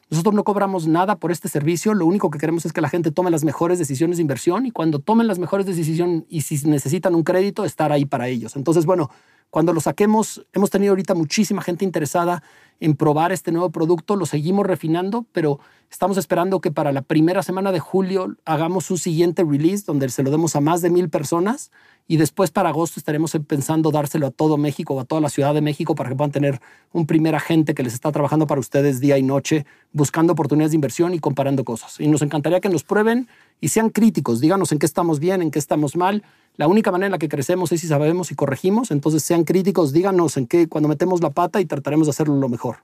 Nosotros 0.10 0.36
no 0.36 0.44
cobramos 0.44 0.88
nada 0.88 1.16
por 1.16 1.32
este 1.32 1.48
servicio, 1.48 1.94
lo 1.94 2.06
único 2.06 2.30
que 2.30 2.40
queremos 2.40 2.66
es 2.66 2.74
que 2.74 2.82
la 2.82 2.90
gente 2.90 3.12
tome 3.12 3.32
las 3.32 3.44
mejores 3.44 3.80
decisiones 3.80 4.18
de 4.18 4.22
inversión 4.22 4.66
y 4.66 4.72
cuando 4.72 5.00
tomen 5.00 5.28
las 5.28 5.40
mejores 5.40 5.66
decisiones 5.66 6.24
y 6.30 6.42
si 6.42 6.68
necesitan 6.68 7.16
un 7.16 7.24
crédito, 7.24 7.66
estar 7.66 7.92
ahí 7.92 8.06
para 8.06 8.28
ellos. 8.28 8.56
Entonces, 8.56 8.86
bueno, 8.86 9.10
cuando 9.54 9.72
lo 9.72 9.82
saquemos, 9.82 10.44
hemos 10.52 10.72
tenido 10.72 10.94
ahorita 10.94 11.14
muchísima 11.14 11.62
gente 11.62 11.86
interesada 11.86 12.42
en 12.80 12.96
probar 12.96 13.32
este 13.32 13.52
nuevo 13.52 13.70
producto, 13.70 14.16
lo 14.16 14.26
seguimos 14.26 14.66
refinando, 14.66 15.28
pero 15.32 15.60
estamos 15.92 16.18
esperando 16.18 16.60
que 16.60 16.72
para 16.72 16.92
la 16.92 17.04
primera 17.04 17.44
semana 17.44 17.72
de 17.72 17.80
julio 17.80 18.36
hagamos 18.46 18.90
un 18.90 18.98
siguiente 18.98 19.44
release 19.44 19.84
donde 19.86 20.10
se 20.10 20.24
lo 20.24 20.32
demos 20.32 20.56
a 20.56 20.60
más 20.60 20.82
de 20.82 20.90
mil 20.90 21.08
personas 21.08 21.70
y 22.08 22.18
después 22.18 22.50
para 22.50 22.70
agosto 22.70 23.00
estaremos 23.00 23.38
pensando 23.46 23.92
dárselo 23.92 24.26
a 24.26 24.32
todo 24.32 24.58
México 24.58 24.96
o 24.96 25.00
a 25.00 25.06
toda 25.06 25.22
la 25.22 25.30
Ciudad 25.30 25.54
de 25.54 25.62
México 25.62 25.94
para 25.94 26.10
que 26.10 26.16
puedan 26.16 26.32
tener 26.32 26.60
un 26.92 27.06
primer 27.06 27.36
agente 27.36 27.76
que 27.76 27.84
les 27.84 27.94
está 27.94 28.12
trabajando 28.12 28.48
para 28.48 28.60
ustedes 28.60 29.02
día 29.02 29.20
y 29.20 29.24
noche, 29.24 29.68
buscando 29.92 30.34
oportunidades 30.34 30.72
de 30.72 30.78
inversión 30.78 31.14
y 31.14 31.20
comparando 31.20 31.64
cosas. 31.64 32.00
Y 32.00 32.08
nos 32.08 32.24
encantaría 32.24 32.60
que 32.60 32.70
nos 32.70 32.84
prueben 32.84 33.28
y 33.62 33.70
sean 33.70 33.92
críticos, 33.92 34.42
díganos 34.42 34.72
en 34.72 34.80
qué 34.80 34.88
estamos 34.88 35.20
bien, 35.20 35.44
en 35.44 35.52
qué 35.52 35.60
estamos 35.60 35.96
mal. 35.96 36.24
La 36.56 36.68
única 36.68 36.92
manera 36.92 37.08
en 37.08 37.12
la 37.14 37.18
que 37.18 37.30
crecemos 37.30 37.72
es 37.72 37.82
si 37.82 37.88
sabemos 37.88 38.32
y 38.32 38.36
corregimos, 38.36 38.92
entonces 38.92 39.24
sean 39.24 39.44
críticos, 39.44 39.92
díganos 39.92 40.38
en 40.38 40.48
qué 40.48 40.68
cuando 40.68 40.88
metemos 40.88 41.22
la 41.22 41.32
pata 41.32 41.62
y 41.62 41.66
trataremos 41.66 42.08
de 42.08 42.12
hacerlo 42.12 42.36
lo 42.36 42.50
mejor. 42.50 42.78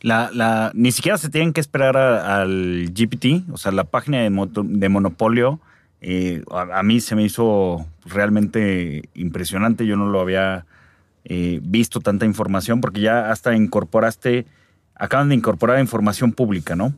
La, 0.00 0.70
ni 0.74 0.92
siquiera 0.92 1.16
se 1.16 1.30
tienen 1.30 1.52
que 1.52 1.60
esperar 1.60 1.96
al 1.96 2.90
GPT, 2.92 3.50
o 3.52 3.56
sea, 3.56 3.72
la 3.72 3.84
página 3.84 4.18
de, 4.18 4.30
de 4.30 4.88
Monopolio 4.88 5.60
eh, 6.06 6.44
a, 6.50 6.82
mí 6.82 7.00
se 7.00 7.16
me 7.16 7.24
hizo 7.24 7.86
realmente 8.04 9.08
impresionante. 9.14 9.86
Yo 9.86 9.96
no 9.96 10.06
lo 10.06 10.20
había 10.20 10.66
eh, 11.24 11.60
visto 11.62 12.00
tanta 12.00 12.26
información 12.26 12.82
porque 12.82 13.00
ya 13.00 13.30
hasta 13.30 13.56
incorporaste, 13.56 14.44
acaban 14.94 15.28
de 15.28 15.34
incorporar 15.34 15.80
información 15.80 16.32
pública, 16.32 16.76
¿no? 16.76 16.94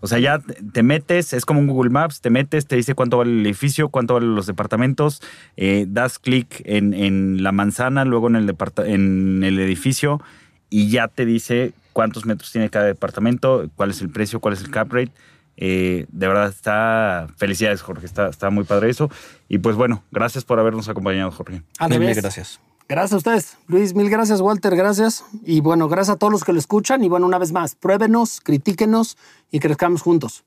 O 0.00 0.06
sea, 0.06 0.18
ya 0.18 0.38
te 0.72 0.82
metes, 0.82 1.32
es 1.32 1.46
como 1.46 1.60
un 1.60 1.66
Google 1.66 1.90
Maps, 1.90 2.20
te 2.20 2.28
metes, 2.28 2.66
te 2.66 2.76
dice 2.76 2.94
cuánto 2.94 3.16
vale 3.16 3.30
el 3.30 3.46
edificio, 3.46 3.88
cuánto 3.88 4.14
valen 4.14 4.34
los 4.34 4.46
departamentos, 4.46 5.22
eh, 5.56 5.86
das 5.88 6.18
clic 6.18 6.60
en, 6.66 7.42
la 7.42 7.52
manzana, 7.52 8.04
luego 8.04 8.28
en 8.28 8.36
el, 8.36 8.54
en 8.84 9.42
el 9.42 9.58
edificio 9.58 10.20
y 10.68 10.88
ya 10.88 11.08
te 11.08 11.24
dice 11.24 11.72
cuántos 11.94 12.26
metros 12.26 12.52
tiene 12.52 12.68
cada 12.68 12.84
departamento, 12.84 13.70
cuál 13.76 13.90
es 13.90 14.02
el 14.02 14.10
precio, 14.10 14.40
cuál 14.40 14.54
es 14.54 14.60
el 14.60 14.70
cap 14.70 14.92
rate. 14.92 15.12
Eh, 15.56 16.06
de 16.10 16.28
verdad 16.28 16.48
está. 16.48 17.28
Felicidades, 17.36 17.80
Jorge. 17.80 18.04
Está, 18.04 18.28
está 18.28 18.50
muy 18.50 18.64
padre 18.64 18.90
eso. 18.90 19.10
Y 19.48 19.58
pues 19.58 19.76
bueno, 19.76 20.02
gracias 20.10 20.44
por 20.44 20.58
habernos 20.58 20.88
acompañado, 20.88 21.30
Jorge. 21.30 21.62
Mil 21.88 22.14
gracias. 22.14 22.60
Gracias 22.86 23.12
a 23.12 23.16
ustedes. 23.16 23.56
Luis, 23.66 23.94
mil 23.94 24.10
gracias, 24.10 24.40
Walter, 24.40 24.76
gracias. 24.76 25.24
Y 25.44 25.60
bueno, 25.60 25.88
gracias 25.88 26.16
a 26.16 26.18
todos 26.18 26.32
los 26.32 26.44
que 26.44 26.52
lo 26.52 26.58
escuchan. 26.58 27.02
Y 27.02 27.08
bueno, 27.08 27.26
una 27.26 27.38
vez 27.38 27.52
más, 27.52 27.74
pruébenos, 27.74 28.40
critíquenos 28.40 29.16
y 29.50 29.60
crezcamos 29.60 30.02
juntos. 30.02 30.44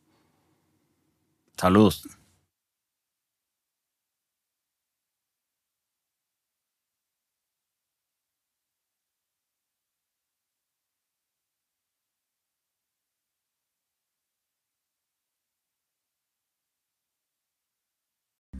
Saludos. 1.58 2.08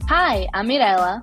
Hi, 0.08 0.48
I'm 0.54 0.66
Mirella. 0.66 1.22